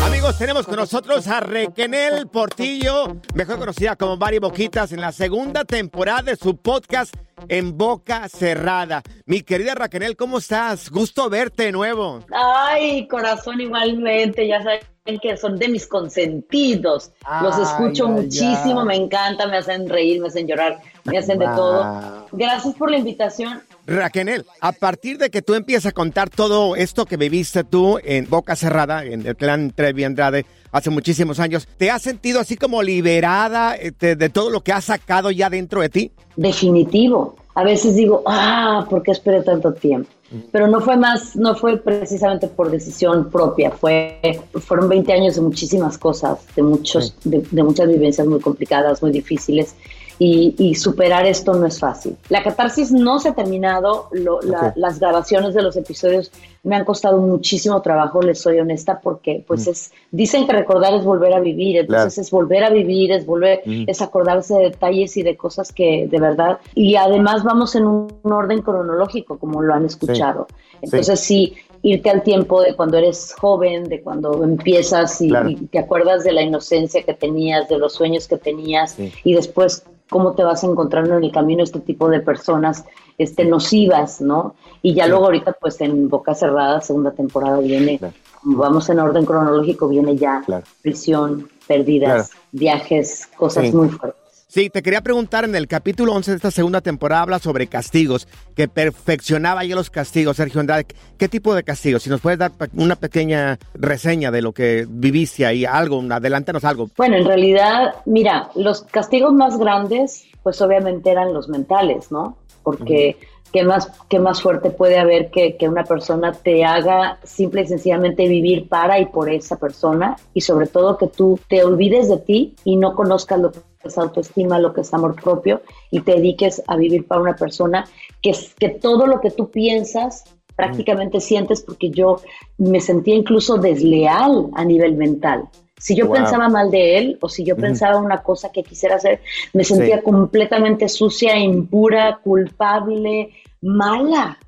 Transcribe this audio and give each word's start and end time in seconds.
Amigos, 0.00 0.38
tenemos 0.38 0.66
con 0.66 0.76
nosotros 0.76 1.26
a 1.28 1.40
Requenel 1.40 2.28
Portillo, 2.28 3.16
mejor 3.34 3.58
conocida 3.58 3.96
como 3.96 4.16
Mari 4.16 4.38
Boquitas, 4.38 4.92
en 4.92 5.00
la 5.00 5.12
segunda 5.12 5.64
temporada 5.64 6.22
de 6.22 6.36
su 6.36 6.56
podcast 6.56 7.14
En 7.48 7.76
Boca 7.76 8.28
Cerrada. 8.28 9.02
Mi 9.26 9.42
querida 9.42 9.74
Raquel, 9.74 10.16
¿cómo 10.16 10.38
estás? 10.38 10.90
Gusto 10.90 11.28
verte 11.28 11.64
de 11.64 11.72
nuevo. 11.72 12.20
Ay, 12.32 13.06
corazón, 13.08 13.60
igualmente, 13.60 14.46
ya 14.46 14.62
saben 14.62 15.18
que 15.20 15.36
son 15.36 15.58
de 15.58 15.68
mis 15.68 15.86
consentidos. 15.86 17.10
Los 17.42 17.58
escucho 17.58 18.06
ay, 18.06 18.12
muchísimo, 18.12 18.80
ay. 18.80 18.86
me 18.86 18.96
encanta, 18.96 19.46
me 19.46 19.58
hacen 19.58 19.88
reír, 19.88 20.20
me 20.20 20.28
hacen 20.28 20.46
llorar, 20.46 20.80
me 21.04 21.18
hacen 21.18 21.38
de 21.38 21.46
todo. 21.46 22.26
Gracias 22.32 22.74
por 22.76 22.90
la 22.90 22.98
invitación. 22.98 23.62
Raquel, 23.86 24.44
a 24.60 24.72
partir 24.72 25.18
de 25.18 25.30
que 25.30 25.42
tú 25.42 25.54
empiezas 25.54 25.86
a 25.86 25.92
contar 25.92 26.30
todo 26.30 26.76
esto 26.76 27.04
que 27.04 27.16
viviste 27.16 27.64
tú 27.64 27.98
en 28.04 28.28
Boca 28.28 28.54
Cerrada, 28.54 29.04
en 29.04 29.26
el 29.26 29.36
clan 29.36 29.72
Trevi 29.72 30.04
Andrade, 30.04 30.46
hace 30.70 30.90
muchísimos 30.90 31.40
años, 31.40 31.66
¿te 31.76 31.90
has 31.90 32.02
sentido 32.02 32.40
así 32.40 32.56
como 32.56 32.82
liberada 32.82 33.76
eh, 33.76 33.92
de, 33.98 34.16
de 34.16 34.28
todo 34.28 34.50
lo 34.50 34.62
que 34.62 34.72
has 34.72 34.84
sacado 34.84 35.30
ya 35.30 35.50
dentro 35.50 35.80
de 35.80 35.88
ti? 35.88 36.12
Definitivo. 36.36 37.36
A 37.54 37.64
veces 37.64 37.94
digo, 37.96 38.22
ah, 38.26 38.86
¿por 38.88 39.02
qué 39.02 39.10
esperé 39.10 39.42
tanto 39.42 39.74
tiempo? 39.74 40.08
Pero 40.50 40.66
no 40.66 40.80
fue 40.80 40.96
más, 40.96 41.36
no 41.36 41.54
fue 41.54 41.76
precisamente 41.76 42.48
por 42.48 42.70
decisión 42.70 43.28
propia, 43.30 43.70
fue, 43.70 44.18
fueron 44.54 44.88
20 44.88 45.12
años 45.12 45.34
de 45.34 45.42
muchísimas 45.42 45.98
cosas, 45.98 46.38
de, 46.56 46.62
muchos, 46.62 47.14
de, 47.24 47.44
de 47.50 47.62
muchas 47.62 47.86
vivencias 47.86 48.26
muy 48.26 48.40
complicadas, 48.40 49.02
muy 49.02 49.10
difíciles, 49.12 49.74
y, 50.24 50.54
y 50.58 50.74
superar 50.76 51.26
esto 51.26 51.52
no 51.54 51.66
es 51.66 51.80
fácil. 51.80 52.16
La 52.28 52.42
catarsis 52.44 52.92
no 52.92 53.18
se 53.18 53.30
ha 53.30 53.34
terminado, 53.34 54.08
lo- 54.12 54.40
la- 54.42 54.68
Ok. 54.68 54.72
las 54.76 55.00
grabaciones 55.00 55.52
de 55.54 55.62
los 55.62 55.76
episodios 55.76 56.30
me 56.62 56.76
han 56.76 56.84
costado 56.84 57.18
muchísimo 57.18 57.82
trabajo, 57.82 58.22
les 58.22 58.40
soy 58.40 58.60
honesta, 58.60 59.00
porque 59.00 59.42
pues 59.48 59.66
es, 59.66 59.90
dicen 60.12 60.46
que 60.46 60.52
recordar 60.52 60.94
es 60.94 61.04
volver 61.04 61.32
a 61.34 61.40
vivir, 61.40 61.76
entonces 61.76 62.14
Claro. 62.14 62.22
es 62.22 62.30
volver 62.30 62.64
a 62.64 62.70
vivir, 62.70 63.10
es 63.10 63.26
volver, 63.26 63.62
Ujú. 63.66 63.84
es 63.88 64.00
acordarse 64.00 64.54
de 64.54 64.64
detalles 64.70 65.16
y 65.16 65.22
de 65.24 65.36
cosas 65.36 65.72
que 65.72 66.06
de 66.08 66.20
verdad, 66.20 66.58
y 66.74 66.94
además 66.94 67.42
vamos 67.42 67.74
en 67.74 67.86
un, 67.86 68.12
orden 68.22 68.62
cronológico, 68.62 69.38
como 69.38 69.60
lo 69.60 69.74
han 69.74 69.84
escuchado. 69.86 70.46
Entonces 70.82 71.18
sí, 71.18 71.54
irte 71.82 72.10
al 72.10 72.22
tiempo 72.22 72.62
de 72.62 72.76
cuando 72.76 72.96
eres 72.98 73.34
joven, 73.40 73.84
de 73.88 74.00
cuando 74.02 74.44
empiezas 74.44 75.20
y, 75.20 75.28
Claro. 75.30 75.48
y 75.50 75.56
te 75.56 75.80
acuerdas 75.80 76.22
de 76.22 76.30
la 76.32 76.42
inocencia 76.42 77.02
que 77.02 77.12
tenías, 77.14 77.68
de 77.68 77.78
los 77.78 77.92
sueños 77.94 78.28
que 78.28 78.36
tenías, 78.36 78.92
Sí. 78.92 79.12
y 79.24 79.34
después 79.34 79.82
cómo 80.12 80.34
te 80.34 80.44
vas 80.44 80.62
encontrando 80.62 81.16
en 81.16 81.24
el 81.24 81.32
camino 81.32 81.64
este 81.64 81.80
tipo 81.80 82.08
de 82.08 82.20
personas 82.20 82.84
este, 83.18 83.44
nocivas, 83.44 84.20
¿no? 84.20 84.54
Y 84.82 84.94
ya 84.94 85.04
Sí. 85.04 85.10
luego 85.10 85.24
ahorita, 85.24 85.56
pues 85.60 85.80
en 85.80 86.08
Boca 86.08 86.34
Cerrada, 86.34 86.80
segunda 86.80 87.10
temporada 87.10 87.58
viene, 87.58 87.98
como 88.42 88.58
vamos 88.58 88.88
en 88.90 89.00
orden 89.00 89.24
cronológico, 89.24 89.88
viene 89.88 90.16
ya 90.16 90.44
prisión, 90.82 91.48
pérdidas, 91.66 92.30
viajes, 92.52 93.28
cosas 93.36 93.66
Sí. 93.66 93.76
muy 93.76 93.88
fuertes. 93.88 94.21
Sí, 94.52 94.68
te 94.68 94.82
quería 94.82 95.00
preguntar, 95.00 95.46
en 95.46 95.54
el 95.54 95.66
capítulo 95.66 96.12
11 96.12 96.32
de 96.32 96.36
esta 96.36 96.50
segunda 96.50 96.82
temporada 96.82 97.22
habla 97.22 97.38
sobre 97.38 97.68
castigos, 97.68 98.28
que 98.54 98.68
perfeccionaba 98.68 99.64
ya 99.64 99.74
los 99.74 99.88
castigos, 99.88 100.36
Sergio 100.36 100.60
Andrade. 100.60 100.84
¿Qué 101.16 101.26
tipo 101.26 101.54
de 101.54 101.62
castigos? 101.62 102.02
Si 102.02 102.10
nos 102.10 102.20
puedes 102.20 102.38
dar 102.38 102.52
una 102.74 102.96
pequeña 102.96 103.58
reseña 103.72 104.30
de 104.30 104.42
lo 104.42 104.52
que 104.52 104.84
viviste 104.86 105.46
ahí, 105.46 105.64
algo, 105.64 106.02
adelántanos 106.10 106.66
algo. 106.66 106.90
Bueno, 106.98 107.16
en 107.16 107.24
realidad, 107.24 107.94
mira, 108.04 108.50
los 108.54 108.82
castigos 108.82 109.32
más 109.32 109.56
grandes, 109.56 110.26
pues 110.42 110.60
obviamente 110.60 111.10
eran 111.10 111.32
los 111.32 111.48
mentales, 111.48 112.12
¿no? 112.12 112.36
Porque 112.62 113.16
¿qué, 113.54 113.64
más, 113.64 113.90
qué 114.10 114.18
más 114.18 114.42
fuerte 114.42 114.68
puede 114.68 114.98
haber 114.98 115.30
que, 115.30 115.56
que 115.56 115.66
una 115.66 115.84
persona 115.84 116.32
te 116.32 116.62
haga 116.62 117.18
simple 117.24 117.62
y 117.62 117.68
sencillamente 117.68 118.28
vivir 118.28 118.68
para 118.68 119.00
y 119.00 119.06
por 119.06 119.30
esa 119.30 119.56
persona 119.56 120.18
y 120.34 120.42
sobre 120.42 120.66
todo 120.66 120.98
que 120.98 121.06
tú 121.06 121.40
te 121.48 121.64
olvides 121.64 122.10
de 122.10 122.18
ti 122.18 122.54
y 122.64 122.76
no 122.76 122.94
conozcas 122.94 123.40
lo 123.40 123.50
que 123.50 123.71
es 123.88 123.98
autoestima, 123.98 124.58
lo 124.58 124.72
que 124.72 124.82
es 124.82 124.92
amor 124.94 125.14
propio 125.20 125.62
y 125.90 126.00
te 126.00 126.12
dediques 126.14 126.62
a 126.66 126.76
vivir 126.76 127.06
para 127.06 127.20
una 127.20 127.36
persona 127.36 127.84
que, 128.20 128.32
que 128.58 128.68
todo 128.68 129.06
lo 129.06 129.20
que 129.20 129.30
tú 129.30 129.50
piensas 129.50 130.24
prácticamente 130.56 131.20
sientes 131.20 131.62
porque 131.62 131.90
yo 131.90 132.20
me 132.58 132.80
sentía 132.80 133.14
incluso 133.14 133.56
desleal 133.56 134.48
a 134.54 134.64
nivel 134.64 134.94
mental. 134.96 135.44
Si 135.78 135.96
yo 135.96 136.06
Wow. 136.06 136.14
pensaba 136.16 136.48
mal 136.48 136.70
de 136.70 136.98
él 136.98 137.18
o 137.20 137.28
si 137.28 137.42
yo 137.42 137.54
Ujú. 137.54 137.62
pensaba 137.62 137.96
una 137.98 138.22
cosa 138.22 138.52
que 138.52 138.62
quisiera 138.62 138.96
hacer, 138.96 139.20
me 139.52 139.64
sentía 139.64 139.96
Sí. 139.96 140.02
completamente 140.04 140.88
sucia, 140.88 141.36
impura, 141.38 142.20
culpable, 142.22 143.30
mala, 143.62 144.38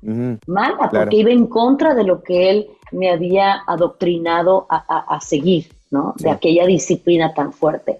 mala, 0.47 0.77
Claro. 0.89 0.89
porque 0.91 1.17
iba 1.17 1.31
en 1.31 1.47
contra 1.47 1.93
de 1.93 2.03
lo 2.03 2.21
que 2.23 2.49
él 2.49 2.67
me 2.91 3.09
había 3.09 3.63
adoctrinado 3.67 4.65
a, 4.69 4.77
a- 4.87 5.15
a 5.15 5.21
seguir, 5.21 5.67
¿no? 5.91 6.13
De 6.17 6.29
aquella 6.29 6.65
disciplina 6.65 7.33
tan 7.33 7.51
fuerte. 7.51 7.99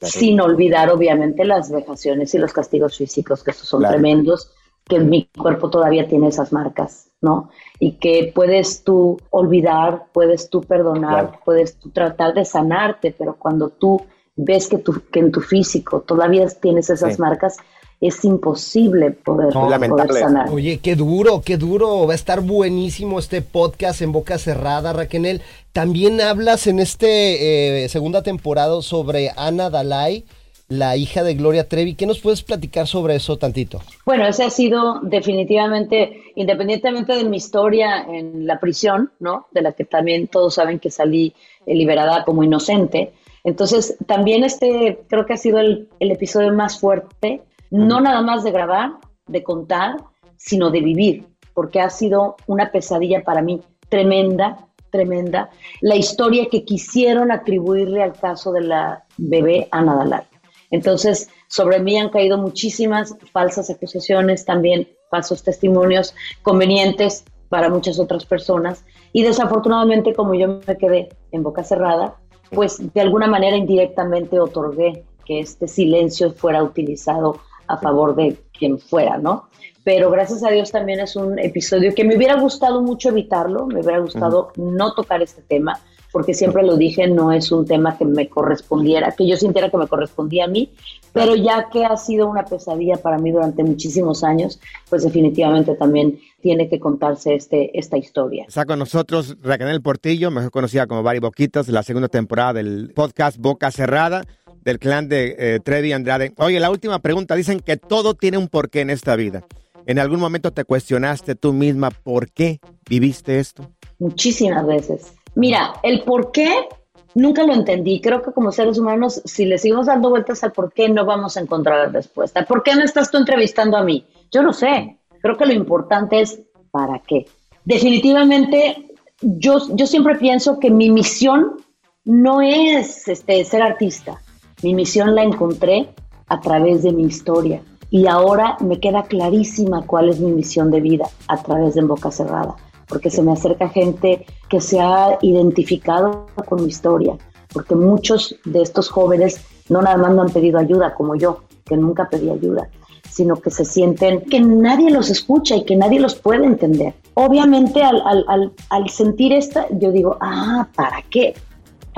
Sin 0.00 0.40
olvidar, 0.40 0.90
obviamente, 0.90 1.44
las 1.44 1.70
vejaciones 1.70 2.34
y 2.34 2.38
los 2.38 2.52
castigos 2.52 2.96
físicos, 2.96 3.42
que 3.42 3.50
esos 3.50 3.68
son 3.68 3.80
Claro. 3.80 3.94
tremendos, 3.94 4.52
que 4.86 5.00
mi 5.00 5.28
cuerpo 5.36 5.70
todavía 5.70 6.06
tiene 6.06 6.28
esas 6.28 6.52
marcas, 6.52 7.10
¿no? 7.20 7.50
Y 7.80 7.92
que 7.98 8.32
puedes 8.34 8.84
tú 8.84 9.18
olvidar, 9.30 10.06
puedes 10.12 10.48
tú 10.50 10.62
perdonar, 10.62 11.24
Claro. 11.30 11.40
puedes 11.44 11.78
tú 11.78 11.90
tratar 11.90 12.32
de 12.34 12.44
sanarte, 12.44 13.14
pero 13.16 13.36
cuando 13.36 13.68
tú 13.70 14.00
ves 14.36 14.68
que, 14.68 14.78
tu, 14.78 15.02
que 15.10 15.18
en 15.20 15.32
tu 15.32 15.40
físico 15.40 16.00
todavía 16.02 16.46
tienes 16.48 16.88
esas 16.90 17.16
Sí. 17.16 17.20
marcas, 17.20 17.56
es 18.00 18.24
imposible 18.24 19.10
poder, 19.10 19.52
poder 19.52 20.12
sanar. 20.12 20.50
Oye, 20.50 20.78
qué 20.78 20.94
duro, 20.94 21.42
qué 21.44 21.56
duro. 21.56 22.06
Va 22.06 22.12
a 22.12 22.16
estar 22.16 22.40
buenísimo 22.40 23.18
este 23.18 23.42
podcast 23.42 24.02
en 24.02 24.12
boca 24.12 24.38
cerrada, 24.38 24.92
Raquel. 24.92 25.42
También 25.72 26.20
hablas 26.20 26.66
en 26.66 26.78
este 26.78 27.84
eh, 27.84 27.88
segunda 27.88 28.22
temporada 28.22 28.80
sobre 28.82 29.30
Ana 29.36 29.68
Dalai. 29.70 30.24
la 30.68 30.96
hija 30.96 31.24
de 31.24 31.34
Gloria 31.34 31.66
Trevi. 31.66 31.94
¿Qué 31.94 32.06
nos 32.06 32.20
puedes 32.20 32.42
platicar 32.42 32.86
sobre 32.86 33.16
eso 33.16 33.38
tantito? 33.38 33.80
Bueno, 34.04 34.26
ese 34.26 34.44
ha 34.44 34.50
sido 34.50 35.00
definitivamente, 35.02 36.22
independientemente 36.36 37.14
de 37.14 37.24
mi 37.24 37.38
historia 37.38 38.02
en 38.08 38.46
la 38.46 38.60
prisión, 38.60 39.10
¿no? 39.18 39.46
De 39.52 39.62
la 39.62 39.72
que 39.72 39.84
también 39.84 40.28
todos 40.28 40.54
saben 40.54 40.78
que 40.78 40.90
salí 40.90 41.34
eh, 41.66 41.74
liberada 41.74 42.24
como 42.24 42.44
inocente. 42.44 43.12
Entonces, 43.44 43.96
también 44.06 44.44
este 44.44 45.00
creo 45.08 45.24
que 45.24 45.32
ha 45.32 45.38
sido 45.38 45.58
el, 45.58 45.88
el 46.00 46.10
episodio 46.10 46.52
más 46.52 46.78
fuerte, 46.78 47.40
no 47.70 48.00
nada 48.00 48.22
más 48.22 48.44
de 48.44 48.50
grabar, 48.50 48.92
de 49.26 49.42
contar, 49.42 49.96
sino 50.36 50.70
de 50.70 50.80
vivir, 50.80 51.26
porque 51.54 51.80
ha 51.80 51.90
sido 51.90 52.36
una 52.46 52.70
pesadilla 52.70 53.22
para 53.24 53.42
mí 53.42 53.60
tremenda, 53.88 54.66
tremenda, 54.90 55.50
la 55.80 55.96
historia 55.96 56.48
que 56.50 56.64
quisieron 56.64 57.30
atribuirle 57.30 58.02
al 58.02 58.14
caso 58.14 58.52
de 58.52 58.62
la 58.62 59.04
bebé 59.16 59.68
Ana 59.70 59.96
Dalai. 59.96 60.22
Entonces, 60.70 61.30
sobre 61.48 61.80
mí 61.80 61.96
han 61.96 62.10
caído 62.10 62.38
muchísimas 62.38 63.16
falsas 63.32 63.70
acusaciones, 63.70 64.44
también 64.44 64.88
falsos 65.10 65.42
testimonios 65.42 66.14
convenientes 66.42 67.24
para 67.48 67.70
muchas 67.70 67.98
otras 67.98 68.26
personas. 68.26 68.84
Y 69.12 69.22
desafortunadamente, 69.22 70.14
como 70.14 70.34
yo 70.34 70.60
me 70.66 70.76
quedé 70.76 71.08
en 71.32 71.42
boca 71.42 71.64
cerrada, 71.64 72.16
pues 72.50 72.92
de 72.92 73.00
alguna 73.00 73.26
manera 73.26 73.56
indirectamente 73.56 74.38
otorgué 74.38 75.04
que 75.24 75.40
este 75.40 75.68
silencio 75.68 76.32
fuera 76.32 76.62
utilizado 76.62 77.40
a 77.68 77.76
favor 77.76 78.16
de 78.16 78.36
quien 78.58 78.78
fuera, 78.78 79.18
¿no? 79.18 79.48
Pero 79.84 80.10
gracias 80.10 80.42
a 80.44 80.50
Dios 80.50 80.70
también 80.70 81.00
es 81.00 81.16
un 81.16 81.38
episodio 81.38 81.94
que 81.94 82.04
me 82.04 82.16
hubiera 82.16 82.38
gustado 82.40 82.82
mucho 82.82 83.08
evitarlo, 83.08 83.66
me 83.66 83.80
hubiera 83.80 84.00
gustado 84.00 84.52
no 84.56 84.92
tocar 84.92 85.22
este 85.22 85.40
tema, 85.42 85.80
porque 86.12 86.34
siempre 86.34 86.62
lo 86.62 86.76
dije, 86.76 87.06
no 87.06 87.32
es 87.32 87.52
un 87.52 87.66
tema 87.66 87.96
que 87.96 88.04
me 88.04 88.28
correspondiera, 88.28 89.12
que 89.12 89.26
yo 89.26 89.36
sintiera 89.36 89.70
que 89.70 89.76
me 89.76 89.86
correspondía 89.86 90.44
a 90.44 90.48
mí, 90.48 90.72
pero 91.12 91.34
ya 91.36 91.68
que 91.70 91.84
ha 91.84 91.96
sido 91.96 92.28
una 92.28 92.44
pesadilla 92.44 92.96
para 92.96 93.18
mí 93.18 93.30
durante 93.30 93.62
muchísimos 93.62 94.24
años, 94.24 94.60
pues 94.88 95.04
definitivamente 95.04 95.74
también 95.74 96.18
tiene 96.40 96.68
que 96.68 96.78
contarse 96.78 97.34
este, 97.34 97.76
esta 97.78 97.96
historia. 97.96 98.44
Está 98.46 98.64
con 98.64 98.78
nosotros 98.78 99.36
Raquel 99.42 99.82
Portillo, 99.82 100.30
mejor 100.30 100.50
conocida 100.50 100.86
como 100.86 101.02
Bari 101.02 101.18
Boquitas, 101.18 101.68
la 101.68 101.82
segunda 101.82 102.08
temporada 102.08 102.54
del 102.54 102.92
podcast 102.94 103.38
Boca 103.38 103.70
Cerrada 103.70 104.24
del 104.64 104.78
clan 104.78 105.08
de 105.08 105.36
eh, 105.38 105.60
Trevi 105.60 105.92
Andrade. 105.92 106.32
Oye, 106.36 106.60
la 106.60 106.70
última 106.70 106.98
pregunta, 106.98 107.34
dicen 107.34 107.60
que 107.60 107.76
todo 107.76 108.14
tiene 108.14 108.38
un 108.38 108.48
porqué 108.48 108.80
en 108.80 108.90
esta 108.90 109.16
vida. 109.16 109.44
¿En 109.86 109.98
algún 109.98 110.20
momento 110.20 110.50
te 110.52 110.64
cuestionaste 110.64 111.34
tú 111.34 111.52
misma 111.52 111.90
por 111.90 112.30
qué 112.30 112.60
viviste 112.88 113.38
esto? 113.38 113.70
Muchísimas 113.98 114.66
veces. 114.66 115.14
Mira, 115.34 115.72
el 115.82 116.02
por 116.02 116.30
qué 116.30 116.68
nunca 117.14 117.42
lo 117.42 117.54
entendí. 117.54 118.00
Creo 118.00 118.22
que 118.22 118.32
como 118.32 118.52
seres 118.52 118.78
humanos, 118.78 119.22
si 119.24 119.44
le 119.44 119.58
seguimos 119.58 119.86
dando 119.86 120.10
vueltas 120.10 120.44
al 120.44 120.52
por 120.52 120.72
qué, 120.72 120.88
no 120.88 121.04
vamos 121.04 121.36
a 121.36 121.40
encontrar 121.40 121.86
la 121.86 121.92
respuesta. 121.92 122.44
¿Por 122.44 122.62
qué 122.62 122.74
me 122.76 122.84
estás 122.84 123.10
tú 123.10 123.18
entrevistando 123.18 123.76
a 123.76 123.82
mí? 123.82 124.06
Yo 124.30 124.42
no 124.42 124.52
sé. 124.52 124.98
Creo 125.22 125.36
que 125.36 125.46
lo 125.46 125.52
importante 125.52 126.20
es 126.20 126.40
para 126.70 127.00
qué. 127.00 127.26
Definitivamente, 127.64 128.86
yo, 129.20 129.58
yo 129.74 129.86
siempre 129.86 130.16
pienso 130.16 130.58
que 130.58 130.70
mi 130.70 130.90
misión 130.90 131.56
no 132.04 132.40
es 132.40 133.08
este, 133.08 133.44
ser 133.44 133.62
artista. 133.62 134.20
Mi 134.62 134.74
misión 134.74 135.14
la 135.14 135.22
encontré 135.22 135.88
a 136.28 136.40
través 136.40 136.82
de 136.82 136.92
mi 136.92 137.04
historia. 137.04 137.62
Y 137.90 138.06
ahora 138.06 138.56
me 138.60 138.80
queda 138.80 139.04
clarísima 139.04 139.86
cuál 139.86 140.08
es 140.10 140.20
mi 140.20 140.30
misión 140.30 140.70
de 140.70 140.80
vida 140.80 141.06
a 141.26 141.42
través 141.42 141.74
de 141.74 141.80
En 141.80 141.88
Boca 141.88 142.10
Cerrada, 142.10 142.56
porque 142.86 143.08
se 143.08 143.22
me 143.22 143.32
acerca 143.32 143.68
gente 143.68 144.26
que 144.48 144.60
se 144.60 144.80
ha 144.80 145.18
identificado 145.22 146.26
con 146.46 146.62
mi 146.62 146.68
historia, 146.68 147.16
porque 147.52 147.74
muchos 147.74 148.36
de 148.44 148.60
estos 148.60 148.90
jóvenes 148.90 149.40
no 149.70 149.80
nada 149.80 149.96
más 149.96 150.12
no 150.12 150.22
han 150.22 150.30
pedido 150.30 150.58
ayuda 150.58 150.94
como 150.94 151.16
yo, 151.16 151.40
que 151.64 151.76
nunca 151.76 152.08
pedí 152.10 152.28
ayuda, 152.28 152.68
sino 153.08 153.36
que 153.36 153.50
se 153.50 153.64
sienten 153.64 154.20
que 154.22 154.40
nadie 154.40 154.90
los 154.90 155.08
escucha 155.08 155.56
y 155.56 155.64
que 155.64 155.76
nadie 155.76 155.98
los 155.98 156.14
puede 156.14 156.44
entender. 156.44 156.94
Obviamente 157.14 157.82
al, 157.82 158.02
al, 158.06 158.52
al 158.68 158.88
sentir 158.90 159.32
esta, 159.32 159.66
yo 159.70 159.92
digo, 159.92 160.18
ah, 160.20 160.68
¿para 160.74 161.02
qué? 161.10 161.34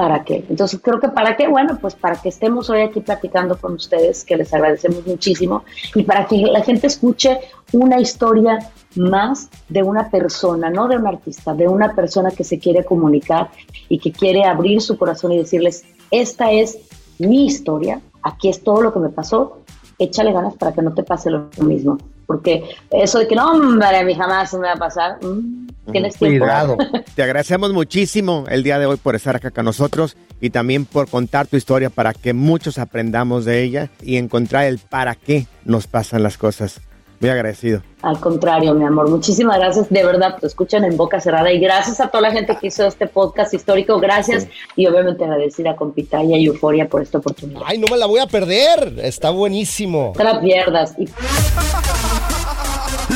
¿Para 0.00 0.25
qué? 0.25 0.47
Entonces 0.49 0.81
creo 0.82 0.99
que 0.99 1.08
para 1.08 1.37
qué, 1.37 1.47
bueno, 1.47 1.76
pues 1.79 1.94
para 1.94 2.17
que 2.17 2.31
estemos 2.31 2.70
hoy 2.70 2.81
aquí 2.81 3.00
platicando 3.00 3.58
con 3.58 3.75
ustedes, 3.75 4.25
que 4.25 4.35
les 4.35 4.50
agradecemos 4.55 5.06
muchísimo, 5.06 5.62
y 5.94 6.05
para 6.05 6.25
que 6.25 6.38
la 6.38 6.62
gente 6.62 6.87
escuche 6.87 7.38
una 7.73 8.00
historia 8.00 8.61
más 8.97 9.50
de 9.69 9.82
una 9.82 10.08
persona, 10.08 10.70
no 10.70 10.88
de 10.88 10.97
un 10.97 11.06
artista, 11.06 11.52
de 11.52 11.69
una 11.69 11.94
persona 11.94 12.31
que 12.31 12.44
se 12.44 12.58
quiere 12.58 12.82
comunicar 12.82 13.50
y 13.91 13.99
que 13.99 14.11
quiere 14.11 14.44
abrir 14.44 14.81
su 14.81 14.97
corazón 14.97 15.32
y 15.32 15.37
decirles, 15.37 15.85
esta 16.11 16.50
es 16.50 16.79
mi 17.19 17.44
historia, 17.44 18.00
aquí 18.23 18.49
es 18.49 18.64
todo 18.64 18.81
lo 18.81 18.94
que 18.94 19.00
me 19.00 19.11
pasó, 19.11 19.58
échale 20.00 20.32
ganas 20.32 20.55
para 20.55 20.73
que 20.73 20.82
no 20.82 20.93
te 20.93 21.05
pase 21.05 21.31
lo 21.31 21.49
mismo. 21.62 21.99
Porque 22.26 22.64
eso 22.91 23.19
de 23.19 23.29
que 23.29 23.37
no, 23.37 23.52
hombre, 23.52 23.87
a 23.87 24.05
mí 24.05 24.14
jamás 24.14 24.52
me 24.55 24.61
va 24.61 24.73
a 24.73 24.76
pasar, 24.76 25.19
mm, 25.23 25.69
tienes 25.93 26.17
tiempo. 26.17 26.44
Cuidado. 26.44 26.76
Te 27.14 27.23
agradecemos 27.23 27.73
muchísimo 27.73 28.44
el 28.49 28.62
día 28.62 28.79
de 28.79 28.87
hoy 28.87 28.97
por 28.97 29.17
estar 29.17 29.37
acá 29.37 29.50
con 29.50 29.64
nosotros 29.64 30.17
y 30.41 30.50
también 30.50 30.85
por 30.85 31.08
contar 31.08 31.47
tu 31.49 31.56
historia 31.56 31.91
para 31.91 32.14
que 32.14 32.32
muchos 32.32 32.79
aprendamos 32.79 33.44
de 33.44 33.62
ella 33.62 33.91
y 34.00 34.17
encontrar 34.17 34.67
el 34.67 34.79
para 34.79 35.17
qué 35.17 35.47
nos 35.64 35.87
pasan 35.87 36.23
las 36.23 36.38
cosas. 36.38 36.81
Muy 37.20 37.28
agradecido. 37.28 37.82
Al 38.00 38.19
contrario, 38.19 38.72
mi 38.75 38.87
amor, 38.87 39.11
muchísimas 39.11 39.58
gracias. 39.58 39.90
De 39.90 40.02
verdad, 40.02 40.38
te 40.40 40.46
escuchan 40.46 40.84
en 40.84 40.96
boca 40.96 41.20
cerrada 41.20 41.52
y 41.52 41.61
gracias 41.61 42.00
a 42.00 42.08
toda 42.08 42.22
la 42.22 42.32
gente 42.32 42.56
que 42.58 42.69
hizo 42.69 42.87
este 42.87 43.06
podcast 43.06 43.52
histórico. 43.52 44.00
Gracias 44.00 44.49
y 44.75 44.87
obviamente 44.87 45.25
agradecida 45.25 45.76
con 45.76 45.93
Pitaya 45.93 46.38
y 46.38 46.46
Euforia 46.46 46.88
por 46.88 47.02
esta 47.02 47.19
oportunidad. 47.19 47.61
Ay, 47.67 47.76
no 47.76 47.87
me 47.90 47.99
la 47.99 48.06
voy 48.06 48.20
a 48.20 48.26
perder. 48.26 49.00
Está 49.02 49.28
buenísimo. 49.28 50.12
No 50.14 50.19
te 50.19 50.25
la 50.25 50.40
pierdas. 50.40 50.94
Y... 50.99 51.08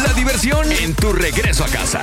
La 0.02 0.12
diversión 0.14 0.70
en 0.70 0.94
tu 0.94 1.12
regreso 1.12 1.64
a 1.64 1.68
casa. 1.68 2.02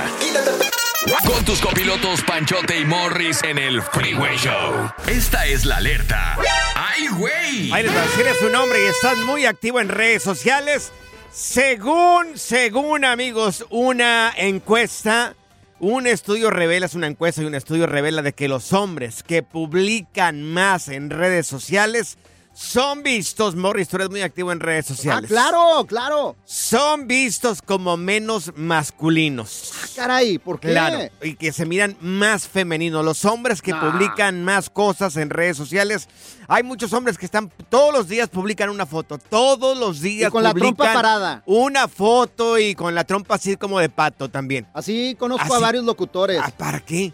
Con 1.24 1.44
tus 1.44 1.60
copilotos 1.60 2.22
Panchote 2.22 2.80
y 2.80 2.84
Morris 2.84 3.44
en 3.44 3.58
el 3.58 3.80
Freeway 3.80 4.36
Show. 4.38 4.90
Esta 5.06 5.46
es 5.46 5.64
la 5.64 5.76
alerta. 5.76 6.36
¡Ay, 6.74 7.06
güey! 7.16 7.72
Ahí 7.72 7.84
les 7.84 7.92
va, 7.94 8.04
si 8.14 8.20
eres 8.20 8.42
un 8.42 8.54
hombre 8.56 8.78
y 8.84 8.88
estás 8.88 9.18
muy 9.18 9.46
activo 9.46 9.80
en 9.80 9.88
redes 9.88 10.22
sociales, 10.22 10.92
según, 11.32 12.36
según 12.36 13.06
amigos, 13.06 13.64
una 13.70 14.32
encuesta, 14.36 15.34
un 15.80 16.06
estudio 16.06 16.50
revela, 16.50 16.86
es 16.86 16.94
una 16.94 17.06
encuesta 17.06 17.42
y 17.42 17.46
un 17.46 17.54
estudio 17.54 17.86
revela 17.86 18.20
de 18.20 18.34
que 18.34 18.48
los 18.48 18.74
hombres 18.74 19.22
que 19.22 19.42
publican 19.42 20.42
más 20.42 20.88
en 20.88 21.08
redes 21.08 21.46
sociales 21.46 22.18
son 22.54 23.02
vistos, 23.02 23.56
Morris, 23.56 23.88
tú 23.88 23.96
eres 23.96 24.10
muy 24.10 24.20
activo 24.20 24.52
en 24.52 24.60
redes 24.60 24.86
sociales. 24.86 25.24
Ah, 25.24 25.26
claro, 25.28 25.86
claro. 25.86 26.36
Son 26.44 27.06
vistos 27.06 27.62
como 27.62 27.96
menos 27.96 28.52
masculinos. 28.56 29.72
Ah, 29.74 29.86
caray, 29.96 30.38
¿por 30.38 30.60
qué? 30.60 30.70
Claro, 30.70 30.98
y 31.22 31.34
que 31.34 31.50
se 31.52 31.64
miran 31.64 31.96
más 32.00 32.46
femeninos. 32.46 33.04
Los 33.04 33.24
hombres 33.24 33.62
que 33.62 33.74
publican 33.74 34.44
más 34.44 34.68
cosas 34.68 35.16
en 35.16 35.30
redes 35.30 35.56
sociales. 35.56 36.08
Hay 36.46 36.62
muchos 36.62 36.92
hombres 36.92 37.16
que 37.16 37.24
están 37.24 37.50
todos 37.70 37.92
los 37.92 38.08
días 38.08 38.28
publican 38.28 38.68
una 38.68 38.84
foto. 38.84 39.16
Todos 39.16 39.78
los 39.78 40.00
días 40.00 40.28
Y 40.28 40.32
con 40.32 40.42
la 40.42 40.52
trompa 40.52 40.92
parada. 40.92 41.42
Una 41.46 41.88
foto 41.88 42.58
y 42.58 42.74
con 42.74 42.94
la 42.94 43.04
trompa 43.04 43.36
así 43.36 43.56
como 43.56 43.78
de 43.78 43.88
pato 43.88 44.28
también. 44.28 44.66
Así 44.74 45.16
conozco 45.18 45.46
Así. 45.46 45.54
a 45.54 45.58
varios 45.58 45.84
locutores. 45.84 46.38
Ah, 46.42 46.50
¿Para 46.56 46.80
qué? 46.80 47.12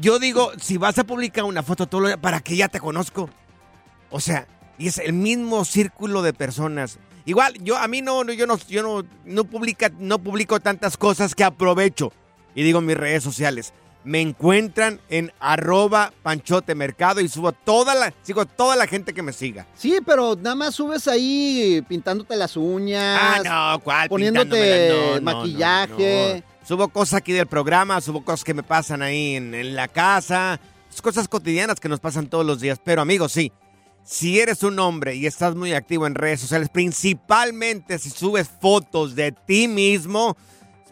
Yo 0.00 0.18
digo, 0.18 0.52
si 0.60 0.76
vas 0.78 0.98
a 0.98 1.04
publicar 1.04 1.44
una 1.44 1.62
foto 1.62 1.86
todos 1.86 2.02
los 2.02 2.10
días, 2.10 2.20
¿para 2.20 2.40
qué 2.40 2.56
ya 2.56 2.68
te 2.68 2.80
conozco? 2.80 3.28
O 4.10 4.20
sea, 4.20 4.46
y 4.78 4.88
es 4.88 4.98
el 4.98 5.12
mismo 5.12 5.64
círculo 5.64 6.22
de 6.22 6.32
personas. 6.32 6.98
Igual, 7.24 7.54
yo 7.62 7.76
a 7.76 7.88
mí 7.88 8.00
no, 8.00 8.24
no, 8.24 8.32
yo 8.32 8.46
no, 8.46 8.56
yo 8.68 8.82
no, 8.82 9.06
no 9.24 9.44
publica, 9.44 9.90
no 9.98 10.18
publico 10.18 10.60
tantas 10.60 10.96
cosas 10.96 11.34
que 11.34 11.44
aprovecho 11.44 12.12
y 12.54 12.62
digo 12.62 12.80
mis 12.80 12.96
redes 12.96 13.22
sociales. 13.22 13.74
Me 14.04 14.20
encuentran 14.20 15.00
en 15.10 15.32
arroba 15.38 16.12
panchote 16.22 16.74
mercado 16.74 17.20
y 17.20 17.28
subo 17.28 17.52
toda 17.52 17.94
la, 17.94 18.14
sigo 18.22 18.46
toda 18.46 18.76
la 18.76 18.86
gente 18.86 19.12
que 19.12 19.22
me 19.22 19.34
siga. 19.34 19.66
Sí, 19.74 19.98
pero 20.06 20.36
nada 20.36 20.54
más 20.54 20.76
subes 20.76 21.06
ahí 21.08 21.84
pintándote 21.88 22.34
las 22.36 22.56
uñas. 22.56 23.20
Ah, 23.20 23.74
no, 23.74 23.80
¿cuál? 23.80 24.08
Poniéndote? 24.08 25.20
No, 25.20 25.20
maquillaje. 25.20 26.42
no. 26.42 26.66
Subo 26.66 26.88
cosas 26.88 27.14
aquí 27.14 27.32
del 27.32 27.46
programa, 27.46 28.00
subo 28.00 28.24
cosas 28.24 28.44
que 28.44 28.54
me 28.54 28.62
pasan 28.62 29.02
ahí 29.02 29.36
en, 29.36 29.54
en 29.54 29.74
la 29.74 29.88
casa, 29.88 30.60
cosas 31.02 31.28
cotidianas 31.28 31.80
que 31.80 31.88
nos 31.88 32.00
pasan 32.00 32.28
todos 32.28 32.46
los 32.46 32.60
días. 32.60 32.80
Pero 32.82 33.02
amigos, 33.02 33.32
sí, 33.32 33.52
si 34.08 34.40
eres 34.40 34.62
un 34.62 34.78
hombre 34.78 35.16
y 35.16 35.26
estás 35.26 35.54
muy 35.54 35.74
activo 35.74 36.06
en 36.06 36.14
redes 36.14 36.40
sociales, 36.40 36.70
principalmente 36.70 37.98
si 37.98 38.08
subes 38.08 38.48
fotos 38.48 39.14
de 39.14 39.32
ti 39.32 39.68
mismo, 39.68 40.34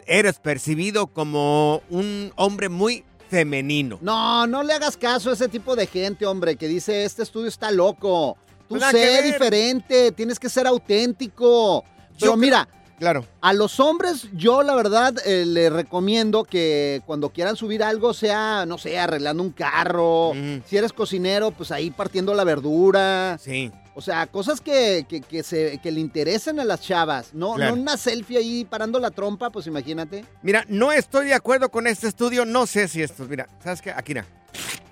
eres 0.05 0.37
percibido 0.37 1.07
como 1.07 1.81
un 1.89 2.31
hombre 2.35 2.69
muy 2.69 3.03
femenino. 3.27 3.97
No, 4.01 4.45
no 4.45 4.61
le 4.61 4.73
hagas 4.73 4.97
caso 4.97 5.31
a 5.31 5.33
ese 5.33 5.47
tipo 5.47 5.75
de 5.75 5.87
gente, 5.87 6.27
hombre, 6.27 6.57
que 6.57 6.67
dice, 6.67 7.05
este 7.05 7.23
estudio 7.23 7.47
está 7.47 7.71
loco. 7.71 8.37
Tú 8.69 8.79
sé 8.79 9.23
diferente, 9.23 10.11
tienes 10.11 10.37
que 10.37 10.47
ser 10.47 10.67
auténtico. 10.67 11.83
Pero 12.19 12.33
Yo 12.33 12.37
mira, 12.37 12.69
Claro. 12.99 13.25
A 13.41 13.53
los 13.53 13.79
hombres, 13.79 14.27
yo 14.33 14.63
la 14.63 14.73
verdad 14.73 15.13
eh, 15.25 15.45
les 15.45 15.71
recomiendo 15.71 16.43
que 16.43 17.01
cuando 17.05 17.29
quieran 17.29 17.55
subir 17.55 17.83
algo, 17.83 18.13
sea, 18.13 18.65
no 18.65 18.77
sé, 18.79 18.97
arreglando 18.97 19.43
un 19.43 19.51
carro. 19.51 20.33
Si 20.65 20.77
eres 20.77 20.93
cocinero, 20.93 21.51
pues 21.51 21.71
ahí 21.71 21.91
partiendo 21.91 22.33
la 22.33 22.43
verdura. 22.43 23.37
Sí. 23.39 23.71
O 23.93 24.01
sea, 24.01 24.25
cosas 24.27 24.61
que, 24.61 25.05
que, 25.07 25.21
que 25.21 25.43
se, 25.43 25.79
que 25.81 25.91
le 25.91 25.99
interesen 25.99 26.59
a 26.59 26.65
las 26.65 26.81
chavas. 26.81 27.33
No, 27.33 27.53
Claro. 27.55 27.75
no 27.75 27.81
una 27.81 27.97
selfie 27.97 28.37
ahí 28.37 28.65
parando 28.65 28.99
la 28.99 29.11
trompa, 29.11 29.49
pues 29.51 29.65
imagínate. 29.67 30.23
Mira, 30.41 30.65
no 30.67 30.91
estoy 30.91 31.27
de 31.27 31.33
acuerdo 31.33 31.69
con 31.69 31.87
este 31.87 32.07
estudio. 32.07 32.45
No 32.45 32.65
sé 32.67 32.87
si 32.87 33.01
esto. 33.03 33.25
Mira, 33.29 33.47
¿sabes 33.63 33.81
qué? 33.81 33.91
Aquí, 33.91 34.13
mira. 34.13 34.25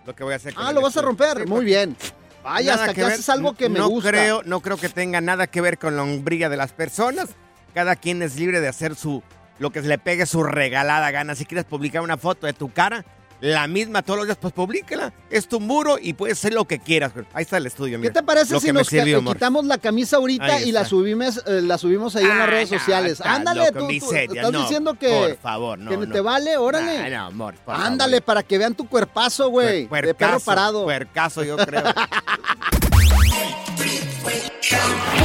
Lo 0.05 0.15
que 0.15 0.23
voy 0.23 0.33
a 0.33 0.35
hacer. 0.37 0.53
Ah, 0.57 0.71
lo 0.71 0.81
vas 0.81 0.95
a 0.97 1.01
romper. 1.01 1.37
Sí, 1.37 1.43
Muy 1.45 1.49
porque 1.49 1.65
bien. 1.65 1.97
Vaya, 2.43 2.71
nada 2.73 2.83
hasta 2.83 2.93
que, 2.93 3.01
haces 3.03 3.27
algo 3.29 3.53
que 3.55 3.69
me 3.69 3.79
no 3.79 3.89
gusta. 3.89 4.09
Creo, 4.11 4.43
no 4.43 4.59
creo 4.59 4.77
que 4.77 4.89
tenga 4.89 5.19
nada 5.21 5.47
que 5.47 5.61
ver 5.61 5.79
con 5.79 5.95
la 5.95 6.03
hombría 6.03 6.49
de 6.49 6.57
las 6.57 6.71
personas. 6.73 7.29
Cada 7.75 7.97
quien 7.97 8.21
es 8.23 8.37
libre 8.37 8.61
de 8.61 8.69
hacer 8.69 8.95
su 8.95 9.21
lo 9.59 9.69
que 9.69 9.81
se 9.81 9.87
le 9.87 9.97
pegue 9.97 10.25
su 10.25 10.43
regalada 10.43 11.11
gana. 11.11 11.35
Si 11.35 11.45
quieres 11.45 11.65
publicar 11.65 12.01
una 12.01 12.17
foto 12.17 12.47
de 12.47 12.53
tu 12.53 12.71
cara, 12.71 13.03
la 13.41 13.67
misma 13.67 14.01
todos 14.01 14.19
los 14.19 14.27
días, 14.27 14.37
pues 14.39 14.53
publícala. 14.53 15.13
Es 15.29 15.47
tu 15.47 15.59
muro 15.59 15.97
y 16.01 16.13
puedes 16.13 16.37
hacer 16.39 16.53
lo 16.53 16.65
que 16.65 16.79
quieras. 16.79 17.11
Ahí 17.33 17.43
está 17.43 17.57
el 17.57 17.65
estudio, 17.65 17.97
¿Qué 17.97 18.03
mira. 18.03 18.13
te 18.13 18.23
parece 18.23 18.53
Lo 18.53 18.59
si 18.61 18.71
nos 18.71 18.87
sirvió, 18.87 19.17
amor. 19.17 19.35
quitamos 19.35 19.65
la 19.65 19.77
camisa 19.77 20.17
ahorita 20.17 20.61
y 20.61 20.71
la 20.71 20.85
subimos, 20.85 21.43
eh, 21.45 21.61
la 21.61 21.77
subimos 21.77 22.15
ahí 22.15 22.23
en 22.23 22.29
las 22.29 22.47
Ay, 22.47 22.53
redes 22.53 22.71
no, 22.71 22.79
sociales? 22.79 23.21
Ándale, 23.21 23.71
tú, 23.73 23.87
tú 23.87 24.13
estás 24.13 24.51
no, 24.51 24.61
diciendo 24.61 24.93
que, 24.95 25.09
por 25.09 25.37
favor, 25.37 25.77
no, 25.77 25.91
que 25.91 25.97
no. 25.97 26.13
te 26.13 26.21
vale, 26.21 26.57
órale. 26.57 26.97
Ay, 26.97 27.11
no, 27.11 27.25
amor, 27.25 27.55
por 27.65 27.75
Ándale, 27.75 28.21
para 28.21 28.41
que 28.41 28.57
vean 28.57 28.73
tu 28.73 28.87
cuerpazo, 28.87 29.49
güey. 29.49 29.87
De 29.87 30.13
perro 30.13 30.39
parado. 30.39 30.85
Puercaso, 30.85 31.43
yo 31.43 31.57
creo. 31.57 31.83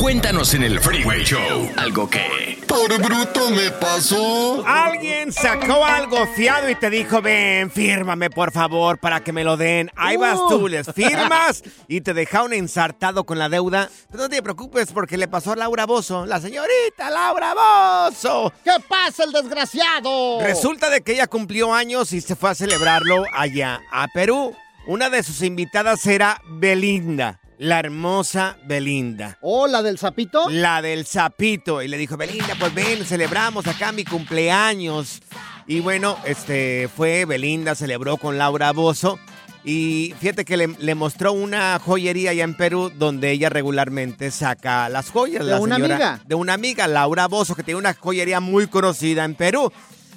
Cuéntanos 0.00 0.54
en 0.54 0.62
el 0.62 0.80
Freeway 0.80 1.22
Show 1.24 1.70
algo 1.76 2.08
que. 2.08 2.58
Por 2.66 2.96
bruto 3.00 3.50
me 3.50 3.70
pasó. 3.70 4.62
Alguien 4.66 5.32
sacó 5.32 5.84
algo 5.84 6.26
fiado 6.28 6.68
y 6.68 6.74
te 6.74 6.90
dijo, 6.90 7.20
ven, 7.20 7.70
fírmame 7.70 8.30
por 8.30 8.52
favor 8.52 8.98
para 8.98 9.20
que 9.24 9.32
me 9.32 9.42
lo 9.42 9.56
den. 9.56 9.90
Ahí 9.96 10.16
vas 10.16 10.38
tú, 10.48 10.68
les 10.68 10.92
firmas 10.92 11.62
y 11.88 12.00
te 12.02 12.14
dejaron 12.14 12.52
ensartado 12.52 13.24
con 13.24 13.38
la 13.38 13.48
deuda. 13.48 13.88
Pero 14.10 14.24
no 14.24 14.28
te 14.28 14.42
preocupes 14.42 14.92
porque 14.92 15.16
le 15.16 15.28
pasó 15.28 15.52
a 15.52 15.56
Laura 15.56 15.86
Bozo, 15.86 16.26
la 16.26 16.40
señorita 16.40 17.10
Laura 17.10 17.54
Bozo. 17.54 18.52
¿Qué 18.62 18.72
pasa, 18.88 19.24
el 19.24 19.32
desgraciado? 19.32 20.40
Resulta 20.40 20.90
de 20.90 21.00
que 21.00 21.12
ella 21.12 21.26
cumplió 21.26 21.74
años 21.74 22.12
y 22.12 22.20
se 22.20 22.36
fue 22.36 22.50
a 22.50 22.54
celebrarlo 22.54 23.24
allá, 23.32 23.80
a 23.90 24.08
Perú. 24.08 24.54
Una 24.86 25.10
de 25.10 25.22
sus 25.22 25.42
invitadas 25.42 26.06
era 26.06 26.40
Belinda, 26.46 27.40
la 27.58 27.80
hermosa 27.80 28.56
Belinda. 28.64 29.36
¿Oh, 29.40 29.66
la 29.66 29.82
del 29.82 29.98
sapito? 29.98 30.48
La 30.50 30.80
del 30.82 31.06
sapito. 31.06 31.82
Y 31.82 31.88
le 31.88 31.96
dijo, 31.98 32.16
Belinda, 32.16 32.54
pues 32.58 32.72
ven, 32.74 33.04
celebramos 33.04 33.66
acá 33.66 33.92
mi 33.92 34.04
cumpleaños. 34.04 35.20
Y 35.66 35.80
bueno, 35.80 36.16
este 36.24 36.88
fue 36.96 37.24
Belinda, 37.24 37.74
celebró 37.74 38.16
con 38.16 38.38
Laura 38.38 38.72
Bozo. 38.72 39.18
Y 39.64 40.14
fíjate 40.20 40.44
que 40.44 40.56
le, 40.56 40.68
le 40.78 40.94
mostró 40.94 41.32
una 41.32 41.78
joyería 41.84 42.30
allá 42.30 42.44
en 42.44 42.54
Perú 42.56 42.90
donde 42.96 43.32
ella 43.32 43.50
regularmente 43.50 44.30
saca 44.30 44.88
las 44.88 45.10
joyas. 45.10 45.44
¿De 45.44 45.50
la 45.50 45.60
una 45.60 45.74
señora- 45.76 45.94
amiga? 45.96 46.20
De 46.26 46.34
una 46.36 46.54
amiga, 46.54 46.86
Laura 46.86 47.26
Bozo, 47.26 47.54
que 47.54 47.64
tiene 47.64 47.78
una 47.78 47.92
joyería 47.92 48.40
muy 48.40 48.68
conocida 48.68 49.24
en 49.24 49.34
Perú. 49.34 49.70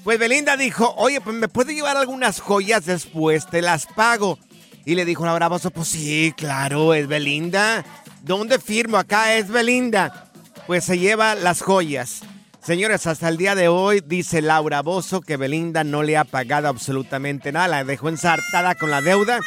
Pues 0.03 0.17
Belinda 0.19 0.55
dijo, 0.57 0.93
oye, 0.98 1.19
pues 1.21 1.36
me 1.36 1.48
puede 1.48 1.74
llevar 1.74 1.98
algunas 1.98 2.39
joyas 2.39 2.86
después, 2.86 3.45
te 3.48 3.62
las 3.62 3.88
pago. 3.88 4.39
Y 4.85 4.95
le 4.95 5.05
dijo 5.05 5.25
Laura 5.25 5.47
Bozo, 5.47 5.71
pues 5.71 5.89
sí, 5.89 6.33
claro, 6.35 6.93
es 6.93 7.07
Belinda. 7.07 7.85
¿Dónde 8.23 8.59
firmo? 8.59 8.97
Acá 8.97 9.35
es 9.35 9.47
Belinda. 9.50 10.31
Pues 10.67 10.83
se 10.85 10.97
lleva 10.97 11.35
las 11.35 11.61
joyas. 11.61 12.21
Señores, 12.63 13.07
hasta 13.07 13.27
el 13.29 13.38
día 13.38 13.55
de 13.55 13.67
hoy 13.67 14.01
dice 14.05 14.41
Laura 14.41 14.81
Bozo 14.81 15.21
que 15.21 15.38
Belinda 15.38 15.83
no 15.83 16.03
le 16.03 16.17
ha 16.17 16.23
pagado 16.23 16.67
absolutamente 16.67 17.51
nada. 17.51 17.67
La 17.67 17.83
dejó 17.83 18.09
ensartada 18.09 18.75
con 18.75 18.91
la 18.91 19.01
deuda. 19.01 19.39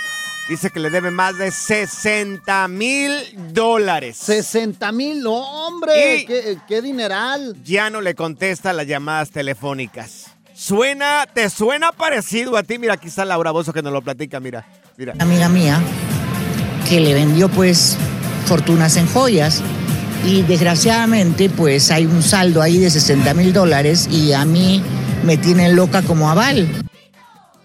Dice 0.48 0.68
que 0.70 0.80
le 0.80 0.90
debe 0.90 1.10
más 1.10 1.38
de 1.38 1.50
60 1.50 2.68
mil 2.68 3.12
dólares. 3.54 4.16
60 4.18 4.92
mil, 4.92 5.22
no, 5.22 5.32
hombre. 5.66 6.16
Y- 6.22 6.26
¿Qué, 6.26 6.58
qué 6.68 6.82
dineral. 6.82 7.56
Ya 7.64 7.88
no 7.88 8.00
le 8.00 8.14
contesta 8.14 8.72
las 8.72 8.86
llamadas 8.86 9.30
telefónicas. 9.30 10.33
Suena, 10.54 11.26
te 11.32 11.50
suena 11.50 11.90
parecido 11.92 12.56
a 12.56 12.62
ti. 12.62 12.78
Mira, 12.78 12.94
aquí 12.94 13.08
está 13.08 13.24
Laura 13.24 13.50
Bozo 13.50 13.72
que 13.72 13.82
nos 13.82 13.92
lo 13.92 14.02
platica, 14.02 14.38
mira. 14.40 14.64
Mira. 14.96 15.14
amiga 15.18 15.48
mía 15.48 15.80
que 16.88 17.00
le 17.00 17.14
vendió 17.14 17.48
pues 17.48 17.96
fortunas 18.46 18.96
en 18.96 19.08
joyas 19.08 19.62
y 20.24 20.42
desgraciadamente 20.42 21.50
pues 21.50 21.90
hay 21.90 22.06
un 22.06 22.22
saldo 22.22 22.62
ahí 22.62 22.78
de 22.78 22.90
60 22.90 23.34
mil 23.34 23.52
dólares 23.52 24.08
y 24.10 24.32
a 24.32 24.44
mí 24.44 24.82
me 25.24 25.36
tienen 25.36 25.74
loca 25.74 26.02
como 26.02 26.30
aval. 26.30 26.68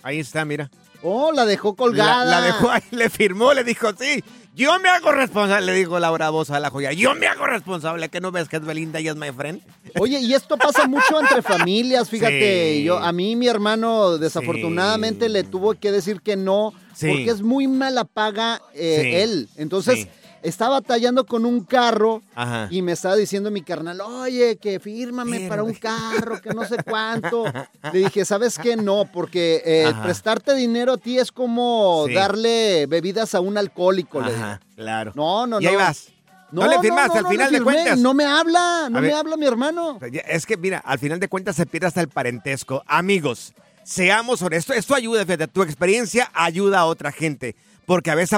Ahí 0.01 0.19
está, 0.19 0.43
mira. 0.45 0.69
Oh, 1.03 1.31
la 1.31 1.45
dejó 1.45 1.75
colgada. 1.75 2.25
La, 2.25 2.39
la 2.39 2.45
dejó 2.45 2.71
ahí, 2.71 2.81
le 2.91 3.09
firmó, 3.09 3.53
le 3.53 3.63
dijo, 3.63 3.89
sí, 3.97 4.23
yo 4.55 4.77
me 4.79 4.89
hago 4.89 5.11
responsable, 5.11 5.65
le 5.67 5.73
dijo 5.73 5.99
Laura 5.99 6.29
Bozo 6.29 6.53
a 6.53 6.59
la 6.59 6.69
joya. 6.69 6.91
Yo 6.91 7.15
me 7.15 7.27
hago 7.27 7.45
responsable, 7.45 8.09
que 8.09 8.19
no 8.19 8.31
ves 8.31 8.49
que 8.49 8.57
es 8.57 8.65
Belinda 8.65 8.99
y 8.99 9.07
es 9.07 9.15
my 9.15 9.31
friend. 9.31 9.61
Oye, 9.99 10.19
y 10.19 10.33
esto 10.33 10.57
pasa 10.57 10.87
mucho 10.87 11.19
entre 11.19 11.41
familias, 11.41 12.09
fíjate. 12.09 12.75
Sí. 12.77 12.83
Yo, 12.83 12.97
a 12.97 13.11
mí 13.11 13.35
mi 13.35 13.47
hermano 13.47 14.17
desafortunadamente 14.17 15.29
le 15.29 15.43
tuvo 15.43 15.73
que 15.75 15.91
decir 15.91 16.21
que 16.21 16.35
no, 16.35 16.73
Sí. 16.93 17.07
porque 17.07 17.29
es 17.29 17.41
muy 17.41 17.67
mala 17.67 18.03
paga 18.03 18.61
eh, 18.73 19.23
él. 19.23 19.47
Entonces, 19.55 20.07
Está 20.41 20.69
batallando 20.69 21.25
con 21.25 21.45
un 21.45 21.63
carro 21.63 22.21
Ajá. 22.35 22.67
y 22.71 22.81
me 22.81 22.93
estaba 22.93 23.15
diciendo 23.15 23.51
mi 23.51 23.61
carnal, 23.61 23.99
oye, 24.01 24.57
que 24.57 24.79
fírmame 24.79 25.47
para 25.49 25.63
un 25.63 25.73
carro, 25.73 26.41
que 26.41 26.49
no 26.51 26.65
sé 26.65 26.77
cuánto. 26.83 27.43
Le 27.93 27.99
dije, 27.99 28.23
¿sabes 28.25 28.57
qué? 28.57 28.75
No, 28.77 29.05
porque 29.11 29.61
eh, 29.65 29.93
prestarte 30.03 30.53
dinero 30.55 30.93
a 30.93 30.97
ti 30.97 31.19
es 31.19 31.31
como 31.31 32.05
Sí. 32.07 32.13
darle 32.13 32.85
bebidas 32.87 33.35
a 33.35 33.39
un 33.41 33.57
alcohólico. 33.57 34.21
le 34.21 34.31
dije. 34.33 34.59
Claro. 34.75 35.11
No, 35.15 35.45
no, 35.45 35.59
y 35.59 35.65
no. 35.65 35.69
ahí 35.71 35.75
vas. 35.75 36.07
No, 36.51 36.65
le 36.67 36.79
firmaste, 36.79 37.17
al 37.19 37.23
no 37.25 37.29
final 37.29 37.51
de 37.51 37.61
cuentas. 37.61 37.99
No 37.99 38.13
me 38.15 38.25
habla, 38.25 38.87
no 38.89 39.01
me 39.01 39.13
habla 39.13 39.37
mi 39.37 39.45
hermano. 39.45 39.99
Es 40.27 40.45
que, 40.47 40.57
mira, 40.57 40.79
al 40.79 40.97
final 40.97 41.19
de 41.19 41.27
cuentas 41.27 41.55
se 41.55 41.65
pierde 41.67 41.87
hasta 41.87 42.01
el 42.01 42.07
parentesco. 42.09 42.81
Amigos, 42.87 43.53
seamos 43.83 44.41
honestos. 44.41 44.75
Esto 44.75 44.95
ayuda, 44.95 45.23
fíjate, 45.25 45.47
tu 45.47 45.61
experiencia 45.61 46.31
ayuda 46.33 46.79
a 46.79 46.85
otra 46.85 47.11
gente. 47.11 47.55
Porque 47.89 48.11
a 48.11 48.15
veces 48.15 48.37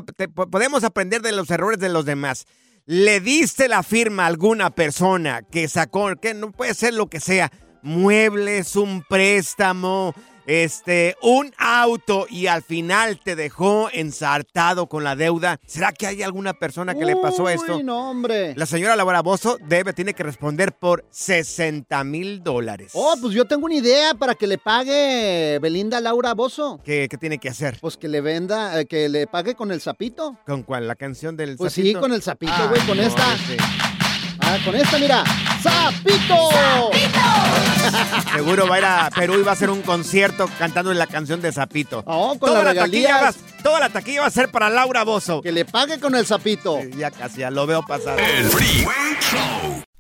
podemos 0.50 0.86
aprender 0.86 1.22
de 1.22 1.34
los 1.34 1.52
errores 1.52 1.78
de 1.78 1.90
los 1.90 2.06
demás. 2.06 2.46
Le 2.86 3.20
diste 3.20 3.68
la 3.68 3.84
firma 3.84 4.24
a 4.24 4.28
alguna 4.28 4.70
persona 4.70 5.42
que 5.42 5.68
sacó, 5.68 6.16
que 6.16 6.34
no 6.34 6.54
puede 6.54 6.74
ser 6.74 6.94
lo 6.94 7.08
que 7.08 7.20
sea, 7.20 7.52
muebles, 7.84 8.78
un 8.78 9.04
préstamo, 9.04 10.16
este, 10.52 11.16
un 11.22 11.54
auto 11.58 12.26
y 12.30 12.48
al 12.48 12.62
final 12.62 13.20
te 13.24 13.38
dejó 13.38 13.90
ensartado 13.94 14.88
con 14.88 15.06
la 15.06 15.16
deuda. 15.16 15.60
¿Será 15.66 15.94
que 15.94 16.08
hay 16.08 16.24
alguna 16.24 16.54
persona 16.54 16.94
que 16.94 17.06
le 17.06 17.16
pasó 17.16 17.48
esto? 17.48 17.82
No, 17.82 18.10
hombre. 18.10 18.54
La 18.58 18.66
señora 18.66 18.98
Laura 18.98 19.22
Bozo 19.22 19.58
debe, 19.66 19.94
tiene 19.94 20.14
que 20.14 20.24
responder 20.24 20.74
por 20.74 21.06
60 21.10 22.04
mil 22.04 22.44
dólares. 22.44 22.92
Oh, 22.96 23.16
pues 23.22 23.34
yo 23.34 23.46
tengo 23.46 23.66
una 23.66 23.76
idea 23.76 24.14
para 24.14 24.36
que 24.36 24.46
le 24.46 24.58
pague 24.58 25.58
Belinda 25.62 26.02
Laura 26.02 26.34
Bozo. 26.34 26.82
¿Qué, 26.84 27.08
qué 27.10 27.18
tiene 27.18 27.38
que 27.38 27.48
hacer? 27.48 27.78
Pues 27.80 27.96
que 27.96 28.10
le 28.10 28.20
venda, 28.20 28.78
eh, 28.80 28.86
que 28.86 29.08
le 29.08 29.28
pague 29.28 29.56
con 29.56 29.72
el 29.72 29.80
sapito. 29.80 30.38
¿Con 30.46 30.64
cuál? 30.64 30.86
¿La 30.88 30.96
canción 30.96 31.38
del 31.38 31.56
Pues 31.56 31.72
sí, 31.72 31.82
sapito? 31.82 32.02
con 32.02 32.12
el 32.14 32.22
sapito, 32.22 32.52
Ah, 32.54 32.68
güey, 32.70 32.86
con 32.86 32.98
no, 32.98 33.04
esta. 33.04 33.24
sí. 33.38 33.58
Ah, 34.52 34.58
con 34.66 34.76
esta, 34.76 34.98
mira. 35.00 35.24
¡Sapito! 35.64 36.50
Seguro 38.36 38.68
va 38.68 38.76
a 38.76 38.80
ir 38.80 38.86
a 38.86 39.10
Perú 39.16 39.36
y 39.40 39.44
va 39.44 39.52
a 39.52 39.54
hacer 39.54 39.70
un 39.70 39.82
concierto 39.82 40.50
cantando 40.60 40.94
la 40.94 41.08
canción 41.08 41.40
de 41.42 41.54
Zapito. 41.54 42.04
Oh, 42.06 42.38
con 42.38 42.50
toda, 42.50 42.62
la 42.62 42.74
taquilla 42.74 43.22
va, 43.22 43.34
toda 43.64 43.80
la 43.80 43.88
taquilla 43.88 44.22
va 44.22 44.28
a 44.28 44.32
ser 44.32 44.52
para 44.52 44.70
Laura 44.70 45.06
Bozo. 45.06 45.42
Que 45.42 45.54
le 45.54 45.64
pague 45.64 46.02
con 46.02 46.16
el 46.16 46.26
sapito. 46.26 46.80
Ya 46.98 47.12
casi, 47.12 47.40
ya 47.40 47.50
lo 47.50 47.66
veo 47.66 47.82
pasar. 47.84 48.20
El 48.20 48.50
Freeway 48.50 49.18
Show. 49.22 49.84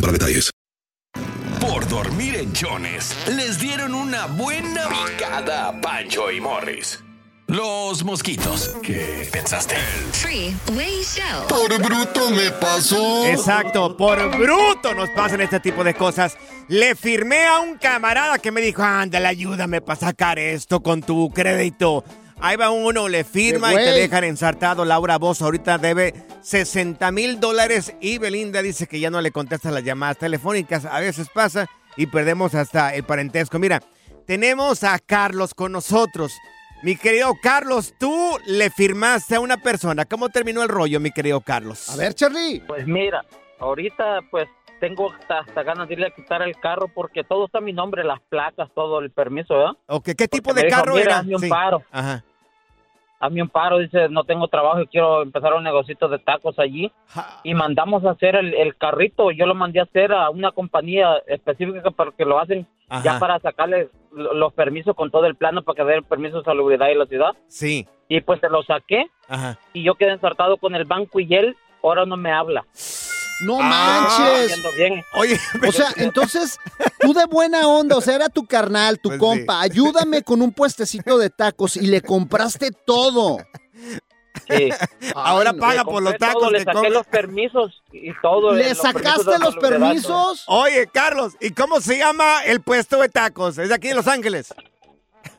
para 0.00 0.12
detalles. 0.12 0.50
Por 1.60 1.88
dormir 1.88 2.36
en 2.36 2.52
Jones, 2.54 3.14
les 3.34 3.58
dieron 3.58 3.94
una 3.94 4.26
buena 4.26 4.88
picada 4.88 5.68
a 5.68 5.80
Pancho 5.80 6.30
y 6.30 6.40
Morris. 6.40 7.02
Los 7.48 8.04
mosquitos. 8.04 8.76
¿Qué 8.82 9.26
pensaste? 9.32 9.74
Freeway 10.12 11.02
Show. 11.02 11.48
Por 11.48 11.82
bruto 11.82 12.30
me 12.30 12.50
pasó. 12.50 13.24
Exacto, 13.24 13.96
por 13.96 14.18
bruto 14.38 14.94
nos 14.94 15.08
pasan 15.10 15.40
este 15.40 15.58
tipo 15.58 15.82
de 15.82 15.94
cosas. 15.94 16.36
Le 16.68 16.94
firmé 16.94 17.46
a 17.46 17.60
un 17.60 17.78
camarada 17.78 18.38
que 18.38 18.52
me 18.52 18.60
dijo, 18.60 18.82
ándale, 18.82 19.28
ayúdame 19.28 19.80
para 19.80 19.98
sacar 19.98 20.38
esto 20.38 20.82
con 20.82 21.00
tu 21.00 21.30
crédito. 21.30 22.04
Ahí 22.40 22.56
va 22.56 22.70
uno, 22.70 23.08
le 23.08 23.24
firma 23.24 23.72
y 23.72 23.76
te 23.76 23.90
dejan 23.90 24.22
ensartado. 24.22 24.84
Laura 24.84 25.18
Bozo 25.18 25.44
ahorita 25.44 25.76
debe 25.78 26.14
60 26.42 27.10
mil 27.10 27.40
dólares 27.40 27.94
y 28.00 28.18
Belinda 28.18 28.62
dice 28.62 28.86
que 28.86 29.00
ya 29.00 29.10
no 29.10 29.20
le 29.20 29.32
contesta 29.32 29.72
las 29.72 29.82
llamadas 29.82 30.18
telefónicas. 30.18 30.84
A 30.84 31.00
veces 31.00 31.28
pasa 31.34 31.66
y 31.96 32.06
perdemos 32.06 32.54
hasta 32.54 32.94
el 32.94 33.02
parentesco. 33.02 33.58
Mira, 33.58 33.82
tenemos 34.24 34.84
a 34.84 34.98
Carlos 35.00 35.52
con 35.52 35.72
nosotros. 35.72 36.32
Mi 36.84 36.94
querido 36.94 37.34
Carlos, 37.42 37.94
tú 37.98 38.38
le 38.46 38.70
firmaste 38.70 39.34
a 39.34 39.40
una 39.40 39.56
persona. 39.56 40.04
¿Cómo 40.04 40.28
terminó 40.28 40.62
el 40.62 40.68
rollo, 40.68 41.00
mi 41.00 41.10
querido 41.10 41.40
Carlos? 41.40 41.88
A 41.90 41.96
ver, 41.96 42.14
Charlie. 42.14 42.62
Pues 42.68 42.86
mira, 42.86 43.24
ahorita 43.58 44.20
pues 44.30 44.48
tengo 44.80 45.10
hasta, 45.12 45.40
hasta 45.40 45.62
ganas 45.62 45.88
de 45.88 45.94
irle 45.94 46.06
a 46.06 46.10
quitar 46.10 46.42
el 46.42 46.56
carro 46.56 46.88
porque 46.94 47.24
todo 47.24 47.46
está 47.46 47.58
a 47.58 47.62
mi 47.62 47.72
nombre, 47.72 48.04
las 48.04 48.20
placas, 48.28 48.70
todo 48.74 49.00
el 49.00 49.10
permiso, 49.10 49.54
¿verdad? 49.56 49.72
Ok, 49.86 50.10
¿qué 50.16 50.28
tipo 50.28 50.52
de 50.54 50.62
dijo, 50.64 50.76
carro 50.76 50.94
"Mira, 50.94 51.04
era? 51.04 51.18
hazme 51.18 51.34
un 51.34 51.40
Sí. 51.42 51.48
paro. 51.48 51.82
Ajá. 51.90 52.24
Hazme 53.20 53.42
un 53.42 53.48
paro, 53.48 53.78
dice, 53.78 54.08
no 54.08 54.22
tengo 54.22 54.46
trabajo 54.46 54.80
y 54.80 54.86
quiero 54.86 55.22
empezar 55.22 55.52
un 55.52 55.64
negocito 55.64 56.08
de 56.08 56.20
tacos 56.20 56.56
allí. 56.60 56.92
Y 57.42 57.52
mandamos 57.52 58.04
a 58.04 58.10
hacer 58.12 58.36
el, 58.36 58.54
el 58.54 58.76
carrito, 58.76 59.32
yo 59.32 59.44
lo 59.44 59.56
mandé 59.56 59.80
a 59.80 59.84
hacer 59.84 60.12
a 60.12 60.30
una 60.30 60.52
compañía 60.52 61.16
específica 61.26 61.90
para 61.90 62.12
que 62.12 62.24
lo 62.24 62.38
hacen 62.38 62.64
Ajá. 62.88 63.02
ya 63.02 63.18
para 63.18 63.40
sacarle 63.40 63.88
lo- 64.12 64.34
los 64.34 64.52
permisos 64.52 64.94
con 64.94 65.10
todo 65.10 65.26
el 65.26 65.34
plano 65.34 65.62
para 65.62 65.74
que 65.74 65.84
dé 65.84 65.96
el 65.96 66.04
permiso 66.04 66.38
de 66.38 66.44
salubridad 66.44 66.90
y 66.90 66.94
la 66.94 67.06
ciudad. 67.06 67.32
Sí. 67.48 67.88
Y 68.08 68.20
pues 68.20 68.38
se 68.38 68.48
lo 68.48 68.62
saqué 68.62 69.06
Ajá. 69.28 69.58
y 69.72 69.82
yo 69.82 69.96
quedé 69.96 70.12
ensartado 70.12 70.56
con 70.56 70.76
el 70.76 70.84
banco 70.84 71.18
y 71.18 71.34
él 71.34 71.56
ahora 71.82 72.06
no 72.06 72.16
me 72.16 72.30
habla. 72.30 72.64
No 73.46 73.58
Ah, 73.60 74.08
manches. 74.18 74.60
bien. 74.76 75.04
Oye, 75.14 75.38
O 75.68 75.72
sea, 75.72 75.88
entonces, 75.96 76.58
tú 77.00 77.12
de 77.14 77.24
buena 77.26 77.66
onda, 77.68 77.96
o 77.96 78.00
sea, 78.00 78.16
era 78.16 78.28
tu 78.28 78.46
carnal, 78.46 78.98
tu 78.98 79.10
Pues 79.10 79.20
compa, 79.20 79.60
ayúdame 79.60 80.22
con 80.22 80.42
un 80.42 80.52
puestecito 80.52 81.18
de 81.18 81.30
tacos 81.30 81.76
y 81.76 81.86
le 81.86 82.00
compraste 82.02 82.70
todo. 82.84 83.38
Sí. 84.48 84.70
Ahora 85.14 85.52
paga 85.52 85.84
por 85.84 86.02
los 86.02 86.16
tacos 86.16 86.40
todo, 86.42 86.50
le 86.50 86.62
saqué 86.64 86.90
los 86.90 87.06
permisos 87.06 87.82
y 87.92 88.12
todo. 88.22 88.52
¿Le 88.52 88.70
los 88.70 88.78
permisos 88.78 89.24
sacaste 89.24 89.38
los 89.44 89.56
permisos? 89.56 90.44
Oye, 90.46 90.88
Carlos, 90.92 91.34
¿y 91.40 91.50
cómo 91.50 91.80
se 91.80 91.98
llama 91.98 92.44
el 92.44 92.60
puesto 92.60 92.98
de 93.00 93.08
tacos? 93.08 93.58
Es 93.58 93.68
de 93.68 93.74
aquí 93.74 93.88
de 93.88 93.94
Los 93.94 94.06
Ángeles. 94.06 94.54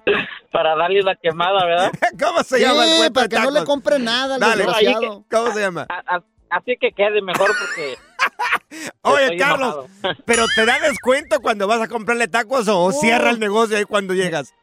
Para 0.51 0.75
darle 0.75 1.01
la 1.01 1.15
quemada, 1.15 1.63
¿verdad? 1.65 1.91
¿Cómo 2.21 2.43
se 2.43 2.57
Sí, 2.57 2.62
llama 2.63 2.83
el 2.85 2.97
puesto 2.97 3.13
para 3.13 3.23
de 3.25 3.29
que 3.29 3.35
tacos? 3.38 3.53
no 3.53 3.59
le 3.59 3.65
compre 3.65 3.99
nada 3.99 4.35
al 4.35 4.41
Dale, 4.41 4.63
desgraciado. 4.65 5.25
¿cómo 5.29 5.53
se 5.53 5.59
llama? 5.59 5.85
A- 5.89 6.15
a- 6.15 6.23
así 6.49 6.77
que 6.79 6.91
quede 6.91 7.21
mejor 7.21 7.51
porque... 7.59 7.97
Oye, 9.01 9.38
Carlos, 9.38 9.85
¿pero 10.25 10.45
te 10.55 10.65
da 10.65 10.79
descuento 10.79 11.39
cuando 11.39 11.67
vas 11.67 11.81
a 11.81 11.88
comprarle 11.88 12.27
tacos 12.27 12.67
o 12.67 12.91
cierra 12.91 13.29
el 13.31 13.39
negocio 13.39 13.77
ahí 13.77 13.85
cuando 13.85 14.13
llegas? 14.13 14.53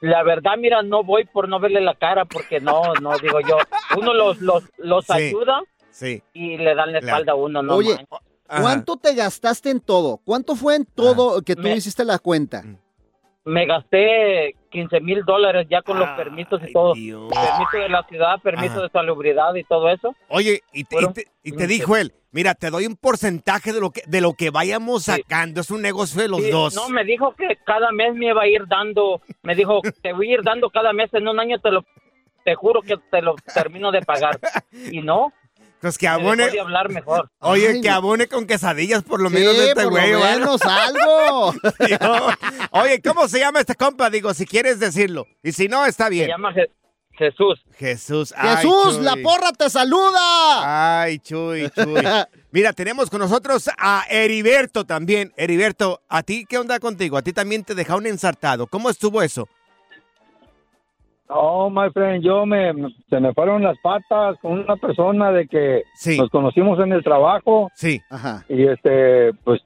La 0.00 0.22
verdad, 0.24 0.52
mira, 0.58 0.82
no 0.82 1.04
voy 1.04 1.24
por 1.24 1.48
no 1.48 1.60
verle 1.60 1.80
la 1.80 1.94
cara 1.94 2.24
porque 2.24 2.60
no, 2.60 2.94
no, 3.00 3.16
digo 3.18 3.40
yo. 3.40 3.56
Uno 3.96 4.12
los, 4.14 4.40
los, 4.40 4.64
los 4.78 5.04
Sí. 5.06 5.12
ayuda 5.12 5.60
Sí. 5.90 6.22
y 6.32 6.56
le 6.58 6.74
dan 6.74 6.92
la 6.92 6.98
espalda 6.98 7.32
a 7.32 7.34
uno, 7.36 7.62
¿no? 7.62 7.74
Oye. 7.76 8.04
¿cuánto 8.46 8.96
te 8.96 9.14
gastaste 9.14 9.70
en 9.70 9.80
todo? 9.80 10.18
¿Cuánto 10.24 10.56
fue 10.56 10.74
en 10.76 10.84
todo 10.84 11.40
que 11.42 11.54
tú 11.54 11.62
Me- 11.62 11.76
hiciste 11.76 12.04
la 12.04 12.18
cuenta? 12.18 12.64
Me 13.44 13.66
gasté 13.66 14.54
15 14.70 15.00
mil 15.00 15.24
dólares 15.24 15.66
ya 15.68 15.82
con 15.82 15.98
los 15.98 16.08
permisos 16.10 16.60
y 16.66 16.72
todo. 16.72 16.92
Permiso 16.94 17.28
de 17.78 17.88
la 17.88 18.02
ciudad, 18.04 18.40
permiso 18.40 18.74
Ajá. 18.74 18.82
de 18.82 18.88
salubridad 18.90 19.54
y 19.56 19.64
todo 19.64 19.88
eso. 19.90 20.14
Oye, 20.28 20.62
y 20.72 20.84
te, 20.84 20.96
y 21.02 21.06
te- 21.12 21.26
y 21.42 21.52
te 21.52 21.66
dijo 21.66 21.96
él, 21.96 22.12
mira, 22.30 22.54
te 22.54 22.70
doy 22.70 22.86
un 22.86 22.94
porcentaje 22.96 23.72
de 23.72 23.80
lo 23.80 23.90
que 23.90 24.02
de 24.06 24.20
lo 24.20 24.34
que 24.34 24.50
vayamos 24.50 25.04
sacando. 25.06 25.60
Es 25.60 25.70
un 25.72 25.82
negocio 25.82 26.22
de 26.22 26.28
los 26.28 26.40
Sí, 26.42 26.50
dos. 26.50 26.74
No, 26.76 26.88
me 26.88 27.04
dijo 27.04 27.34
que 27.34 27.56
cada 27.64 27.90
mes 27.90 28.14
me 28.14 28.26
iba 28.28 28.42
a 28.42 28.46
ir 28.46 28.62
dando, 28.68 29.20
me 29.42 29.56
dijo, 29.56 29.80
te 30.02 30.12
voy 30.12 30.30
a 30.30 30.34
ir 30.34 30.42
dando 30.44 30.70
cada 30.70 30.92
mes, 30.92 31.12
en 31.12 31.26
un 31.26 31.40
año 31.40 31.58
te 31.58 31.72
lo, 31.72 31.84
te 32.44 32.54
juro 32.54 32.80
que 32.82 32.96
te 33.10 33.22
lo 33.22 33.34
termino 33.52 33.90
de 33.90 34.02
pagar. 34.02 34.38
Y 34.92 35.00
no, 35.02 35.32
Pues 35.82 35.98
que 35.98 36.08
abone. 36.08 36.44
hablar 36.60 36.88
mejor. 36.90 37.28
Oye, 37.40 37.68
Ay, 37.68 37.80
que 37.82 37.90
abone 37.90 38.28
con 38.28 38.46
quesadillas 38.46 39.02
por 39.02 39.20
lo 39.20 39.28
Sí, 39.28 39.34
menos 39.34 39.58
de 39.58 39.68
este 39.68 39.84
güey. 39.84 40.12
menos 40.12 40.60
algo. 40.62 41.52
Oye, 42.70 43.02
¿cómo 43.02 43.28
se 43.28 43.40
llama 43.40 43.60
este 43.60 43.74
compa? 43.74 44.08
Digo, 44.08 44.32
si 44.32 44.46
quieres 44.46 44.78
decirlo. 44.80 45.26
Y 45.42 45.52
si 45.52 45.68
no, 45.68 45.84
está 45.84 46.04
Se 46.04 46.10
bien. 46.10 46.28
llama 46.28 46.52
Je- 46.54 46.70
Jesús. 47.14 47.60
Jesús. 47.76 48.32
ay, 48.36 48.56
Jesús, 48.56 48.94
Chuy. 48.96 49.04
la 49.04 49.16
porra 49.22 49.52
te 49.52 49.68
saluda. 49.68 51.00
Ay, 51.02 51.18
Chuy, 51.18 51.68
Chuy. 51.70 52.00
Mira, 52.52 52.72
tenemos 52.72 53.10
con 53.10 53.18
nosotros 53.20 53.68
a 53.78 54.04
Heriberto 54.08 54.84
también. 54.84 55.32
Heriberto, 55.36 56.00
¿a 56.08 56.22
ti 56.22 56.46
qué 56.48 56.58
onda 56.58 56.78
contigo? 56.80 57.16
A 57.16 57.22
ti 57.22 57.32
también 57.32 57.64
te 57.64 57.74
dejaron 57.74 58.06
ensartado. 58.06 58.66
¿Cómo 58.66 58.88
estuvo 58.88 59.20
eso? 59.22 59.48
Oh, 61.34 61.70
my 61.70 61.90
friend, 61.90 62.22
yo 62.22 62.46
me, 62.46 62.72
se 63.08 63.20
me 63.20 63.32
fueron 63.32 63.62
las 63.62 63.78
patas 63.78 64.38
con 64.40 64.60
una 64.60 64.76
persona 64.76 65.32
de 65.32 65.46
que 65.46 65.82
nos 66.18 66.30
conocimos 66.30 66.78
en 66.80 66.92
el 66.92 67.02
trabajo. 67.02 67.70
Sí. 67.74 68.00
Ajá. 68.10 68.44
Y 68.48 68.66
este, 68.66 69.32
pues 69.44 69.60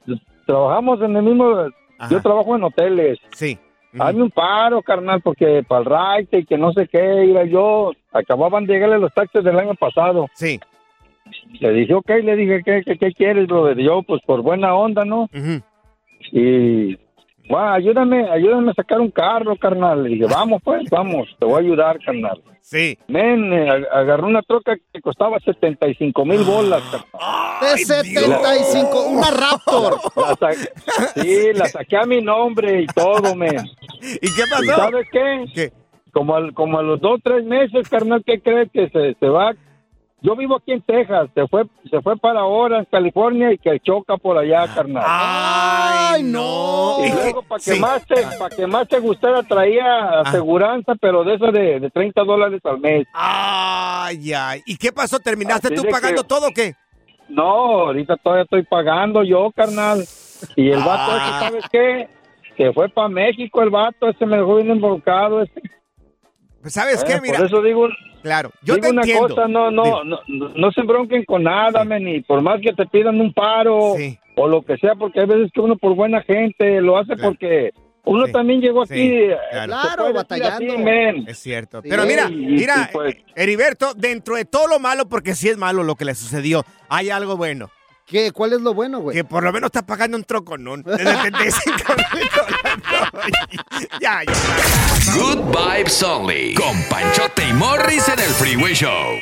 trabajamos 0.46 1.00
en 1.02 1.16
el 1.16 1.22
mismo, 1.22 1.68
yo 2.10 2.22
trabajo 2.22 2.56
en 2.56 2.64
hoteles. 2.64 3.18
Sí. 3.32 3.58
Hazme 3.98 4.24
un 4.24 4.30
paro, 4.30 4.82
carnal, 4.82 5.22
porque 5.22 5.64
para 5.66 5.80
el 5.80 5.86
raite 5.86 6.38
y 6.38 6.44
que 6.44 6.58
no 6.58 6.72
sé 6.72 6.86
qué, 6.88 7.24
iba 7.24 7.44
yo, 7.44 7.92
acababan 8.12 8.66
de 8.66 8.74
llegarle 8.74 8.98
los 8.98 9.12
taxes 9.14 9.42
del 9.42 9.58
año 9.58 9.74
pasado. 9.74 10.28
Sí. 10.34 10.60
Le 11.60 11.72
dije, 11.72 11.94
ok, 11.94 12.08
le 12.22 12.36
dije, 12.36 12.62
¿qué, 12.64 12.82
qué, 12.84 12.98
qué 12.98 13.12
quieres, 13.12 13.46
brother? 13.46 13.78
Yo, 13.78 14.02
pues 14.02 14.22
por 14.26 14.42
buena 14.42 14.74
onda, 14.74 15.04
¿no? 15.04 15.28
Y, 16.32 16.98
bueno, 17.48 17.72
ayúdame, 17.72 18.28
ayúdame 18.30 18.70
a 18.70 18.74
sacar 18.74 19.00
un 19.00 19.10
carro, 19.10 19.56
carnal. 19.56 20.02
Le 20.04 20.10
dije, 20.10 20.26
vamos, 20.26 20.60
pues, 20.64 20.88
vamos, 20.90 21.28
te 21.38 21.44
voy 21.46 21.54
a 21.54 21.58
ayudar, 21.66 21.98
carnal. 22.04 22.42
Sí. 22.60 22.98
Men, 23.06 23.52
eh, 23.52 23.68
ag- 23.68 23.86
agarré 23.92 24.24
una 24.24 24.42
troca 24.42 24.76
que 24.92 25.00
costaba 25.00 25.38
75 25.38 26.24
mil 26.24 26.42
bolas, 26.42 26.82
carnal. 26.90 27.60
De 27.60 27.78
75, 27.84 29.06
una 29.08 29.30
Raptor. 29.30 29.96
La 30.40 30.52
sí, 31.22 31.52
la 31.54 31.66
saqué 31.66 31.96
a 31.96 32.02
mi 32.06 32.20
nombre 32.20 32.82
y 32.82 32.86
todo, 32.86 33.34
men. 33.36 33.56
¿Y 34.02 34.18
qué 34.34 34.42
pasó? 34.50 34.64
¿Y 34.64 34.66
sabes 34.68 35.06
qué? 35.12 35.72
Como, 36.12 36.34
al- 36.34 36.54
como 36.54 36.78
a 36.78 36.82
los 36.82 37.00
dos, 37.00 37.20
tres 37.22 37.44
meses, 37.44 37.88
carnal, 37.88 38.22
¿qué 38.26 38.40
crees 38.40 38.68
que 38.72 38.88
se, 38.88 39.14
se 39.20 39.28
va? 39.28 39.52
Yo 40.22 40.34
vivo 40.34 40.56
aquí 40.56 40.72
en 40.72 40.80
Texas, 40.82 41.28
se 41.34 41.46
fue, 41.46 41.64
se 41.90 42.00
fue 42.00 42.16
para 42.16 42.40
ahora 42.40 42.78
en 42.78 42.84
California 42.86 43.52
y 43.52 43.58
que 43.58 43.78
choca 43.80 44.16
por 44.16 44.38
allá, 44.38 44.66
carnal. 44.74 45.04
Ay, 45.06 46.22
no. 46.22 46.96
Y 47.04 47.12
luego, 47.12 47.42
para 47.42 47.58
que, 47.62 47.74
Sí. 47.74 47.80
más 47.80 48.04
te, 48.06 48.22
para 48.38 48.56
que 48.56 48.66
más 48.66 48.88
te 48.88 48.98
gustara, 48.98 49.42
traía 49.42 50.20
aseguranza, 50.20 50.94
pero 51.00 51.22
de 51.22 51.34
esa 51.34 51.50
de, 51.50 51.80
de 51.80 51.90
30 51.90 52.24
dólares 52.24 52.60
al 52.64 52.80
mes. 52.80 53.06
Ay, 53.12 54.32
ay. 54.32 54.62
¿Y 54.66 54.76
qué 54.78 54.90
pasó? 54.90 55.18
¿Terminaste 55.18 55.68
Así 55.68 55.76
tú 55.76 55.84
pagando 55.90 56.22
que- 56.22 56.28
todo 56.28 56.48
o 56.48 56.52
qué? 56.52 56.74
No, 57.28 57.42
ahorita 57.86 58.16
todavía 58.16 58.44
estoy 58.44 58.62
pagando 58.62 59.22
yo, 59.22 59.50
carnal. 59.54 60.02
Y 60.56 60.70
el 60.70 60.78
vato 60.78 61.12
ese, 61.16 61.24
Ah. 61.26 61.40
¿sabes 61.40 61.64
qué? 61.70 62.08
Que 62.56 62.72
fue 62.72 62.88
para 62.88 63.08
México 63.08 63.62
el 63.62 63.68
vato, 63.70 64.08
ese 64.08 64.24
me 64.24 64.38
dejó 64.38 64.56
bien 64.56 64.70
involucrado. 64.76 65.42
Ese. 65.42 65.60
Pues, 66.66 66.74
¿sabes 66.74 67.00
Eh, 67.00 67.04
qué? 67.06 67.20
Mira. 67.20 67.36
Por 67.38 67.46
eso 67.46 67.62
digo, 67.62 67.86
Claro, 68.22 68.50
yo 68.62 68.74
Digo 68.74 68.86
te 68.88 68.90
una 68.90 69.02
entiendo. 69.02 69.28
cosa, 69.28 69.46
no, 69.46 69.70
no, 69.70 70.02
no, 70.02 70.18
no, 70.26 70.72
se 70.72 70.82
bronquen 70.82 71.24
con 71.24 71.44
nada, 71.44 71.84
men, 71.84 72.08
y 72.08 72.22
por 72.22 72.42
más 72.42 72.60
que 72.60 72.72
te 72.72 72.84
pidan 72.86 73.20
un 73.20 73.32
paro 73.32 73.94
o 74.34 74.48
lo 74.48 74.62
que 74.62 74.76
sea, 74.78 74.96
porque 74.96 75.20
hay 75.20 75.26
veces 75.26 75.52
que 75.54 75.60
uno 75.60 75.76
por 75.76 75.94
buena 75.94 76.22
gente 76.22 76.80
lo 76.80 76.98
hace 76.98 77.14
porque 77.16 77.70
uno 78.04 78.26
también 78.32 78.60
llegó 78.60 78.82
aquí. 78.82 78.98
eh, 79.00 79.36
claro. 79.64 80.12
men. 80.78 81.24
Es 81.28 81.38
cierto. 81.38 81.82
Sí. 81.82 81.88
Pero 81.88 82.04
mira, 82.04 82.28
mira, 82.28 82.90
pues- 82.92 83.14
Heriberto, 83.36 83.94
dentro 83.94 84.34
de 84.34 84.44
todo 84.44 84.66
lo 84.66 84.80
malo, 84.80 85.08
porque 85.08 85.36
sí 85.36 85.48
es 85.48 85.56
malo 85.56 85.84
lo 85.84 85.94
que 85.94 86.04
le 86.04 86.16
sucedió, 86.16 86.64
hay 86.88 87.10
algo 87.10 87.36
bueno. 87.36 87.70
¿Qué? 88.06 88.30
¿Cuál 88.30 88.52
es 88.52 88.60
lo 88.60 88.72
bueno, 88.72 89.00
güey? 89.00 89.16
Que 89.16 89.24
por 89.24 89.42
lo 89.42 89.52
menos 89.52 89.66
está 89.66 89.84
pagando 89.84 90.16
un 90.16 90.22
troconón. 90.22 90.84
De 90.84 90.96
75 90.96 91.94
mil. 92.14 92.28
Ya, 94.00 94.20
ya. 94.22 94.32
Good 95.12 95.38
Vibes 95.46 96.02
Only. 96.04 96.54
Con 96.54 96.80
Panchote 96.84 97.48
y 97.48 97.52
Morris 97.52 98.08
en 98.08 98.20
el 98.20 98.30
Freeway 98.30 98.74
Show. 98.74 99.18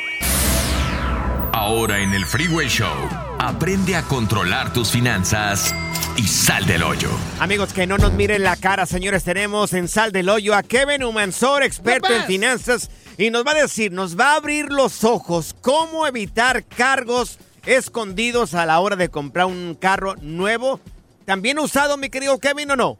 Ahora 1.51 1.99
en 1.99 2.13
el 2.13 2.27
Freeway 2.27 2.67
Show. 2.67 2.95
Aprende 3.39 3.95
a 3.95 4.03
controlar 4.03 4.71
tus 4.71 4.91
finanzas 4.91 5.73
y 6.15 6.27
sal 6.27 6.67
del 6.67 6.83
hoyo. 6.83 7.09
Amigos, 7.39 7.73
que 7.73 7.87
no 7.87 7.97
nos 7.97 8.13
miren 8.13 8.43
la 8.43 8.55
cara, 8.55 8.85
señores. 8.85 9.23
Tenemos 9.23 9.73
en 9.73 9.87
Sal 9.87 10.11
del 10.11 10.29
Hoyo 10.29 10.53
a 10.53 10.61
Kevin 10.61 11.03
Humansor, 11.03 11.63
experto 11.63 12.13
en 12.13 12.23
finanzas, 12.25 12.91
y 13.17 13.31
nos 13.31 13.45
va 13.45 13.51
a 13.51 13.55
decir, 13.55 13.91
nos 13.91 14.17
va 14.17 14.33
a 14.33 14.35
abrir 14.35 14.71
los 14.71 15.03
ojos 15.03 15.55
cómo 15.61 16.05
evitar 16.05 16.63
cargos 16.65 17.39
escondidos 17.65 18.53
a 18.53 18.65
la 18.65 18.79
hora 18.79 18.95
de 18.95 19.09
comprar 19.09 19.45
un 19.47 19.75
carro 19.79 20.15
nuevo. 20.21 20.79
¿También 21.25 21.59
usado, 21.59 21.97
mi 21.97 22.09
querido 22.09 22.37
Kevin, 22.39 22.71
o 22.71 22.75
no? 22.75 22.97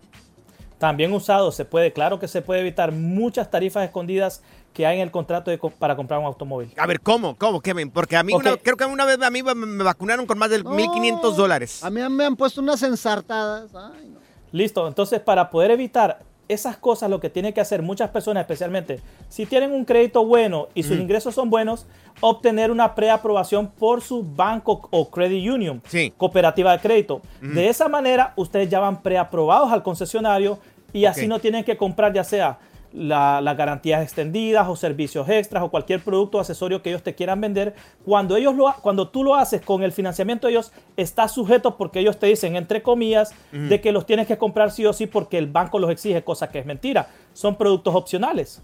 También 0.79 1.13
usado, 1.13 1.51
se 1.51 1.63
puede, 1.65 1.93
claro 1.93 2.19
que 2.19 2.27
se 2.27 2.41
puede 2.41 2.61
evitar 2.61 2.91
muchas 2.91 3.49
tarifas 3.49 3.85
escondidas 3.85 4.41
que 4.73 4.85
hay 4.85 4.97
en 4.97 5.03
el 5.03 5.11
contrato 5.11 5.49
de 5.51 5.57
para 5.57 5.95
comprar 5.95 6.19
un 6.19 6.25
automóvil. 6.25 6.73
A 6.77 6.85
ver, 6.85 6.99
¿cómo? 6.99 7.35
¿Cómo, 7.37 7.61
Kevin? 7.61 7.89
Porque 7.91 8.17
a 8.17 8.23
mí, 8.23 8.33
una- 8.33 8.57
creo 8.57 8.75
que 8.75 8.83
una 8.83 9.05
vez 9.05 9.21
a 9.21 9.29
mí 9.29 9.41
me- 9.41 9.83
vacunaron 9.83 10.25
con 10.25 10.37
más 10.37 10.49
de 10.49 10.63
1.500 10.65 11.35
dólares. 11.37 11.81
A 11.83 11.89
mí 11.89 12.01
me 12.09 12.25
han 12.25 12.35
puesto 12.35 12.59
unas 12.61 12.83
ensartadas. 12.83 13.73
Ay, 13.73 14.09
no. 14.09 14.19
Listo, 14.51 14.85
entonces 14.87 15.21
para 15.21 15.49
poder 15.49 15.71
evitar 15.71 16.19
esas 16.47 16.77
cosas, 16.77 17.09
lo 17.09 17.19
que 17.19 17.29
tienen 17.29 17.53
que 17.53 17.61
hacer 17.61 17.81
muchas 17.81 18.09
personas, 18.11 18.41
especialmente 18.41 18.99
si 19.29 19.45
tienen 19.45 19.71
un 19.71 19.83
crédito 19.85 20.25
bueno 20.25 20.67
y 20.75 20.83
sus 20.83 20.97
Mm. 20.97 21.01
ingresos 21.01 21.33
son 21.35 21.49
buenos, 21.49 21.85
obtener 22.21 22.71
una 22.71 22.93
preaprobación 22.95 23.67
por 23.67 24.01
su 24.01 24.23
banco 24.23 24.87
o 24.91 25.09
credit 25.09 25.49
union, 25.49 25.81
cooperativa 26.17 26.71
de 26.73 26.79
crédito. 26.79 27.21
Mm. 27.41 27.53
De 27.55 27.67
esa 27.69 27.89
manera, 27.89 28.33
ustedes 28.35 28.69
ya 28.69 28.79
van 28.79 29.01
preaprobados 29.01 29.71
al 29.71 29.83
concesionario 29.83 30.59
y 30.93 31.05
así 31.05 31.27
no 31.27 31.39
tienen 31.39 31.63
que 31.63 31.75
comprar 31.75 32.13
ya 32.13 32.23
sea 32.23 32.57
la- 32.95 33.41
las 33.41 33.57
garantías 33.57 34.01
extendidas 34.01 34.67
o 34.67 34.75
servicios 34.75 35.27
extras 35.29 35.61
o 35.63 35.69
cualquier 35.69 36.01
producto 36.03 36.37
o 36.37 36.41
accesorio 36.41 36.81
que 36.81 36.89
ellos 36.89 37.03
te 37.03 37.13
quieran 37.13 37.41
vender. 37.41 37.75
Cuando, 38.05 38.35
ellos 38.37 38.55
lo, 38.55 38.73
cuando 38.81 39.09
tú 39.09 39.23
lo 39.23 39.35
haces 39.35 39.61
con 39.61 39.83
el 39.83 39.91
financiamiento 39.91 40.47
de 40.47 40.53
ellos, 40.53 40.71
está 40.95 41.27
sujeto 41.27 41.75
porque 41.77 41.99
ellos 41.99 42.17
te 42.17 42.27
dicen, 42.27 42.55
entre 42.55 42.81
comillas, 42.81 43.33
de 43.51 43.81
que 43.81 43.91
los 43.91 44.05
tienes 44.05 44.27
que 44.27 44.37
comprar 44.37 44.71
sí 44.71 44.85
o 44.85 44.93
sí 44.93 45.07
porque 45.07 45.37
el 45.37 45.47
banco 45.47 45.77
los 45.79 45.91
exige, 45.91 46.23
cosa 46.23 46.49
que 46.49 46.59
es 46.59 46.65
mentira. 46.65 47.07
Son 47.35 47.57
productos 47.57 47.93
opcionales. 47.93 48.61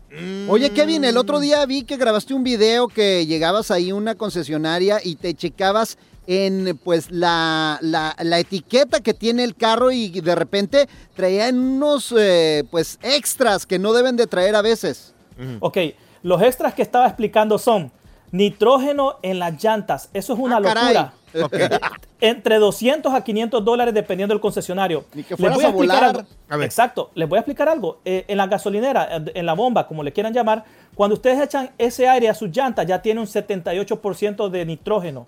Oye, 0.48 0.70
Kevin, 0.72 1.04
el 1.04 1.18
otro 1.18 1.42
día 1.42 1.66
vi 1.66 1.84
que 1.84 1.98
grabaste 1.98 2.34
un 2.34 2.44
video 2.44 2.88
que 2.88 3.26
llegabas 3.26 3.70
ahí 3.70 3.90
a 3.90 3.96
una 3.96 4.16
concesionaria 4.16 5.00
y 5.04 5.16
te 5.18 5.34
checabas 5.36 5.98
en 6.26 6.80
pues 6.82 7.12
la, 7.12 7.78
la- 7.82 8.16
la 8.24 8.40
etiqueta 8.40 9.02
que 9.02 9.14
tiene 9.14 9.44
el 9.44 9.56
carro 9.56 9.92
y 9.92 10.08
de 10.22 10.36
repente 10.36 10.88
traían 11.18 11.60
unos 11.60 12.16
eh, 12.18 12.64
pues 12.72 12.98
extras 13.04 13.66
que 13.66 13.78
no 13.78 13.92
deben 13.92 14.16
de 14.16 14.26
traer 14.28 14.56
a 14.56 14.62
veces. 14.62 15.14
Ok, 15.60 15.78
los 16.24 16.42
extras 16.42 16.74
que 16.74 16.82
estaba 16.82 17.08
explicando 17.08 17.58
son 17.58 17.92
nitrógeno 18.32 19.18
en 19.22 19.40
las 19.40 19.62
llantas. 19.62 20.10
Eso 20.14 20.34
es 20.34 20.40
una 20.40 20.58
Ah, 20.58 20.62
caray. 20.62 20.96
Entre 22.22 22.58
200 22.60 23.14
a 23.14 23.24
500 23.24 23.64
dólares 23.66 23.94
dependiendo 23.94 24.34
del 24.34 24.42
concesionario. 24.42 25.06
que 25.12 25.26
Les 25.38 25.54
voy 25.54 25.64
a 25.66 25.70
volar. 25.70 26.04
algo. 26.04 26.22
A 26.50 26.58
ver. 26.58 26.66
Exacto, 26.66 27.10
les 27.16 27.28
voy 27.28 27.38
a 27.38 27.40
explicar 27.42 27.68
algo. 27.70 28.00
Eh, 28.06 28.26
en 28.28 28.38
la 28.38 28.48
gasolinera, 28.48 29.08
en- 29.34 29.46
la 29.46 29.54
bomba, 29.54 29.88
como 29.88 30.04
le 30.04 30.12
quieran 30.14 30.34
llamar, 30.34 30.64
cuando 30.96 31.16
ustedes 31.16 31.42
echan 31.42 31.72
ese 31.78 32.08
aire 32.08 32.30
a 32.30 32.34
sus 32.34 32.50
llantas, 32.52 32.86
ya 32.86 33.02
tiene 33.02 33.20
un 33.22 33.28
78% 33.28 34.50
de 34.50 34.66
nitrógeno. 34.66 35.28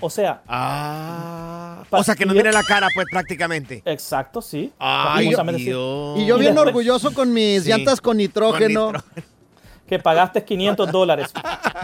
O 0.00 0.10
sea, 0.10 0.42
Ah. 0.46 1.84
O 1.90 2.02
sea, 2.02 2.14
que 2.14 2.24
nos 2.26 2.34
y- 2.34 2.38
viene 2.38 2.52
la 2.52 2.62
cara, 2.62 2.88
pues, 2.94 3.06
prácticamente. 3.10 3.82
Exacto, 3.84 4.42
sí. 4.42 4.72
Ay. 4.78 5.28
Dios. 5.30 6.18
Y 6.18 6.26
yo 6.26 6.36
bien 6.38 6.54
después- 6.54 6.68
orgulloso 6.68 7.12
con 7.14 7.32
mis 7.32 7.62
Sí. 7.64 7.68
llantas 7.68 8.00
con 8.00 8.16
nitrógeno. 8.16 8.92
Que 9.86 9.98
pagaste 9.98 10.44
500 10.44 10.90
dólares. 10.90 11.30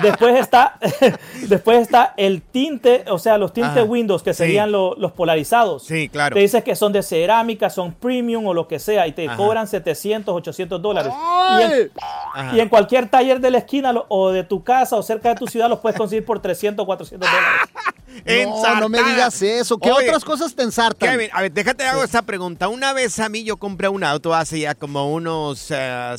Después 0.03 0.39
está, 0.39 0.79
después 1.49 1.81
está 1.83 2.15
el 2.17 2.41
tinte, 2.41 3.05
o 3.09 3.19
sea, 3.19 3.37
los 3.37 3.53
tintes 3.53 3.73
Ajá, 3.73 3.85
Windows, 3.85 4.23
que 4.23 4.33
sí. 4.33 4.39
serían 4.39 4.73
lo- 4.73 4.95
los 4.97 5.13
polarizados. 5.13 5.85
Sí, 5.85 6.09
claro. 6.09 6.35
Te 6.35 6.41
dices 6.41 6.65
que 6.65 6.75
son 6.75 6.93
de 6.93 7.03
cerámica, 7.03 7.69
son 7.69 7.93
premium 7.93 8.47
o 8.47 8.55
lo 8.55 8.67
que 8.67 8.79
sea, 8.79 9.07
y 9.07 9.13
te 9.13 9.27
Ajá. 9.29 9.37
cobran 9.37 9.67
700, 9.67 10.35
800 10.35 10.81
dólares. 10.81 11.13
Y 11.59 11.63
en, 11.63 12.57
y 12.57 12.61
en 12.61 12.69
cualquier 12.71 13.09
taller 13.09 13.41
de 13.41 13.51
la 13.51 13.59
esquina 13.59 13.93
lo- 13.93 14.07
o 14.09 14.31
de 14.33 14.45
tu 14.45 14.65
casa 14.65 14.97
o 14.97 15.03
cerca 15.03 15.29
de 15.31 15.35
tu 15.35 15.47
ciudad 15.47 15.69
los 15.69 15.81
puedes 15.81 15.99
conseguir 15.99 16.25
por 16.25 16.41
300, 16.41 16.87
400 16.87 17.29
dólares. 17.31 17.51
No, 18.27 18.81
no 18.81 18.89
me 18.89 18.99
digas 19.05 19.41
eso. 19.41 19.79
¿Qué 19.79 19.91
Oye, 19.91 20.09
otras 20.09 20.25
cosas 20.25 20.55
te 20.55 20.65
ensartan? 20.65 21.11
Kevin, 21.13 21.31
a 21.33 21.43
ver, 21.43 21.53
déjate 21.53 21.85
hago 21.87 22.03
esa 22.03 22.23
pregunta. 22.23 22.67
Una 22.69 22.93
vez 22.93 23.19
a 23.21 23.29
mí 23.29 23.45
yo 23.45 23.57
compré 23.57 23.89
un 23.89 24.03
auto 24.03 24.35
hace 24.35 24.59
ya 24.61 24.75
como 24.75 25.13
unos, 25.13 25.69
ya 25.69 26.17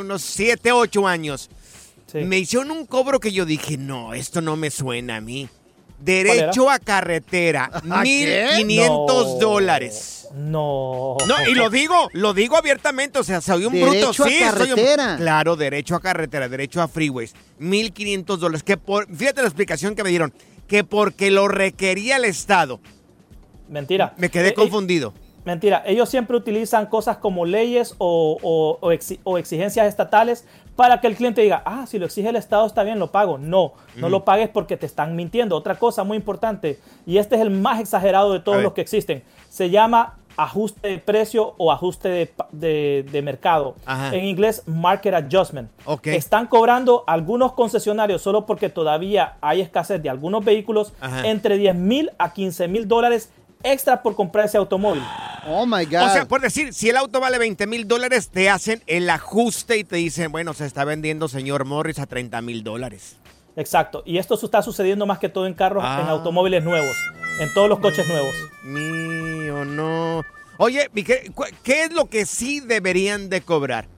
unos 0.00 0.22
7, 0.22 0.72
8 0.72 1.06
años. 1.06 1.50
Me 2.14 2.38
hicieron 2.38 2.70
un 2.72 2.86
cobro 2.86 3.20
que 3.20 3.30
yo 3.32 3.44
dije, 3.46 3.76
no, 3.76 4.14
esto 4.14 4.40
no 4.40 4.56
me 4.56 4.70
suena 4.70 5.16
a 5.16 5.20
mí. 5.20 5.48
Derecho 6.00 6.70
a 6.70 6.78
carretera, 6.78 7.70
¿A 7.90 8.02
qué? 8.02 8.54
1500 8.56 9.26
No. 9.26 9.38
dólares. 9.38 10.28
No. 10.34 11.16
No, 11.28 11.34
y 11.48 11.54
lo 11.54 11.68
digo, 11.70 12.08
lo 12.14 12.32
digo 12.32 12.56
abiertamente, 12.56 13.18
o 13.18 13.24
sea, 13.24 13.40
soy 13.40 13.64
un 13.66 13.72
Derecho 13.74 13.90
bruto. 14.12 14.24
a 14.24 14.28
Sí, 14.28 14.38
soy 14.56 14.72
un- 14.72 15.16
claro, 15.18 15.56
derecho 15.56 15.94
a 15.96 16.00
carretera, 16.00 16.48
derecho 16.48 16.80
a 16.80 16.88
freeways. 16.88 17.34
1500 17.58 18.40
dólares. 18.40 18.62
Que 18.62 18.76
por, 18.76 19.14
fíjate 19.14 19.42
la 19.42 19.48
explicación 19.48 19.94
que 19.94 20.02
me 20.02 20.08
dieron, 20.10 20.32
que 20.66 20.84
porque 20.84 21.30
lo 21.30 21.48
requería 21.48 22.16
el 22.16 22.24
Estado. 22.24 22.80
Mentira. 23.68 24.14
Me 24.18 24.30
quedé 24.30 24.48
Eh, 24.48 24.50
eh, 24.50 24.54
confundido. 24.54 25.12
Mentira, 25.44 25.82
ellos 25.86 26.08
siempre 26.08 26.36
utilizan 26.36 26.86
cosas 26.86 27.16
como 27.16 27.46
leyes 27.46 27.94
o, 27.98 28.36
o- 28.42 28.78
o 28.80 28.92
exi- 28.92 29.18
o 29.24 29.38
exigencias 29.38 29.86
estatales 29.86 30.44
para 30.76 31.00
que 31.00 31.06
el 31.06 31.16
cliente 31.16 31.40
diga, 31.42 31.62
ah, 31.64 31.86
si 31.86 31.98
lo 31.98 32.06
exige 32.06 32.28
el 32.28 32.36
Estado 32.36 32.66
está 32.66 32.82
bien, 32.82 32.98
lo 32.98 33.10
pago. 33.10 33.38
No, 33.38 33.72
no 33.96 34.08
Mm. 34.08 34.10
lo 34.10 34.24
pagues 34.24 34.48
porque 34.50 34.76
te 34.76 34.86
están 34.86 35.16
mintiendo. 35.16 35.56
Otra 35.56 35.74
cosa 35.76 36.04
muy 36.04 36.16
importante, 36.16 36.78
y 37.06 37.18
este 37.18 37.36
es 37.36 37.40
el 37.42 37.50
más 37.50 37.80
exagerado 37.80 38.32
de 38.32 38.40
todos 38.40 38.62
los 38.62 38.72
que 38.74 38.80
existen, 38.82 39.22
se 39.48 39.70
llama 39.70 40.16
ajuste 40.36 40.88
de 40.88 40.98
precio 40.98 41.54
o 41.58 41.70
ajuste 41.70 42.08
de, 42.08 42.26
pa- 42.26 42.48
de- 42.52 43.04
de 43.10 43.20
mercado. 43.20 43.74
Ajá. 43.84 44.14
En 44.14 44.24
inglés, 44.24 44.62
market 44.66 45.12
adjustment. 45.12 45.68
Ok. 45.84 46.06
Están 46.06 46.46
cobrando 46.46 47.04
algunos 47.06 47.52
concesionarios 47.52 48.22
solo 48.22 48.46
porque 48.46 48.70
todavía 48.70 49.34
hay 49.42 49.60
escasez 49.60 50.02
de 50.02 50.08
algunos 50.08 50.42
vehículos 50.42 50.94
Ajá. 51.00 51.26
entre 51.28 51.58
10 51.58 51.74
mil 51.74 52.10
a 52.18 52.32
15 52.32 52.68
mil 52.68 52.88
dólares 52.88 53.30
extra 53.62 54.02
por 54.02 54.14
comprar 54.16 54.46
ese 54.46 54.58
automóvil. 54.58 55.02
Oh 55.46 55.64
my 55.66 55.84
God. 55.86 56.02
O 56.06 56.10
sea, 56.12 56.24
por 56.26 56.40
decir, 56.40 56.72
si 56.74 56.90
el 56.90 56.96
auto 56.96 57.20
vale 57.20 57.38
20 57.38 57.66
mil 57.66 57.88
dólares, 57.88 58.28
te 58.30 58.50
hacen 58.50 58.82
el 58.86 59.08
ajuste 59.10 59.78
y 59.78 59.84
te 59.84 59.96
dicen, 59.96 60.30
bueno, 60.32 60.52
se 60.54 60.66
está 60.66 60.84
vendiendo 60.84 61.28
señor 61.28 61.64
Morris 61.64 61.98
a 61.98 62.06
30 62.06 62.40
mil 62.42 62.62
dólares. 62.62 63.16
Exacto. 63.56 64.02
Y 64.06 64.18
esto 64.18 64.38
está 64.42 64.62
sucediendo 64.62 65.06
más 65.06 65.18
que 65.18 65.28
todo 65.28 65.46
en 65.46 65.54
carros, 65.54 65.82
Ah. 65.86 66.00
en 66.02 66.08
automóviles 66.08 66.62
nuevos, 66.62 66.96
en 67.40 67.52
todos 67.54 67.68
los 67.68 67.80
coches 67.80 68.06
nuevos. 68.08 68.34
Mío, 68.62 69.64
no. 69.64 70.22
Oye, 70.58 70.90
¿y 70.94 71.02
¿qué, 71.04 71.32
qué 71.62 71.84
es 71.84 71.92
lo 71.92 72.06
que 72.10 72.26
sí 72.26 72.60
deberían 72.60 73.28
de 73.30 73.40
cobrar? 73.40 73.88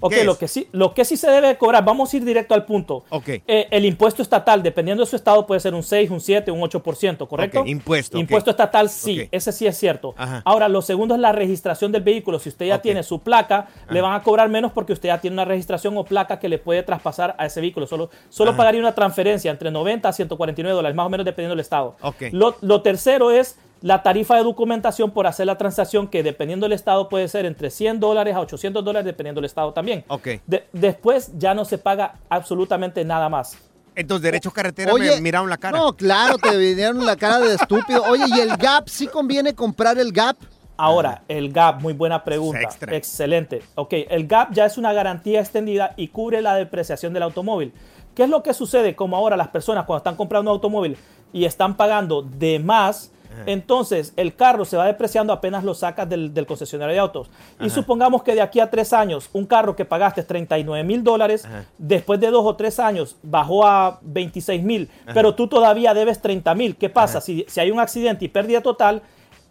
Ok, 0.00 0.12
¿Qué 0.12 0.24
lo 0.24 0.32
es? 0.32 0.38
que, 0.38 0.48
sí, 0.48 0.68
lo 0.72 0.94
que 0.94 1.04
sí 1.04 1.16
se 1.16 1.30
debe 1.30 1.56
cobrar, 1.56 1.84
vamos 1.84 2.12
a 2.12 2.16
ir 2.16 2.24
directo 2.24 2.54
al 2.54 2.64
punto. 2.64 3.04
Ok. 3.10 3.28
Eh, 3.28 3.68
el 3.70 3.84
impuesto 3.84 4.22
estatal, 4.22 4.62
dependiendo 4.62 5.02
de 5.04 5.10
su 5.10 5.16
estado, 5.16 5.46
puede 5.46 5.60
ser 5.60 5.74
un 5.74 5.82
6, 5.82 6.10
un 6.10 6.20
7, 6.20 6.50
un 6.50 6.60
8%, 6.60 7.26
¿correcto? 7.28 7.60
Ok, 7.60 7.68
impuesto. 7.68 8.18
Impuesto 8.18 8.50
estatal, 8.50 8.88
sí, 8.88 9.28
ese 9.30 9.52
sí 9.52 9.66
es 9.66 9.76
cierto. 9.76 10.14
Ajá. 10.16 10.42
Ahora, 10.44 10.68
lo 10.68 10.82
segundo 10.82 11.14
es 11.14 11.20
la 11.20 11.32
registración 11.32 11.92
del 11.92 12.02
vehículo. 12.02 12.38
Si 12.38 12.48
usted 12.48 12.66
ya 12.66 12.80
tiene 12.80 13.02
su 13.02 13.20
placa, 13.20 13.68
le 13.90 14.00
van 14.00 14.14
a 14.14 14.22
cobrar 14.22 14.48
menos 14.48 14.72
porque 14.72 14.92
usted 14.92 15.08
ya 15.08 15.20
tiene 15.20 15.34
una 15.34 15.44
registración 15.44 15.96
o 15.96 16.04
placa 16.04 16.38
que 16.38 16.48
le 16.48 16.58
puede 16.58 16.82
traspasar 16.82 17.34
a 17.38 17.46
ese 17.46 17.60
vehículo. 17.60 17.86
Solo, 17.86 18.10
solo 18.28 18.50
Ajá. 18.50 18.58
pagaría 18.58 18.80
una 18.80 18.94
transferencia 18.94 19.50
entre 19.50 19.70
90 19.70 20.08
a 20.08 20.12
149 20.12 20.74
dólares, 20.74 20.96
más 20.96 21.06
o 21.06 21.10
menos 21.10 21.24
dependiendo 21.24 21.54
del 21.54 21.60
estado. 21.60 21.96
Ok. 22.02 22.22
Lo, 22.32 22.56
lo 22.60 22.82
tercero 22.82 23.30
es 23.30 23.58
la 23.80 24.02
tarifa 24.02 24.36
de 24.36 24.42
documentación 24.42 25.10
por 25.10 25.26
hacer 25.26 25.46
la 25.46 25.56
transacción, 25.58 26.08
que 26.08 26.22
dependiendo 26.22 26.64
del 26.66 26.72
estado 26.72 27.08
puede 27.08 27.28
ser 27.28 27.46
entre 27.46 27.70
100 27.70 28.00
dólares 28.00 28.34
a 28.34 28.40
800 28.40 28.84
dólares, 28.84 29.04
dependiendo 29.06 29.40
del 29.40 29.46
estado 29.46 29.72
también. 29.72 30.04
Ok. 30.08 30.28
De- 30.46 30.66
después 30.72 31.30
ya 31.38 31.54
no 31.54 31.64
se 31.64 31.78
paga 31.78 32.14
absolutamente 32.28 33.04
nada 33.04 33.28
más. 33.28 33.56
Entonces, 33.94 34.22
derecho 34.22 34.50
a 34.50 34.52
carretera 34.52 34.92
Oye, 34.92 35.16
me 35.16 35.20
miraron 35.20 35.50
la 35.50 35.56
cara. 35.56 35.76
No, 35.78 35.92
claro, 35.92 36.38
te 36.38 36.56
vinieron 36.56 37.04
la 37.04 37.16
cara 37.16 37.40
de 37.40 37.54
estúpido. 37.54 38.04
Oye, 38.04 38.24
¿y 38.28 38.40
el 38.40 38.56
Gap? 38.56 38.88
¿Sí 38.88 39.08
conviene 39.08 39.54
comprar 39.54 39.98
el 39.98 40.12
Gap? 40.12 40.36
Ahora, 40.80 41.22
el 41.26 41.50
GAP, 41.52 41.80
muy 41.82 41.92
buena 41.92 42.22
pregunta. 42.22 42.60
Extra. 42.62 42.94
Excelente. 42.96 43.62
Ok, 43.74 43.94
el 44.08 44.28
GAP 44.28 44.52
ya 44.52 44.64
es 44.64 44.78
una 44.78 44.92
garantía 44.92 45.40
extendida 45.40 45.92
y 45.96 46.06
cubre 46.06 46.40
la 46.40 46.54
depreciación 46.54 47.12
del 47.12 47.24
automóvil. 47.24 47.72
¿Qué 48.14 48.22
es 48.22 48.28
lo 48.28 48.44
que 48.44 48.54
sucede? 48.54 48.94
Como 48.94 49.16
ahora 49.16 49.36
las 49.36 49.48
personas 49.48 49.84
cuando 49.86 49.98
están 49.98 50.14
comprando 50.14 50.52
un 50.52 50.54
automóvil 50.54 50.96
y 51.32 51.46
están 51.46 51.76
pagando 51.76 52.22
de 52.22 52.60
más, 52.60 53.10
entonces 53.46 54.12
el 54.16 54.34
carro 54.34 54.64
se 54.64 54.76
va 54.76 54.86
depreciando 54.86 55.32
apenas 55.32 55.64
lo 55.64 55.74
sacas 55.74 56.08
del, 56.08 56.32
del 56.34 56.46
concesionario 56.46 56.94
de 56.94 57.00
autos. 57.00 57.30
Y 57.60 57.66
Ajá. 57.66 57.74
supongamos 57.74 58.22
que 58.22 58.34
de 58.34 58.40
aquí 58.40 58.60
a 58.60 58.70
tres 58.70 58.92
años, 58.92 59.30
un 59.32 59.46
carro 59.46 59.76
que 59.76 59.84
pagaste 59.84 60.22
39 60.22 60.84
mil 60.84 61.02
dólares, 61.04 61.46
después 61.78 62.20
de 62.20 62.30
dos 62.30 62.44
o 62.44 62.56
tres 62.56 62.78
años 62.78 63.16
bajó 63.22 63.66
a 63.66 63.98
26 64.02 64.62
mil, 64.62 64.88
pero 65.12 65.34
tú 65.34 65.48
todavía 65.48 65.94
debes 65.94 66.20
30 66.20 66.54
mil. 66.54 66.76
¿Qué 66.76 66.88
pasa? 66.88 67.20
Si, 67.20 67.44
si 67.48 67.60
hay 67.60 67.70
un 67.70 67.80
accidente 67.80 68.24
y 68.24 68.28
pérdida 68.28 68.60
total, 68.60 69.02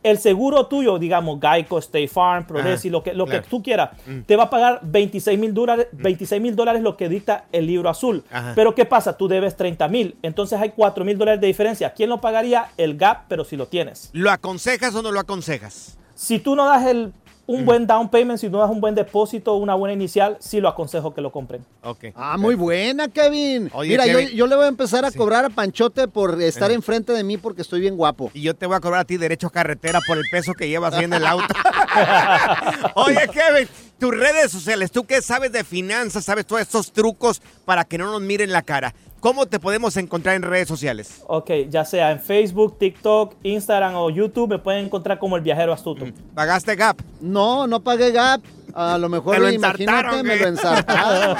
el 0.03 0.17
seguro 0.19 0.67
tuyo, 0.67 0.99
digamos 0.99 1.39
Geico, 1.41 1.79
State 1.79 2.07
Farm, 2.07 2.45
Progressive, 2.45 2.91
lo 2.91 3.03
que, 3.03 3.13
lo 3.13 3.25
claro. 3.25 3.41
que 3.43 3.49
tú 3.49 3.61
quieras, 3.61 3.89
Mm. 4.05 4.21
te 4.21 4.35
va 4.35 4.43
a 4.43 4.49
pagar 4.49 4.79
26 4.83 5.37
mil 5.37 5.53
dólares, 5.53 5.87
26 5.91 6.41
mil 6.41 6.55
dólares 6.55 6.81
lo 6.81 6.95
que 6.95 7.09
dicta 7.09 7.45
el 7.51 7.67
libro 7.67 7.89
azul. 7.89 8.23
Ajá. 8.31 8.53
Pero 8.55 8.73
¿qué 8.75 8.85
pasa? 8.85 9.17
Tú 9.17 9.27
debes 9.27 9.55
30 9.57 9.87
mil, 9.87 10.15
entonces 10.21 10.59
hay 10.61 10.69
4 10.69 11.03
mil 11.03 11.17
dólares 11.17 11.41
de 11.41 11.47
diferencia. 11.47 11.93
¿Quién 11.93 12.09
lo 12.09 12.21
pagaría? 12.21 12.69
El 12.77 12.95
GAP, 12.97 13.25
pero 13.27 13.43
si 13.43 13.57
lo 13.57 13.67
tienes. 13.67 14.09
¿Lo 14.13 14.31
aconsejas 14.31 14.95
o 14.95 15.01
no 15.01 15.11
lo 15.11 15.19
aconsejas? 15.19 15.97
Si 16.15 16.39
tú 16.39 16.55
no 16.55 16.65
das 16.65 16.85
el, 16.85 17.07
Mm. 17.07 17.26
Un 17.47 17.65
buen 17.65 17.87
down 17.87 18.09
payment, 18.09 18.39
si 18.39 18.49
no 18.49 18.59
das 18.59 18.69
un 18.69 18.81
buen 18.81 18.93
depósito, 18.93 19.55
una 19.55 19.73
buena 19.73 19.93
inicial, 19.93 20.37
sí 20.39 20.59
lo 20.59 20.67
aconsejo 20.67 21.13
que 21.13 21.21
lo 21.21 21.31
compren. 21.31 21.65
Ok. 21.81 22.07
Ah, 22.13 22.37
muy 22.37 22.55
buena, 22.55 23.07
Kevin. 23.07 23.71
Oye, 23.73 23.91
Mira, 23.91 24.03
Kevin. 24.03 24.27
Yo, 24.27 24.35
yo 24.35 24.47
le 24.47 24.55
voy 24.57 24.65
a 24.65 24.67
empezar 24.67 25.05
a 25.05 25.11
cobrar 25.11 25.45
a 25.45 25.49
Panchote 25.49 26.09
por 26.09 26.39
estar 26.41 26.71
enfrente 26.71 27.13
de 27.13 27.23
mí 27.23 27.37
porque 27.37 27.61
estoy 27.61 27.79
bien 27.79 27.95
guapo. 27.95 28.29
Y 28.33 28.41
yo 28.41 28.53
te 28.53 28.65
voy 28.65 28.75
a 28.75 28.81
cobrar 28.81 28.99
a 29.01 29.05
ti 29.05 29.15
derecho 29.15 29.47
a 29.47 29.51
carretera 29.51 30.01
por 30.05 30.17
el 30.17 30.25
peso 30.29 30.53
que 30.53 30.67
llevas 30.67 30.93
ahí 30.93 31.05
en 31.05 31.13
el 31.13 31.25
auto. 31.25 31.47
Oye, 32.95 33.27
Kevin, 33.31 33.67
tus 33.97 34.11
redes 34.11 34.51
sociales, 34.51 34.91
tú 34.91 35.05
qué 35.05 35.21
sabes 35.21 35.51
de 35.53 35.63
finanzas, 35.63 36.25
sabes 36.25 36.45
todos 36.45 36.61
estos 36.61 36.91
trucos 36.91 37.41
para 37.65 37.85
que 37.85 37.97
no 37.97 38.11
nos 38.11 38.21
miren 38.21 38.51
la 38.51 38.61
cara. 38.61 38.93
¿Cómo 39.19 39.47
te 39.47 39.59
podemos 39.59 39.97
encontrar 39.97 40.35
en 40.35 40.43
redes 40.43 40.67
sociales? 40.67 41.21
Ok, 41.27 41.49
ya 41.69 41.83
sea 41.85 42.11
en 42.11 42.19
Facebook, 42.19 42.77
TikTok, 42.77 43.35
Instagram 43.43 43.95
o 43.95 44.09
YouTube, 44.09 44.49
me 44.49 44.59
pueden 44.59 44.85
encontrar 44.85 45.17
como 45.17 45.35
el 45.35 45.41
viajero 45.41 45.73
astuto. 45.73 46.05
¿Pagaste 46.35 46.75
Gap? 46.75 47.01
No, 47.19 47.65
no 47.67 47.79
pagué 47.79 48.11
Gap. 48.11 48.41
A 48.73 48.97
lo 48.99 49.09
mejor, 49.09 49.39
lo 49.39 49.49
imagínate, 49.49 50.21
me 50.21 50.35
¿eh? 50.35 50.39
lo 50.39 50.47
ensartaron. 50.49 51.35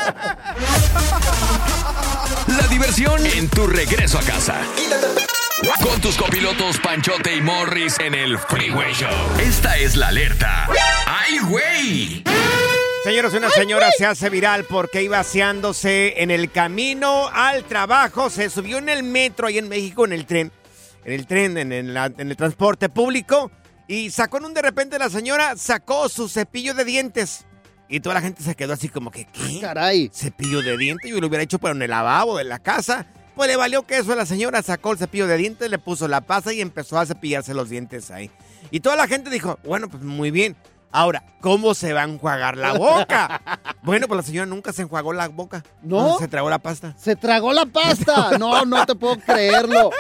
La 2.48 2.68
diversión 2.68 3.24
en 3.26 3.48
tu 3.50 3.68
regreso 3.68 4.18
a 4.18 4.22
casa. 4.22 4.56
Con 5.84 6.02
tus 6.02 6.18
copilotos 6.18 6.80
Panchote 6.80 7.36
y 7.36 7.42
Morris 7.42 8.00
en 8.00 8.16
el 8.16 8.38
Freeway 8.40 8.94
Show. 8.94 9.10
Esta 9.40 9.78
es 9.78 9.96
la 9.96 10.08
alerta. 10.08 10.68
¡Ay, 11.06 11.40
güey! 11.40 12.24
Señores, 13.08 13.34
una 13.36 13.50
señora 13.50 13.90
se 13.98 14.06
hace 14.06 14.30
viral 14.30 14.66
porque 14.66 15.02
iba 15.02 15.18
aseándose 15.18 16.22
en 16.22 16.30
el 16.30 16.52
camino 16.52 17.30
al 17.30 17.64
trabajo. 17.64 18.30
Se 18.30 18.50
subió 18.50 18.80
en 18.80 18.90
el 18.90 19.04
metro 19.04 19.48
ahí 19.48 19.58
en 19.58 19.70
México, 19.70 20.04
en 20.04 20.12
el 20.12 20.26
tren. 20.26 20.52
En 21.06 21.14
el 21.14 21.26
tren, 21.26 21.58
en 21.58 21.72
el, 21.72 21.96
en 21.96 22.30
el 22.30 22.36
transporte 22.36 22.90
público. 22.90 23.50
Y 23.88 24.10
sacó 24.10 24.40
en 24.40 24.46
un 24.48 24.54
de 24.54 24.62
repente 24.62 25.00
la 25.00 25.10
señora, 25.10 25.56
sacó 25.56 26.10
su 26.10 26.28
cepillo 26.28 26.74
de 26.74 26.84
dientes. 26.84 27.46
Y 27.88 28.02
toda 28.02 28.16
la 28.16 28.22
gente 28.22 28.44
se 28.44 28.56
quedó 28.56 28.74
así 28.74 28.90
como 28.90 29.10
que, 29.10 29.24
¿qué? 29.24 29.62
Caray. 29.62 30.12
Cepillo 30.14 30.62
de 30.62 30.76
dientes. 30.76 31.10
Yo 31.10 31.22
lo 31.22 31.28
hubiera 31.28 31.44
hecho 31.44 31.60
pero 31.60 31.76
en 31.76 31.82
el 31.84 31.90
lavabo 31.90 32.38
de 32.38 32.44
la 32.44 32.60
casa. 32.60 33.08
Pues 33.36 33.48
le 33.48 33.56
valió 33.56 33.88
que 33.88 34.00
eso 34.00 34.12
a 34.12 34.18
la 34.18 34.26
señora, 34.26 34.62
sacó 34.64 34.92
el 34.92 34.98
cepillo 34.98 35.28
de 35.28 35.38
dientes, 35.38 35.70
le 35.70 35.80
puso 35.80 36.10
la 36.10 36.20
pasta 36.20 36.52
y 36.52 36.60
empezó 36.60 37.00
a 37.00 37.06
cepillarse 37.06 37.54
los 37.54 37.70
dientes 37.70 38.12
ahí. 38.12 38.30
Y 38.70 38.82
toda 38.82 38.98
la 38.98 39.08
gente 39.08 39.30
dijo, 39.30 39.60
bueno, 39.64 39.88
pues 39.88 40.04
muy 40.04 40.30
bien. 40.30 40.58
Ahora, 40.92 41.22
¿cómo 41.42 41.74
se 41.76 41.92
va 41.94 42.02
a 42.02 42.04
enjuagar 42.06 42.56
la 42.58 42.74
boca? 42.74 43.42
bueno, 43.84 44.08
pues 44.08 44.18
la 44.18 44.24
señora 44.24 44.46
nunca 44.46 44.72
se 44.74 44.84
enjuagó 44.84 45.12
la 45.14 45.28
boca. 45.28 45.64
¿No? 45.82 46.18
Se 46.18 46.28
tragó 46.28 46.50
la 46.50 46.60
pasta. 46.60 46.94
Se 46.98 47.16
tragó 47.16 47.54
la 47.54 47.66
pasta. 47.66 48.32
No, 48.40 48.64
no 48.66 48.86
te 48.86 48.96
puedo 48.96 49.18
creerlo. 49.20 49.92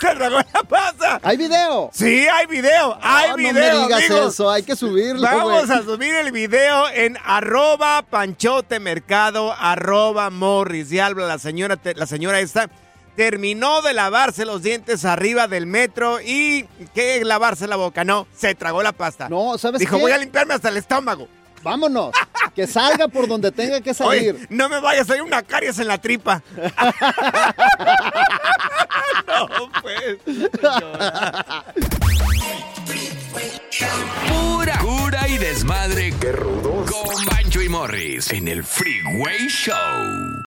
Se 0.00 0.14
tragó 0.14 0.38
la 0.38 0.62
pasta. 0.68 1.20
¿Hay 1.22 1.36
video? 1.36 1.90
Sí, 1.92 2.26
hay 2.26 2.46
video. 2.46 2.98
Hay 3.00 3.30
No, 3.30 3.36
video. 3.36 3.52
No 3.52 3.60
me 3.80 3.84
digas 3.86 4.00
amigos. 4.10 4.34
eso. 4.34 4.50
Hay 4.50 4.62
que 4.62 4.74
subirlo, 4.76 5.22
Vamos 5.22 5.70
a 5.70 5.82
subir 5.82 6.14
el 6.14 6.32
video 6.32 6.88
en 6.90 7.16
arroba 7.24 8.02
panchote 8.02 8.80
mercado, 8.80 9.52
arroba 9.58 10.28
morris. 10.30 10.90
Y 10.92 10.98
habla 10.98 11.26
la 11.26 11.38
señora, 11.38 11.78
la 11.94 12.06
señora 12.06 12.40
esta. 12.40 12.68
Terminó 13.16 13.82
de 13.82 13.92
lavarse 13.92 14.44
los 14.46 14.62
dientes 14.62 15.04
arriba 15.04 15.46
del 15.48 15.66
metro 15.66 16.20
y 16.20 16.64
¿qué 16.94 17.22
lavarse 17.24 17.66
la 17.66 17.76
boca? 17.76 18.04
No, 18.04 18.26
se 18.34 18.54
tragó 18.54 18.82
la 18.82 18.92
pasta. 18.92 19.28
No, 19.28 19.58
¿sabes 19.58 19.80
Dijo, 19.80 19.96
qué? 19.96 20.02
voy 20.02 20.12
a 20.12 20.18
limpiarme 20.18 20.54
hasta 20.54 20.70
el 20.70 20.78
estómago. 20.78 21.28
Vámonos. 21.62 22.12
Que 22.56 22.66
salga 22.66 23.06
por 23.08 23.28
donde 23.28 23.52
tenga 23.52 23.80
que 23.80 23.94
salir. 23.94 24.34
Oye, 24.34 24.46
no 24.50 24.68
me 24.68 24.80
vayas, 24.80 25.08
hay 25.10 25.20
una 25.20 25.42
caries 25.42 25.78
en 25.78 25.88
la 25.88 25.98
tripa. 25.98 26.42
no, 29.26 29.48
pues. 29.80 30.18
Pura 34.28 34.78
cura 34.78 35.28
y 35.28 35.38
desmadre. 35.38 36.12
¡Qué 36.20 36.32
rudos! 36.32 36.90
Con 36.90 37.24
Bancho 37.26 37.62
y 37.62 37.68
Morris 37.68 38.32
en 38.32 38.48
el 38.48 38.64
Freeway 38.64 39.46
Show. 39.48 40.41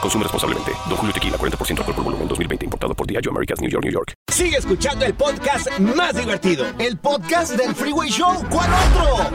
Consume 0.00 0.24
responsablemente. 0.24 0.72
Don 0.88 0.96
Julio 0.96 1.12
Tequila, 1.12 1.36
40% 1.36 1.78
alcohol 1.78 1.94
por 1.94 2.04
volumen, 2.04 2.28
2020. 2.28 2.64
Importado 2.66 2.94
por 2.94 3.06
Diageo 3.06 3.30
Americas, 3.30 3.60
New 3.60 3.70
York, 3.70 3.84
New 3.84 3.92
York. 3.92 4.14
Sigue 4.32 4.56
escuchando 4.56 5.04
el 5.04 5.14
podcast 5.14 5.68
más 5.78 6.14
divertido. 6.14 6.66
El 6.78 6.98
podcast 6.98 7.52
del 7.52 7.74
Freeway 7.74 8.10
Show. 8.10 8.44
¿Cuál 8.50 8.70
otro? 8.72 9.30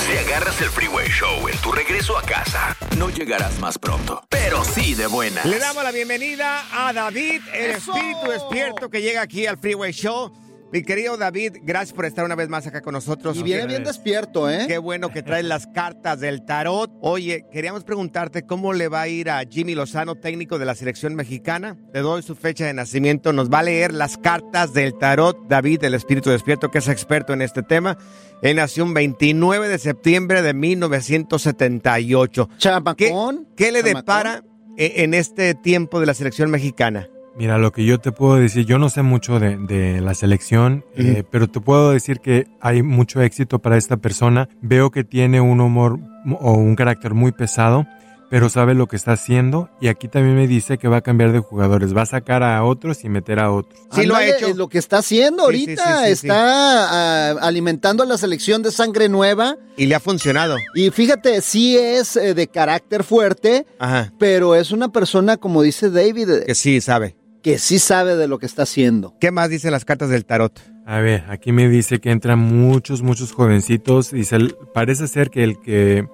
Si 0.00 0.16
agarras 0.16 0.60
el 0.60 0.68
Freeway 0.70 1.08
Show 1.08 1.48
en 1.48 1.56
tu 1.58 1.70
regreso 1.70 2.16
a 2.16 2.22
casa, 2.22 2.76
no 2.96 3.10
llegarás 3.10 3.58
más 3.60 3.78
pronto, 3.78 4.24
pero 4.28 4.64
sí 4.64 4.94
de 4.94 5.06
buenas. 5.06 5.44
Le 5.44 5.58
damos 5.58 5.84
la 5.84 5.92
bienvenida 5.92 6.64
a 6.72 6.92
David, 6.92 7.42
el 7.52 7.72
espíritu 7.72 8.28
despierto 8.28 8.88
que 8.88 9.02
llega 9.02 9.22
aquí 9.22 9.46
al 9.46 9.58
Freeway 9.58 9.92
Show. 9.92 10.32
Mi 10.72 10.82
querido 10.84 11.16
David, 11.16 11.56
gracias 11.62 11.92
por 11.92 12.04
estar 12.04 12.24
una 12.24 12.36
vez 12.36 12.48
más 12.48 12.64
acá 12.64 12.80
con 12.80 12.94
nosotros. 12.94 13.36
Y 13.36 13.42
viene 13.42 13.66
bien 13.66 13.82
despierto, 13.82 14.48
¿eh? 14.48 14.66
Qué 14.68 14.78
bueno 14.78 15.08
que 15.08 15.24
traes 15.24 15.44
las 15.44 15.66
cartas 15.66 16.20
del 16.20 16.44
tarot. 16.44 16.92
Oye, 17.00 17.44
queríamos 17.50 17.82
preguntarte 17.82 18.46
cómo 18.46 18.72
le 18.72 18.86
va 18.86 19.00
a 19.02 19.08
ir 19.08 19.30
a 19.30 19.42
Jimmy 19.50 19.74
Lozano, 19.74 20.14
técnico 20.14 20.60
de 20.60 20.66
la 20.66 20.76
selección 20.76 21.16
mexicana. 21.16 21.76
Le 21.92 22.00
doy 22.00 22.22
su 22.22 22.36
fecha 22.36 22.66
de 22.66 22.74
nacimiento. 22.74 23.32
Nos 23.32 23.50
va 23.50 23.58
a 23.58 23.62
leer 23.64 23.92
las 23.92 24.16
cartas 24.16 24.72
del 24.72 24.96
tarot. 24.96 25.48
David, 25.48 25.82
el 25.82 25.94
espíritu 25.94 26.30
despierto, 26.30 26.70
que 26.70 26.78
es 26.78 26.86
experto 26.86 27.32
en 27.32 27.42
este 27.42 27.64
tema. 27.64 27.98
Él 28.40 28.54
nació 28.56 28.84
un 28.84 28.94
29 28.94 29.68
de 29.68 29.78
septiembre 29.78 30.40
de 30.40 30.54
1978. 30.54 32.48
¿Qué, 32.96 33.12
qué 33.56 33.72
le 33.72 33.82
depara 33.82 34.44
eh, 34.76 34.92
en 34.98 35.14
este 35.14 35.54
tiempo 35.54 35.98
de 35.98 36.06
la 36.06 36.14
selección 36.14 36.48
mexicana? 36.48 37.08
Mira, 37.40 37.56
lo 37.56 37.72
que 37.72 37.86
yo 37.86 37.98
te 37.98 38.12
puedo 38.12 38.34
decir, 38.34 38.66
yo 38.66 38.78
no 38.78 38.90
sé 38.90 39.00
mucho 39.00 39.40
de, 39.40 39.56
de 39.56 40.02
la 40.02 40.12
selección, 40.12 40.84
eh, 40.94 41.24
pero 41.30 41.48
te 41.48 41.58
puedo 41.58 41.90
decir 41.90 42.20
que 42.20 42.46
hay 42.60 42.82
mucho 42.82 43.22
éxito 43.22 43.60
para 43.60 43.78
esta 43.78 43.96
persona. 43.96 44.50
Veo 44.60 44.90
que 44.90 45.04
tiene 45.04 45.40
un 45.40 45.62
humor 45.62 45.98
o 46.38 46.52
un 46.52 46.76
carácter 46.76 47.14
muy 47.14 47.32
pesado, 47.32 47.86
pero 48.28 48.50
sabe 48.50 48.74
lo 48.74 48.88
que 48.88 48.96
está 48.96 49.12
haciendo. 49.12 49.70
Y 49.80 49.88
aquí 49.88 50.06
también 50.06 50.36
me 50.36 50.46
dice 50.46 50.76
que 50.76 50.86
va 50.86 50.98
a 50.98 51.00
cambiar 51.00 51.32
de 51.32 51.38
jugadores, 51.38 51.96
va 51.96 52.02
a 52.02 52.06
sacar 52.06 52.42
a 52.42 52.62
otros 52.62 53.04
y 53.04 53.08
meter 53.08 53.38
a 53.38 53.50
otros. 53.50 53.80
Sí, 53.90 54.04
lo 54.04 54.16
ha 54.16 54.26
hecho. 54.26 54.48
Es 54.48 54.56
lo 54.56 54.68
que 54.68 54.76
está 54.76 54.98
haciendo 54.98 55.44
ahorita. 55.44 55.82
sí, 55.82 56.10
sí, 56.10 56.16
sí. 56.16 56.26
está 56.26 57.30
ah, 57.30 57.36
alimentando 57.40 58.02
a 58.02 58.06
la 58.06 58.18
selección 58.18 58.62
de 58.62 58.70
sangre 58.70 59.08
nueva. 59.08 59.56
Y 59.78 59.86
le 59.86 59.94
ha 59.94 60.00
funcionado. 60.00 60.58
Y 60.74 60.90
fíjate, 60.90 61.40
sí 61.40 61.78
es 61.78 62.16
eh, 62.16 62.34
de 62.34 62.48
carácter 62.48 63.02
fuerte, 63.02 63.66
Ajá. 63.78 64.12
pero 64.18 64.54
es 64.54 64.72
una 64.72 64.92
persona, 64.92 65.38
como 65.38 65.62
dice 65.62 65.88
David, 65.88 66.44
Que 66.44 66.54
sí 66.54 66.82
sabe. 66.82 67.16
Que 67.42 67.58
sí 67.58 67.78
sabe 67.78 68.16
de 68.16 68.28
lo 68.28 68.38
que 68.38 68.46
está 68.46 68.62
haciendo. 68.62 69.14
¿Qué 69.20 69.30
más 69.30 69.50
dicen 69.50 69.72
las 69.72 69.84
cartas 69.84 70.10
del 70.10 70.24
tarot? 70.24 70.60
A 70.86 71.00
ver, 71.00 71.24
aquí 71.28 71.52
me 71.52 71.68
dice 71.68 72.00
que 72.00 72.10
entran 72.10 72.38
muchos, 72.38 73.02
muchos 73.02 73.32
jovencitos. 73.32 74.10
Dice, 74.10 74.38
parece 74.74 75.08
ser 75.08 75.30
que 75.30 75.44
el 75.44 75.60
que 75.60 76.08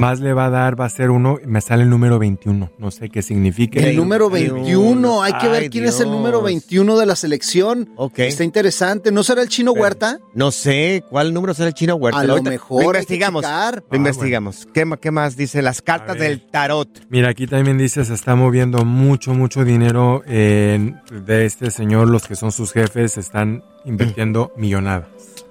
más 0.00 0.20
le 0.20 0.32
va 0.32 0.46
a 0.46 0.50
dar 0.50 0.78
va 0.80 0.84
a 0.86 0.88
ser 0.90 1.10
uno. 1.10 1.38
Me 1.46 1.60
sale 1.60 1.82
el 1.84 1.90
número 1.90 2.18
21. 2.18 2.70
No 2.78 2.90
sé 2.90 3.08
qué 3.08 3.22
significa. 3.22 3.80
El 3.80 3.96
número 3.96 4.28
21, 4.30 5.22
hay 5.22 5.32
que 5.34 5.48
ver 5.48 5.62
Ay, 5.64 5.68
quién 5.70 5.84
es 5.86 6.00
el 6.00 6.10
número 6.10 6.42
21 6.42 6.96
de 6.98 7.06
la 7.06 7.16
selección. 7.16 7.88
Está 8.16 8.44
interesante. 8.44 9.12
¿No 9.12 9.22
será 9.22 9.42
el 9.42 9.48
chino 9.48 9.72
Huerta? 9.72 10.18
No 10.34 10.50
sé 10.50 11.04
cuál 11.08 11.32
número 11.34 11.54
será 11.54 11.68
el 11.68 11.74
chino 11.74 11.94
Huerta. 11.96 12.20
A 12.20 12.24
lo 12.24 12.32
Ahorita 12.34 12.50
mejor 12.50 12.82
Lo 12.82 12.86
investigamos. 12.88 13.44
Lo 13.90 13.96
investigamos. 13.96 14.66
¿Qué, 14.72 14.84
ma- 14.84 14.96
¿Qué 14.96 15.10
más 15.10 15.36
dice 15.36 15.62
las 15.62 15.82
cartas 15.82 16.18
del 16.18 16.46
tarot? 16.50 16.88
Mira, 17.08 17.28
aquí 17.30 17.46
también 17.46 17.78
dice, 17.78 18.04
se 18.04 18.14
está 18.14 18.34
moviendo 18.34 18.84
mucho, 18.84 19.34
mucho 19.34 19.64
dinero 19.64 20.22
en- 20.26 21.00
de 21.26 21.46
este 21.46 21.70
señor. 21.70 22.08
Los 22.08 22.26
que 22.26 22.36
son 22.36 22.52
sus 22.52 22.72
jefes 22.72 23.16
están 23.18 23.62
invirtiendo 23.84 24.52
millonadas. 24.56 25.08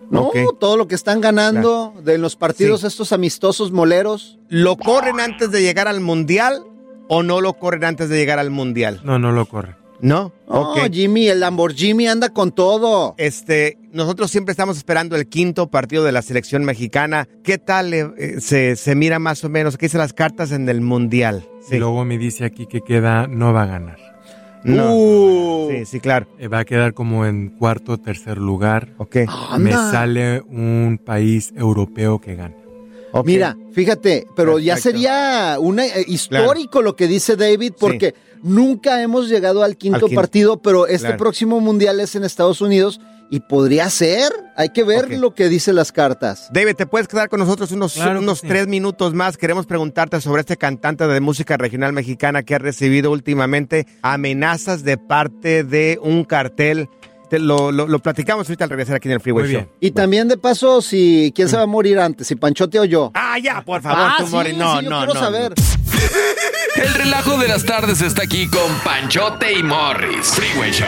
No, 0.09 0.31
todo 0.59 0.77
lo 0.77 0.87
que 0.87 0.95
están 0.95 1.21
ganando 1.21 1.93
de 2.03 2.17
los 2.17 2.35
partidos 2.35 2.83
estos 2.83 3.11
amistosos 3.11 3.71
moleros. 3.71 4.39
¿Lo 4.49 4.77
corren 4.77 5.19
antes 5.19 5.51
de 5.51 5.61
llegar 5.61 5.87
al 5.87 5.99
mundial 6.01 6.63
o 7.09 7.23
no 7.23 7.41
lo 7.41 7.53
corren 7.53 7.83
antes 7.85 8.09
de 8.09 8.17
llegar 8.17 8.39
al 8.39 8.49
mundial? 8.49 9.01
No, 9.03 9.19
no 9.19 9.31
lo 9.31 9.45
corre. 9.45 9.75
¿No? 9.99 10.31
No, 10.47 10.71
Ok. 10.73 10.91
Jimmy, 10.91 11.27
el 11.27 11.39
Lamborghini 11.39 12.07
anda 12.07 12.29
con 12.29 12.51
todo. 12.51 13.15
Este, 13.17 13.79
nosotros 13.91 14.29
siempre 14.29 14.51
estamos 14.51 14.77
esperando 14.77 15.15
el 15.15 15.27
quinto 15.27 15.69
partido 15.71 16.03
de 16.03 16.11
la 16.11 16.21
selección 16.21 16.63
mexicana. 16.63 17.27
¿Qué 17.43 17.57
tal 17.57 17.93
eh, 17.93 18.07
eh, 18.17 18.35
se, 18.39 18.75
se 18.75 18.93
mira 18.93 19.17
más 19.17 19.43
o 19.43 19.49
menos? 19.49 19.75
¿Qué 19.75 19.87
dicen 19.87 19.99
las 19.99 20.13
cartas 20.13 20.51
en 20.51 20.69
el 20.69 20.81
mundial? 20.81 21.47
Y 21.71 21.77
luego 21.77 22.05
me 22.05 22.17
dice 22.19 22.45
aquí 22.45 22.67
que 22.67 22.81
queda, 22.81 23.27
no 23.27 23.53
va 23.53 23.63
a 23.63 23.65
ganar. 23.65 23.97
No. 24.75 24.95
Uh. 24.95 25.69
Sí, 25.71 25.85
sí, 25.85 25.99
claro. 25.99 26.27
Eh, 26.39 26.47
Va 26.47 26.59
a 26.59 26.65
quedar 26.65 26.93
como 26.93 27.25
en 27.25 27.49
cuarto 27.49 27.93
o 27.93 27.97
tercer 27.97 28.37
lugar. 28.37 28.89
Ok. 28.97 29.17
Me 29.57 29.71
sale 29.71 30.41
un 30.41 30.99
país 31.03 31.53
europeo 31.55 32.19
que 32.19 32.35
gana. 32.35 32.55
Mira, 33.25 33.57
fíjate, 33.71 34.27
pero 34.35 34.59
ya 34.59 34.77
sería 34.77 35.57
una, 35.59 35.85
eh, 35.87 36.05
histórico 36.07 36.81
lo 36.83 36.95
que 36.95 37.07
dice 37.07 37.35
David, 37.35 37.73
porque 37.79 38.13
nunca 38.43 39.01
hemos 39.01 39.27
llegado 39.27 39.63
al 39.63 39.75
quinto, 39.75 39.95
Al 39.97 40.03
quinto. 40.03 40.15
partido, 40.21 40.61
pero 40.61 40.85
este 40.85 41.07
Claro. 41.07 41.17
próximo 41.17 41.59
mundial 41.59 41.99
es 41.99 42.15
en 42.15 42.23
Estados 42.23 42.61
Unidos 42.61 42.99
y 43.29 43.39
podría 43.41 43.89
ser. 43.89 44.31
Hay 44.55 44.69
que 44.69 44.83
ver 44.83 45.11
lo 45.19 45.33
que 45.33 45.49
dice 45.49 45.73
las 45.73 45.91
cartas. 45.91 46.49
David, 46.51 46.75
¿te 46.75 46.85
puedes 46.85 47.07
quedar 47.07 47.29
con 47.29 47.39
nosotros 47.39 47.71
unos, 47.71 47.93
Claro 47.93 48.19
unos 48.19 48.39
sí. 48.39 48.47
tres 48.47 48.67
minutos 48.67 49.13
más? 49.13 49.37
Queremos 49.37 49.65
preguntarte 49.65 50.19
sobre 50.21 50.39
este 50.41 50.57
cantante 50.57 51.05
de 51.07 51.19
música 51.19 51.57
regional 51.57 51.93
mexicana 51.93 52.43
que 52.43 52.55
ha 52.55 52.59
recibido 52.59 53.11
últimamente 53.11 53.85
amenazas 54.01 54.83
de 54.83 54.97
parte 54.97 55.63
de 55.63 55.99
un 56.01 56.23
cartel. 56.23 56.89
Te 57.29 57.39
lo, 57.39 57.73
lo- 57.73 57.87
lo 57.87 57.99
platicamos 57.99 58.47
ahorita 58.47 58.63
al 58.63 58.69
regresar 58.69 58.95
aquí 58.95 59.09
en 59.09 59.15
el 59.15 59.19
Freeway 59.19 59.43
Muy 59.43 59.51
Show. 59.53 59.61
bien. 59.63 59.71
Y 59.81 59.91
también 59.91 60.29
de 60.29 60.37
paso, 60.37 60.81
si 60.81 61.33
quién 61.35 61.49
se 61.49 61.57
va 61.57 61.63
a 61.63 61.67
morir 61.67 61.99
antes, 61.99 62.25
si 62.27 62.35
Panchote 62.35 62.79
o 62.79 62.85
yo. 62.85 63.11
Ah, 63.15 63.37
ya, 63.37 63.61
por 63.63 63.81
favor, 63.81 63.99
Ah, 64.11 64.15
tú, 64.19 64.27
sí, 64.27 64.31
Mori. 64.31 64.53
No, 64.53 64.77
sí, 64.79 64.85
yo 64.85 64.89
no, 64.89 64.97
quiero 64.99 65.13
no, 65.13 65.19
saber. 65.19 65.53
El 66.77 66.93
relajo 66.93 67.37
de 67.37 67.47
las 67.49 67.65
tardes 67.65 68.01
está 68.01 68.23
aquí 68.23 68.47
con 68.47 68.71
Panchote 68.83 69.51
y 69.51 69.61
Morris. 69.63 70.27
Freeway 70.27 70.71
Show. 70.71 70.87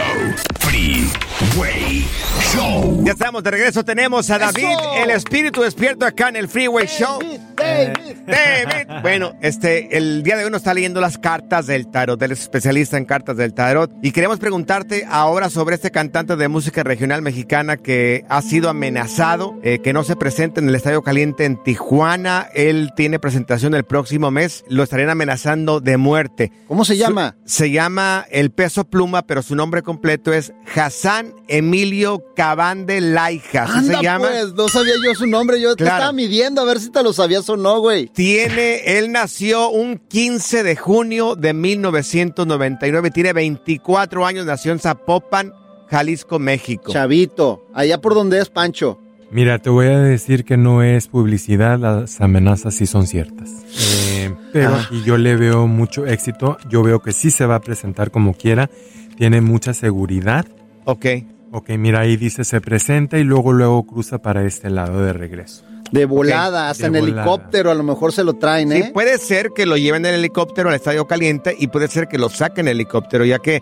Freeway 0.70 2.06
Show. 2.54 3.04
Ya 3.04 3.14
estamos 3.14 3.44
de 3.44 3.50
regreso. 3.50 3.84
Tenemos 3.84 4.30
a 4.30 4.38
David, 4.38 4.68
el 5.04 5.10
espíritu 5.10 5.62
despierto 5.64 6.06
acá 6.06 6.30
en 6.30 6.36
el 6.36 6.48
Freeway 6.48 6.86
Show. 6.86 7.20
David. 7.56 9.02
Bueno, 9.02 9.34
este, 9.42 9.98
el 9.98 10.24
día 10.24 10.38
de 10.38 10.46
hoy 10.46 10.52
nos 10.52 10.60
está 10.60 10.74
leyendo 10.74 11.02
las 11.02 11.18
cartas 11.18 11.68
del 11.68 11.88
tarot. 11.90 12.22
Él 12.22 12.32
es 12.32 12.42
especialista 12.42 12.98
en 12.98 13.06
cartas 13.06 13.36
del 13.38 13.54
tarot. 13.54 13.92
Y 14.04 14.12
queremos 14.12 14.40
preguntarte 14.40 15.06
ahora 15.10 15.50
sobre 15.50 15.76
este 15.76 15.92
cantante 15.92 16.36
de 16.36 16.48
música 16.48 16.84
regional 16.84 17.22
mexicana 17.22 17.78
que 17.78 18.26
ha 18.30 18.42
sido 18.42 18.70
amenazado, 18.70 19.58
eh, 19.64 19.80
que 19.80 19.92
no 19.92 20.04
se 20.04 20.16
presente 20.16 20.60
en 20.60 20.70
el 20.70 20.76
Estadio 20.76 21.02
Caliente 21.02 21.46
en 21.46 21.62
Tijuana. 21.64 22.48
Él 22.54 22.92
tiene 22.96 23.20
presentación 23.20 23.74
el 23.74 23.86
próximo 23.86 24.30
mes. 24.32 24.64
Lo 24.68 24.84
estarían 24.84 25.10
amenazando 25.10 25.80
de 25.80 25.98
muerte. 25.98 26.52
¿Cómo 26.68 26.86
se 26.86 26.96
llama? 26.96 27.36
se 27.46 27.72
llama 27.72 28.26
El 28.30 28.52
Peso 28.52 28.86
Pluma, 28.86 29.24
pero 29.24 29.42
su 29.42 29.56
nombre 29.56 29.82
completo 29.82 30.32
es 30.32 30.54
Hassan 30.76 31.34
Emilio 31.48 32.24
Cabande 32.36 33.02
Laija. 33.02 33.66
Anda, 33.66 33.98
se 33.98 34.04
llama. 34.04 34.28
pues, 34.28 34.54
no 34.54 34.68
sabía 34.68 34.94
yo 35.04 35.16
su 35.16 35.26
nombre. 35.26 35.60
Yo 35.60 35.76
te 35.76 35.84
estaba 35.84 36.12
midiendo 36.12 36.62
a 36.62 36.66
ver 36.66 36.80
si 36.80 36.92
te 36.92 37.02
lo 37.04 37.14
sabías 37.14 37.50
o 37.50 37.58
no, 37.58 37.80
güey. 37.80 38.08
Tiene, 38.08 38.98
él 38.98 39.12
nació 39.12 39.70
un 39.70 39.98
15 39.98 40.64
de 40.64 40.76
junio 40.76 41.36
de 41.36 41.54
1999, 41.54 43.12
tiene 43.12 43.34
24 43.34 44.26
años, 44.26 44.46
nació 44.46 44.72
en 44.72 44.80
Zapopan, 44.80 45.54
Jalisco, 45.90 46.40
México. 46.40 46.92
Chavito, 46.92 47.66
allá 47.74 48.00
por 48.00 48.14
donde 48.14 48.40
es 48.40 48.50
Pancho. 48.50 49.00
Mira, 49.32 49.60
te 49.60 49.70
voy 49.70 49.88
a 49.88 50.00
decir 50.00 50.44
que 50.44 50.58
no 50.58 50.82
es 50.82 51.08
publicidad, 51.08 51.78
las 51.78 52.20
amenazas 52.20 52.74
sí 52.74 52.88
son 52.88 53.06
ciertas. 53.06 53.50
Eh, 53.80 54.34
pero 54.52 54.70
Ah. 54.70 54.84
aquí 54.86 55.04
yo 55.06 55.18
le 55.18 55.36
veo 55.36 55.68
mucho 55.68 56.08
éxito, 56.08 56.58
yo 56.68 56.82
veo 56.82 57.00
que 57.02 57.12
sí 57.12 57.30
se 57.30 57.46
va 57.46 57.56
a 57.56 57.62
presentar 57.62 58.10
como 58.10 58.34
quiera, 58.34 58.70
tiene 59.18 59.42
mucha 59.42 59.74
seguridad. 59.76 60.46
Ok. 60.86 61.06
Ok, 61.52 61.70
mira, 61.78 62.00
ahí 62.02 62.18
dice 62.18 62.44
se 62.44 62.60
presenta 62.62 63.18
y 63.20 63.24
luego 63.24 63.54
luego 63.54 63.86
cruza 63.86 64.20
para 64.20 64.44
este 64.46 64.70
lado 64.72 65.02
de 65.04 65.14
regreso. 65.14 65.64
De 65.92 66.06
volada, 66.06 66.70
hasta 66.70 66.90
De 66.90 66.98
en 67.00 67.06
volada. 67.06 67.22
helicóptero 67.24 67.72
a 67.72 67.76
lo 67.76 67.84
mejor 67.84 68.12
se 68.14 68.24
lo 68.24 68.34
traen, 68.34 68.72
Sí, 68.72 68.78
¿eh? 68.78 68.92
puede 68.94 69.18
ser 69.18 69.52
que 69.56 69.66
lo 69.66 69.76
lleven 69.78 70.06
en 70.06 70.14
helicóptero 70.16 70.70
al 70.70 70.76
Estadio 70.76 71.06
Caliente 71.08 71.56
y 71.58 71.68
puede 71.68 71.88
ser 71.88 72.08
que 72.08 72.18
lo 72.20 72.30
saquen 72.30 72.68
en 72.68 72.74
helicóptero, 72.74 73.26
ya 73.26 73.40
que 73.40 73.62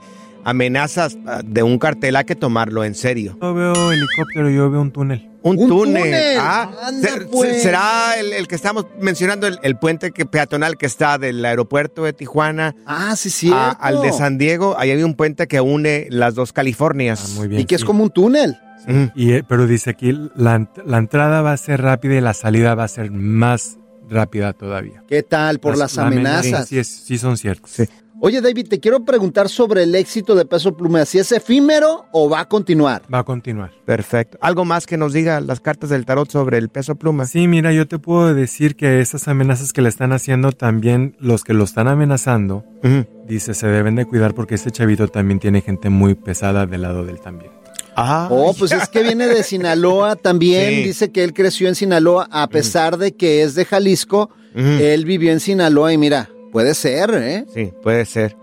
amenazas 0.50 1.18
ah, 1.28 1.42
de 1.46 1.62
un 1.64 1.78
cartel 1.78 2.16
hay 2.16 2.26
que 2.26 2.36
tomarlo 2.36 2.84
en 2.84 2.96
serio. 2.96 3.38
No 3.42 3.54
veo 3.54 3.92
helicóptero, 3.92 4.50
yo 4.50 4.70
veo 4.72 4.82
un 4.82 4.92
túnel. 4.92 5.30
Un, 5.44 5.60
Un 5.60 5.68
túnel. 5.70 6.04
túnel. 6.04 6.38
Ah, 6.40 6.70
Anda, 6.84 7.10
pues. 7.32 7.62
será 7.62 8.18
el, 8.20 8.34
el 8.34 8.48
que 8.48 8.56
estamos 8.56 8.86
mencionando, 9.00 9.48
el, 9.48 9.60
el 9.62 9.78
puente 9.78 10.12
que, 10.12 10.26
peatonal 10.26 10.78
que 10.78 10.86
está 10.86 11.18
del 11.18 11.44
aeropuerto 11.46 12.04
de 12.04 12.14
Tijuana 12.14 12.76
Ah, 12.86 13.16
sí, 13.16 13.30
sí. 13.30 13.52
a- 13.54 13.70
al 13.72 14.02
de 14.02 14.12
San 14.14 14.38
Diego. 14.38 14.76
Ahí 14.78 14.92
hay 14.92 15.04
un 15.04 15.14
puente 15.16 15.48
que 15.48 15.62
une 15.62 16.08
las 16.10 16.36
dos 16.36 16.54
Californias. 16.54 17.30
muy 17.36 17.48
bien, 17.48 17.62
Y 17.62 17.66
que 17.66 17.76
es 17.76 17.82
sí. 17.82 17.88
como 17.88 18.04
un 18.04 18.10
túnel. 18.10 18.58
Y, 19.16 19.34
eh, 19.34 19.44
pero 19.48 19.68
dice 19.68 19.90
aquí, 19.90 20.14
la, 20.36 20.58
ent- 20.60 20.84
la 20.86 20.98
entrada 20.98 21.42
va 21.42 21.52
a 21.52 21.58
ser 21.58 21.82
rápida 21.82 22.16
y 22.16 22.22
la 22.22 22.34
salida 22.34 22.74
va 22.74 22.86
a 22.86 22.88
ser 22.88 23.12
más 23.12 23.78
rápida 24.10 24.54
todavía. 24.54 25.04
¿Qué 25.10 25.24
tal? 25.24 25.60
Por 25.60 25.78
las, 25.78 25.96
la 25.98 26.08
amenaza 26.08 26.40
amenazas. 26.40 26.68
Sí, 26.70 26.82
sí 26.86 27.18
son 27.18 27.36
ciertas. 27.38 27.90
Oye, 28.20 28.42
David, 28.42 28.68
te 28.68 28.80
quiero 28.80 29.06
preguntar 29.06 29.48
sobre 29.48 29.84
el 29.84 29.94
éxito 29.94 30.34
de 30.34 30.44
Peso 30.46 30.76
Pluma. 30.76 31.06
¿Si 31.06 31.20
es 31.20 31.32
efímero 31.32 32.06
o 32.12 32.28
va 32.28 32.40
a 32.42 32.46
continuar? 32.50 33.04
Va 33.14 33.20
a 33.20 33.24
continuar. 33.24 33.72
Perfecto. 33.86 34.40
¿Algo 34.42 34.66
más 34.66 34.88
que 34.88 34.98
nos 34.98 35.14
diga 35.14 35.40
las 35.40 35.60
cartas 35.60 35.92
del 35.92 36.04
tarot 36.04 36.30
sobre 36.32 36.58
el 36.58 36.70
peso 36.70 36.96
pluma? 36.96 37.28
Sí, 37.28 37.48
mira, 37.48 37.72
yo 37.74 37.88
te 37.88 38.00
puedo 38.00 38.34
decir 38.34 38.76
que 38.76 39.02
esas 39.02 39.28
amenazas 39.28 39.72
que 39.72 39.84
le 39.84 39.90
están 39.90 40.14
haciendo 40.14 40.52
también, 40.52 41.16
los 41.20 41.44
que 41.44 41.54
lo 41.54 41.64
están 41.64 41.88
amenazando, 41.88 42.66
dice, 43.28 43.54
se 43.54 43.68
deben 43.68 43.96
de 43.96 44.06
cuidar 44.06 44.34
porque 44.34 44.56
este 44.56 44.72
chavito 44.72 45.08
también 45.10 45.40
tiene 45.40 45.62
gente 45.62 45.90
muy 45.90 46.16
pesada 46.16 46.66
del 46.66 46.82
lado 46.82 47.06
de 47.06 47.12
él 47.12 47.20
también. 47.20 47.52
Ah, 47.96 48.28
Oh, 48.32 48.54
pues 48.58 48.72
es 48.72 48.90
que 48.90 49.04
viene 49.04 49.28
de 49.28 49.44
Sinaloa 49.44 50.16
también. 50.16 50.70
Sí. 50.76 50.84
Dice 50.86 51.12
que 51.12 51.24
él 51.24 51.34
creció 51.34 51.68
en 51.68 51.76
Sinaloa, 51.76 52.28
a 52.32 52.48
pesar 52.48 52.98
de 52.98 53.12
que 53.12 53.44
es 53.44 53.54
de 53.54 53.63
Jalisco. 53.65 54.32
Él 54.56 55.06
vivió 55.06 55.32
en 55.32 55.40
Sinaloa 55.40 55.94
y 55.94 56.00
mira, 56.00 56.30
puede 56.52 56.73
ser, 56.73 57.12
¿eh? 57.13 57.45
Sí, 57.54 57.73
puede 57.81 58.06
ser. 58.06 58.35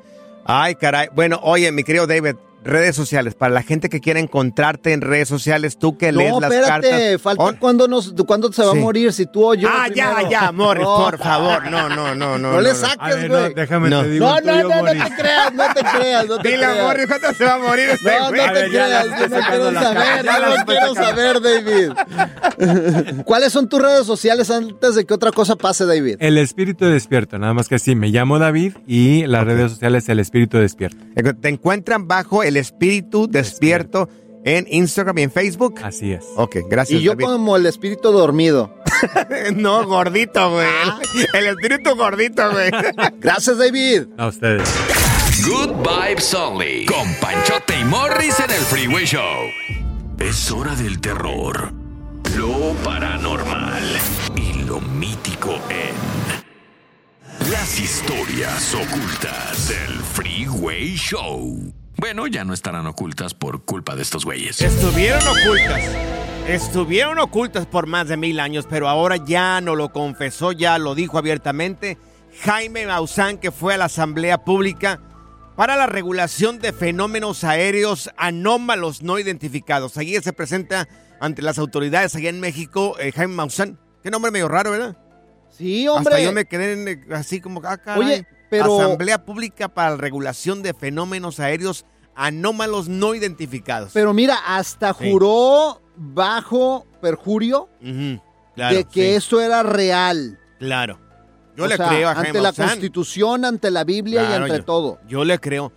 Ay, 0.44 0.74
caray. 0.74 1.08
Bueno, 1.14 1.40
oye, 1.42 1.70
mi 1.72 1.84
querido 1.84 2.06
David, 2.06 2.36
redes 2.64 2.96
sociales, 2.96 3.34
para 3.34 3.52
la 3.54 3.62
gente 3.62 3.88
que 3.88 4.00
quiera 4.00 4.18
encontrarte 4.20 4.92
en 4.92 5.00
redes 5.02 5.28
sociales, 5.28 5.78
tú 5.78 5.96
que 5.98 6.12
lees 6.12 6.32
las 6.40 6.50
espérate, 6.52 6.88
cartas. 6.90 7.20
falta 7.22 7.42
¿On? 7.44 7.56
cuándo, 7.56 7.86
nos, 7.88 8.14
cuándo 8.26 8.52
se 8.52 8.64
va 8.64 8.72
Sí. 8.72 8.78
a 8.78 8.80
morir, 8.80 9.12
si 9.12 9.26
tú 9.26 9.44
o 9.44 9.54
yo. 9.54 9.68
Ah, 9.70 9.86
ya, 9.94 10.10
primero. 10.14 10.30
ya, 10.30 10.52
Morris, 10.52 10.82
No. 10.84 10.96
por 10.96 11.18
favor. 11.18 11.70
No, 11.70 11.88
no, 11.88 12.14
no, 12.14 12.38
no. 12.38 12.52
No 12.52 12.60
le 12.60 12.70
no. 12.70 12.74
saques, 12.74 13.28
güey. 13.28 13.54
déjame 13.54 13.90
No. 13.90 14.02
te 14.02 14.08
digo 14.10 14.26
No, 14.26 14.40
no, 14.40 14.62
no, 14.62 14.82
no 14.82 14.90
te 14.92 15.14
creas, 15.16 15.52
no 15.54 15.64
te 15.74 15.80
creas, 15.80 16.26
no 16.26 16.38
te 16.38 16.48
Dile 16.48 16.64
a 16.64 16.70
creas. 16.70 16.86
Morris 16.86 17.06
cuánto 17.06 17.34
se 17.34 17.44
va 17.44 17.54
a 17.54 17.58
morir 17.58 17.88
este 17.90 18.18
No, 18.18 18.28
güey. 18.28 18.46
no 18.46 18.52
te 18.52 18.68
creas, 18.70 19.04
yo 19.04 19.28
no 19.28 19.46
quiero 19.46 19.72
saber, 19.74 20.24
yo 20.24 20.56
no 20.56 20.64
quiero 20.64 20.94
saber, 20.94 21.40
David. 21.40 21.92
¿Cuáles 23.24 23.52
son 23.52 23.68
tus 23.68 23.80
redes 23.80 24.06
sociales 24.06 24.50
antes 24.50 24.94
de 24.94 25.04
que 25.04 25.14
otra 25.14 25.32
cosa 25.32 25.56
pase, 25.56 25.84
David? 25.86 26.16
El 26.20 26.38
espíritu 26.38 26.86
despierto, 26.86 27.38
nada 27.38 27.54
más 27.54 27.68
que 27.68 27.76
así, 27.76 27.94
me 27.94 28.08
llamo 28.08 28.38
David 28.38 28.74
y 28.86 29.26
las 29.26 29.44
redes 29.44 29.72
sociales 29.72 30.08
El 30.08 30.20
Espíritu 30.20 30.58
Despierto. 30.58 30.96
Te 31.40 31.48
encuentran 31.48 32.06
bajo 32.08 32.42
el 32.42 32.53
espíritu 32.56 33.28
despierto 33.28 34.08
en 34.44 34.66
Instagram 34.70 35.18
y 35.18 35.22
en 35.22 35.32
Facebook. 35.32 35.80
Así 35.82 36.12
es. 36.12 36.24
Ok, 36.36 36.56
gracias. 36.68 37.00
Y 37.00 37.04
yo 37.04 37.12
David. 37.12 37.24
como 37.24 37.56
el 37.56 37.66
espíritu 37.66 38.12
dormido. 38.12 38.74
no, 39.54 39.86
gordito, 39.86 40.50
güey. 40.50 40.68
El 41.32 41.46
espíritu 41.46 41.96
gordito, 41.96 42.50
güey. 42.50 42.70
Gracias, 43.20 43.58
David. 43.58 44.04
A 44.18 44.28
ustedes. 44.28 44.68
Good 45.46 45.72
Vibes 45.82 46.34
Only. 46.34 46.86
Con 46.86 47.12
Panchote 47.20 47.78
y 47.80 47.84
Morris 47.84 48.38
en 48.40 48.50
el 48.50 48.60
Freeway 48.60 49.04
Show. 49.04 49.22
Es 50.20 50.50
hora 50.50 50.74
del 50.76 51.00
terror, 51.00 51.72
lo 52.36 52.72
paranormal 52.84 53.82
y 54.36 54.62
lo 54.64 54.80
mítico 54.80 55.54
en. 55.68 57.50
Las 57.50 57.78
historias 57.78 58.74
ocultas 58.74 59.68
del 59.68 59.98
Freeway 60.00 60.94
Show. 60.94 61.74
Bueno, 62.04 62.26
ya 62.26 62.44
no 62.44 62.52
estarán 62.52 62.86
ocultas 62.86 63.32
por 63.32 63.64
culpa 63.64 63.96
de 63.96 64.02
estos 64.02 64.26
güeyes. 64.26 64.60
Estuvieron 64.60 65.22
ocultas. 65.26 65.80
Estuvieron 66.46 67.18
ocultas 67.18 67.64
por 67.64 67.86
más 67.86 68.08
de 68.08 68.18
mil 68.18 68.40
años, 68.40 68.66
pero 68.68 68.90
ahora 68.90 69.16
ya 69.16 69.62
no 69.62 69.74
lo 69.74 69.90
confesó, 69.90 70.52
ya 70.52 70.78
lo 70.78 70.94
dijo 70.94 71.16
abiertamente 71.16 71.96
Jaime 72.42 72.86
Maussan, 72.86 73.38
que 73.38 73.50
fue 73.50 73.72
a 73.72 73.78
la 73.78 73.86
Asamblea 73.86 74.44
Pública 74.44 75.00
para 75.56 75.76
la 75.76 75.86
regulación 75.86 76.58
de 76.58 76.74
fenómenos 76.74 77.42
aéreos 77.42 78.10
anómalos 78.18 79.02
no 79.02 79.18
identificados. 79.18 79.96
Allí 79.96 80.14
se 80.20 80.34
presenta 80.34 80.86
ante 81.20 81.40
las 81.40 81.56
autoridades 81.56 82.14
allá 82.14 82.28
en 82.28 82.38
México 82.38 82.98
eh, 82.98 83.12
Jaime 83.12 83.32
Maussan. 83.32 83.80
Qué 84.02 84.10
nombre 84.10 84.30
medio 84.30 84.48
raro, 84.48 84.72
¿verdad? 84.72 84.98
Sí, 85.48 85.88
hombre. 85.88 86.16
Hasta 86.16 86.22
yo 86.26 86.32
me 86.32 86.44
quedé 86.44 86.72
en, 86.74 86.86
eh, 86.86 87.14
así 87.14 87.40
como, 87.40 87.62
ah, 87.64 87.78
caray. 87.78 87.98
Oye, 88.02 88.26
pero- 88.50 88.78
Asamblea 88.78 89.24
Pública 89.24 89.68
para 89.68 89.92
la 89.92 89.96
regulación 89.96 90.62
de 90.62 90.74
fenómenos 90.74 91.40
aéreos 91.40 91.86
anómalos 92.16 92.88
no 92.88 93.14
identificados. 93.14 93.90
Pero 93.92 94.12
mira, 94.14 94.36
hasta 94.46 94.94
Sí. 94.94 95.10
juró 95.10 95.80
bajo 95.96 96.86
perjurio 97.00 97.68
claro, 98.54 98.76
de 98.76 98.84
que 98.84 99.10
sí, 99.10 99.16
eso 99.16 99.40
era 99.40 99.62
real. 99.62 100.38
claro. 100.58 100.98
Yo 101.56 101.64
O 101.64 101.66
le 101.68 101.76
sea, 101.76 101.86
creo 101.88 102.08
a 102.08 102.14
Jaime 102.14 102.28
Ante 102.30 102.40
la 102.40 102.48
Maussan. 102.48 102.68
Constitución, 102.68 103.44
ante 103.44 103.70
la 103.70 103.84
Biblia 103.84 104.28
y 104.28 104.32
ante 104.32 104.56
yo- 104.56 104.64
todo. 104.64 104.98
Yo 105.06 105.24
le 105.24 105.38
creo. 105.38 105.70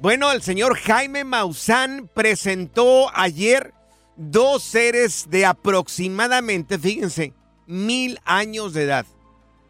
Bueno, 0.00 0.30
el 0.30 0.42
señor 0.42 0.76
Jaime 0.78 1.24
Maussan 1.24 2.08
presentó 2.14 3.10
ayer 3.14 3.74
dos 4.16 4.62
seres 4.62 5.26
de 5.28 5.44
aproximadamente, 5.44 6.78
fíjense, 6.78 7.32
mil 7.66 8.20
años 8.24 8.74
de 8.74 8.84
edad. 8.84 9.06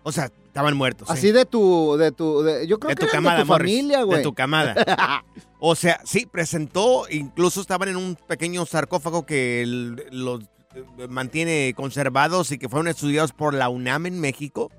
O 0.03 0.13
sea, 0.13 0.31
estaban 0.45 0.77
muertos. 0.77 1.09
¿eh? 1.09 1.13
Así 1.15 1.33
de 1.33 1.47
tu, 1.47 1.97
de 1.97 2.13
tu, 2.13 2.43
de- 2.43 2.67
yo 2.67 2.79
creo 2.79 2.91
de 2.91 2.95
que 2.97 3.01
tu 3.01 3.05
eran 3.07 3.17
camada, 3.23 3.37
de 3.39 3.43
tu 3.45 3.49
Morris, 3.49 3.73
familia, 3.75 4.03
güey. 4.03 4.19
De 4.19 4.23
tu 4.23 4.35
camada. 4.35 4.75
o 5.67 5.75
sea, 5.75 5.99
sí, 6.05 6.27
presentó, 6.27 7.07
incluso 7.09 7.63
estaban 7.63 7.89
en 7.89 7.97
un 7.97 8.17
pequeño 8.17 8.67
sarcófago 8.67 9.25
que 9.25 9.65
los 10.13 10.43
eh, 10.75 11.09
mantiene 11.09 11.73
conservados 11.75 12.53
y 12.53 12.59
que 12.59 12.69
fueron 12.69 12.87
estudiados 12.87 13.33
por 13.33 13.55
la 13.55 13.71
UNAM 13.71 14.05
en 14.05 14.21
México. 14.21 14.71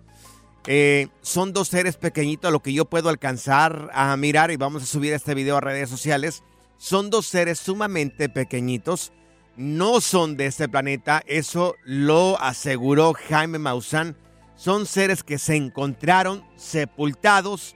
Eh, 0.67 1.07
son 1.23 1.53
dos 1.53 1.69
seres 1.69 1.97
pequeñitos 1.97 2.49
a 2.49 2.51
lo 2.51 2.61
que 2.61 2.71
yo 2.71 2.85
puedo 2.85 3.09
alcanzar 3.09 3.89
a 3.95 4.15
mirar 4.15 4.51
y 4.51 4.57
vamos 4.57 4.83
a 4.83 4.85
subir 4.85 5.11
este 5.13 5.33
video 5.33 5.57
a 5.57 5.61
redes 5.61 5.89
sociales. 5.89 6.43
Son 6.77 7.09
dos 7.09 7.25
seres 7.25 7.57
sumamente 7.57 8.29
pequeñitos. 8.29 9.11
No 9.57 10.01
son 10.01 10.37
de 10.37 10.45
este 10.45 10.69
planeta, 10.69 11.23
eso 11.25 11.73
lo 11.83 12.39
aseguró 12.39 13.15
Jaime 13.27 13.57
Maussan. 13.57 14.15
Son 14.55 14.85
seres 14.85 15.23
que 15.23 15.39
se 15.39 15.55
encontraron 15.55 16.45
sepultados 16.57 17.75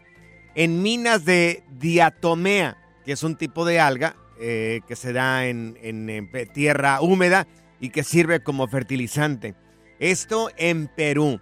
en 0.54 0.84
minas 0.84 1.26
de 1.26 1.64
diatomea, 1.72 2.78
que 3.10 3.14
es 3.14 3.24
un 3.24 3.38
tipo 3.38 3.66
de 3.66 3.80
alga 3.80 4.16
eh, 4.40 4.82
que 4.88 4.96
se 4.96 5.14
da 5.14 5.48
en, 5.48 5.80
en, 5.82 6.08
en 6.12 6.30
pe- 6.30 6.46
tierra 6.46 7.02
húmeda 7.02 7.48
y 7.80 7.90
que 7.90 8.04
sirve 8.04 8.44
como 8.44 8.68
fertilizante. 8.68 9.56
Esto 9.98 10.52
en 10.58 10.88
Perú. 10.96 11.42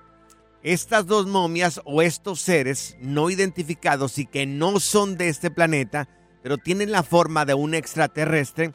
Estas 0.63 1.07
dos 1.07 1.27
momias 1.27 1.81
o 1.83 2.01
estos 2.01 2.39
seres 2.39 2.95
no 3.01 3.29
identificados 3.29 4.17
y 4.17 4.25
que 4.25 4.45
no 4.45 4.79
son 4.79 5.17
de 5.17 5.27
este 5.27 5.51
planeta, 5.51 6.07
pero 6.41 6.57
tienen 6.57 6.89
la 6.89 7.03
forma 7.03 7.43
de 7.43 7.53
un 7.53 7.73
extraterrestre, 7.73 8.71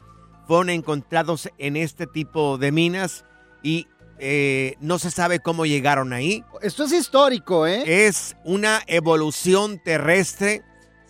fueron 0.47 0.69
encontrados 0.69 1.49
en 1.57 1.75
este 1.75 2.05
tipo 2.05 2.59
de 2.59 2.71
minas 2.71 3.25
y 3.63 3.87
eh, 4.19 4.75
no 4.81 4.99
se 4.99 5.09
sabe 5.09 5.39
cómo 5.39 5.65
llegaron 5.65 6.13
ahí. 6.13 6.43
Esto 6.61 6.83
es 6.83 6.91
histórico, 6.93 7.65
¿eh? 7.65 8.05
Es 8.05 8.35
una 8.45 8.83
evolución 8.85 9.81
terrestre. 9.83 10.61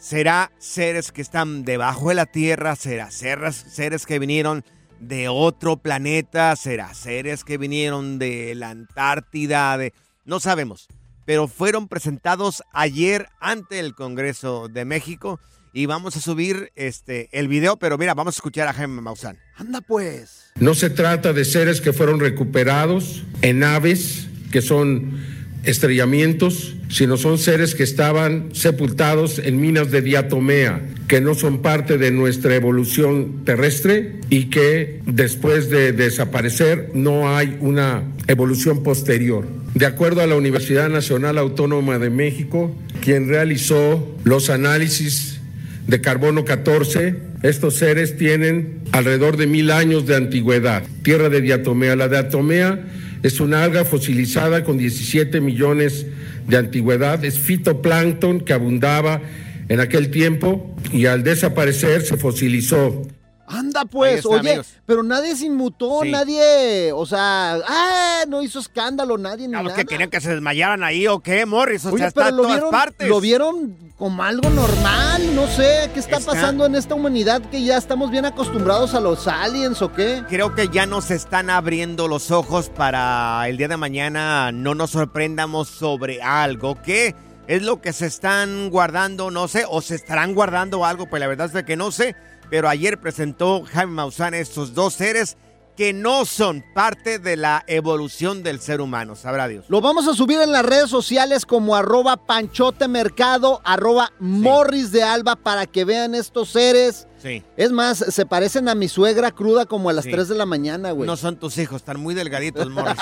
Será 0.03 0.51
seres 0.57 1.13
que 1.13 1.21
están 1.21 1.63
debajo 1.63 2.09
de 2.09 2.15
la 2.15 2.25
Tierra, 2.25 2.75
será 2.75 3.09
seres, 3.09 3.55
seres 3.55 4.05
que 4.05 4.19
vinieron 4.19 4.65
de 4.99 5.29
otro 5.29 5.77
planeta, 5.77 6.53
será 6.57 6.93
seres 6.93 7.45
que 7.45 7.57
vinieron 7.57 8.19
de 8.19 8.53
la 8.53 8.71
Antártida, 8.71 9.77
de 9.77 9.93
no 10.25 10.41
sabemos, 10.41 10.89
pero 11.23 11.47
fueron 11.47 11.87
presentados 11.87 12.63
ayer 12.73 13.29
ante 13.39 13.79
el 13.79 13.95
Congreso 13.95 14.67
de 14.67 14.83
México 14.83 15.39
y 15.71 15.85
vamos 15.85 16.17
a 16.17 16.19
subir 16.19 16.73
este 16.75 17.29
el 17.31 17.47
video, 17.47 17.77
pero 17.77 17.97
mira, 17.97 18.13
vamos 18.13 18.35
a 18.35 18.39
escuchar 18.39 18.67
a 18.67 18.73
Jaime 18.73 18.99
Maussan. 18.99 19.39
Anda 19.55 19.79
pues. 19.79 20.51
No 20.59 20.75
se 20.75 20.89
trata 20.89 21.31
de 21.31 21.45
seres 21.45 21.79
que 21.79 21.93
fueron 21.93 22.19
recuperados 22.19 23.23
en 23.41 23.59
naves, 23.59 24.27
que 24.51 24.61
son 24.61 25.42
estrellamientos, 25.63 26.75
sino 26.89 27.17
son 27.17 27.37
seres 27.37 27.75
que 27.75 27.83
estaban 27.83 28.49
sepultados 28.53 29.39
en 29.39 29.59
minas 29.59 29.91
de 29.91 30.01
diatomea, 30.01 30.81
que 31.07 31.21
no 31.21 31.35
son 31.35 31.61
parte 31.61 31.97
de 31.97 32.11
nuestra 32.11 32.55
evolución 32.55 33.43
terrestre 33.45 34.19
y 34.29 34.45
que 34.45 34.99
después 35.05 35.69
de 35.69 35.93
desaparecer 35.93 36.91
no 36.93 37.35
hay 37.35 37.57
una 37.61 38.03
evolución 38.27 38.83
posterior. 38.83 39.47
De 39.73 39.85
acuerdo 39.85 40.21
a 40.21 40.27
la 40.27 40.35
Universidad 40.35 40.89
Nacional 40.89 41.37
Autónoma 41.37 41.97
de 41.97 42.09
México, 42.09 42.75
quien 43.01 43.27
realizó 43.27 44.15
los 44.23 44.49
análisis 44.49 45.39
de 45.87 45.99
carbono 45.99 46.45
14, 46.45 47.15
estos 47.41 47.75
seres 47.75 48.17
tienen 48.17 48.83
alrededor 48.91 49.35
de 49.35 49.47
mil 49.47 49.71
años 49.71 50.05
de 50.05 50.15
antigüedad. 50.15 50.83
Tierra 51.03 51.29
de 51.29 51.41
diatomea. 51.41 51.95
La 51.95 52.07
diatomea 52.07 52.85
es 53.23 53.39
una 53.39 53.63
alga 53.63 53.85
fosilizada 53.85 54.63
con 54.63 54.77
17 54.77 55.39
millones 55.39 56.05
de 56.47 56.57
antigüedad. 56.57 57.23
Es 57.23 57.39
fitoplancton 57.39 58.41
que 58.41 58.53
abundaba 58.53 59.21
en 59.69 59.79
aquel 59.79 60.11
tiempo 60.11 60.75
y 60.91 61.05
al 61.05 61.23
desaparecer 61.23 62.01
se 62.01 62.17
fosilizó. 62.17 63.07
Anda 63.45 63.83
pues, 63.85 64.17
está, 64.19 64.29
oye, 64.29 64.49
amigos. 64.51 64.67
pero 64.85 65.03
nadie 65.03 65.35
se 65.35 65.45
inmutó, 65.47 65.99
Sí. 66.03 66.11
nadie, 66.11 66.91
o 66.93 67.05
sea, 67.05 67.55
ah, 67.67 68.23
no 68.27 68.41
hizo 68.41 68.59
escándalo 68.59 69.17
nadie 69.17 69.47
ni 69.49 69.55
¿A 69.55 69.61
los 69.61 69.71
nada. 69.73 69.75
que 69.75 69.85
querían 69.85 70.09
que 70.09 70.21
se 70.21 70.29
desmayaran 70.31 70.81
ahí 70.83 71.07
o 71.07 71.19
qué, 71.19 71.45
Morris? 71.45 71.85
O 71.85 71.89
Oye, 71.89 71.97
sea, 71.99 72.07
está 72.07 72.21
pero 72.21 72.29
en 72.29 72.35
lo 72.37 72.43
todas 72.43 72.55
vieron, 72.55 72.71
partes. 72.71 73.07
lo 73.09 73.19
vieron 73.21 73.77
como 73.97 74.23
algo 74.23 74.49
normal, 74.49 75.35
no 75.35 75.47
sé, 75.47 75.89
¿qué 75.93 75.99
está, 75.99 76.17
Está- 76.17 76.31
pasando 76.31 76.65
en 76.65 76.75
esta 76.75 76.95
humanidad 76.95 77.41
que 77.51 77.61
ya 77.63 77.77
estamos 77.77 78.11
bien 78.11 78.25
acostumbrados 78.25 78.93
a 78.95 79.01
los 79.01 79.27
aliens 79.27 79.81
o 79.81 79.91
qué? 79.91 80.23
Creo 80.29 80.55
que 80.55 80.69
ya 80.69 80.85
nos 80.85 81.11
están 81.11 81.49
abriendo 81.49 82.07
los 82.07 82.31
ojos 82.31 82.69
para 82.69 83.47
el 83.49 83.57
día 83.57 83.67
de 83.67 83.77
mañana 83.77 84.51
no 84.53 84.73
nos 84.73 84.91
sorprendamos 84.91 85.67
sobre 85.67 86.21
algo. 86.21 86.81
¿Qué 86.81 87.13
es 87.47 87.61
lo 87.61 87.81
que 87.81 87.91
se 87.93 88.05
están 88.07 88.69
guardando? 88.69 89.31
No 89.31 89.47
sé, 89.49 89.65
o 89.69 89.81
se 89.81 89.95
estarán 89.95 90.33
guardando 90.33 90.85
algo, 90.85 91.07
pues 91.07 91.19
la 91.19 91.27
verdad 91.27 91.51
es 91.53 91.63
que 91.63 91.75
no 91.75 91.91
sé. 91.91 92.15
Pero 92.53 92.69
ayer 92.69 92.99
presentó 92.99 93.63
Jaime 93.63 93.93
Maussan 93.93 94.35
estos 94.35 94.75
dos 94.75 94.93
seres 94.93 95.37
que 95.75 95.91
no 95.91 96.23
son 96.23 96.63
parte 96.75 97.17
de 97.17 97.35
la 97.35 97.63
evolución 97.65 98.43
del 98.43 98.59
ser 98.59 98.79
humano, 98.79 99.15
sabrá 99.15 99.47
Dios. 99.47 99.65
Lo 99.69 99.81
vamos 99.81 100.07
a 100.07 100.13
subir 100.13 100.39
en 100.39 100.51
las 100.51 100.63
redes 100.63 100.91
sociales 100.91 101.47
como 101.47 101.75
arroba 101.75 102.15
panchotemercado, 102.15 103.59
arroba 103.65 104.13
morris 104.19 104.91
de 104.91 105.01
alba 105.01 105.35
para 105.35 105.65
que 105.65 105.83
vean 105.83 106.13
estos 106.13 106.49
seres. 106.49 107.07
Sí. 107.23 107.41
Es 107.55 107.71
más, 107.71 107.99
se 108.09 108.25
parecen 108.25 108.67
a 108.67 108.75
mi 108.75 108.89
suegra 108.89 109.31
cruda 109.31 109.65
como 109.65 109.89
a 109.89 109.93
las 109.93 110.03
Sí. 110.03 110.11
3 110.11 110.27
de 110.27 110.35
la 110.35 110.45
mañana, 110.45 110.91
güey. 110.91 111.07
No 111.07 111.15
son 111.15 111.37
tus 111.37 111.57
hijos, 111.57 111.77
están 111.77 111.97
muy 112.01 112.13
delgaditos, 112.13 112.69
Morris. 112.69 112.97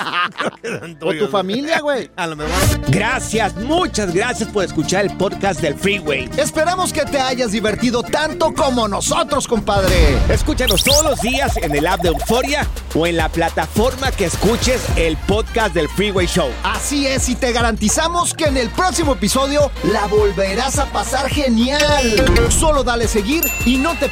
O 1.02 1.12
tu 1.14 1.26
familia, 1.26 1.80
güey. 1.80 2.08
A 2.16 2.28
lo 2.28 2.36
mejor. 2.36 2.52
Gracias, 2.88 3.56
muchas 3.56 4.14
gracias 4.14 4.48
por 4.50 4.64
escuchar 4.64 5.06
el 5.06 5.16
podcast 5.16 5.60
del 5.60 5.74
Freeway. 5.74 6.30
Esperamos 6.36 6.92
que 6.92 7.04
te 7.04 7.18
hayas 7.18 7.50
divertido 7.50 8.04
tanto 8.04 8.54
como 8.54 8.86
nosotros, 8.86 9.48
compadre. 9.48 10.16
Escúchanos 10.28 10.84
todos 10.84 11.04
los 11.04 11.20
días 11.20 11.56
en 11.56 11.74
el 11.74 11.84
app 11.86 12.00
de 12.02 12.10
Euforia 12.10 12.64
o 12.94 13.06
en 13.08 13.16
la 13.16 13.28
plataforma 13.28 14.12
que 14.12 14.26
escuches 14.26 14.80
el 14.96 15.16
podcast 15.16 15.74
del 15.74 15.88
Freeway 15.88 16.26
Show. 16.28 16.48
Así 16.62 17.08
es, 17.08 17.28
y 17.28 17.34
te 17.34 17.50
garantizamos 17.50 18.34
que 18.34 18.44
en 18.44 18.56
el 18.56 18.68
próximo 18.70 19.14
episodio 19.14 19.70
la 19.92 20.06
volverás 20.06 20.78
a 20.78 20.86
pasar 20.92 21.28
genial. 21.28 21.80
Solo 22.50 22.84
dale 22.84 23.08
seguir 23.08 23.42
y 23.66 23.78
no 23.78 23.98
te 23.98 24.11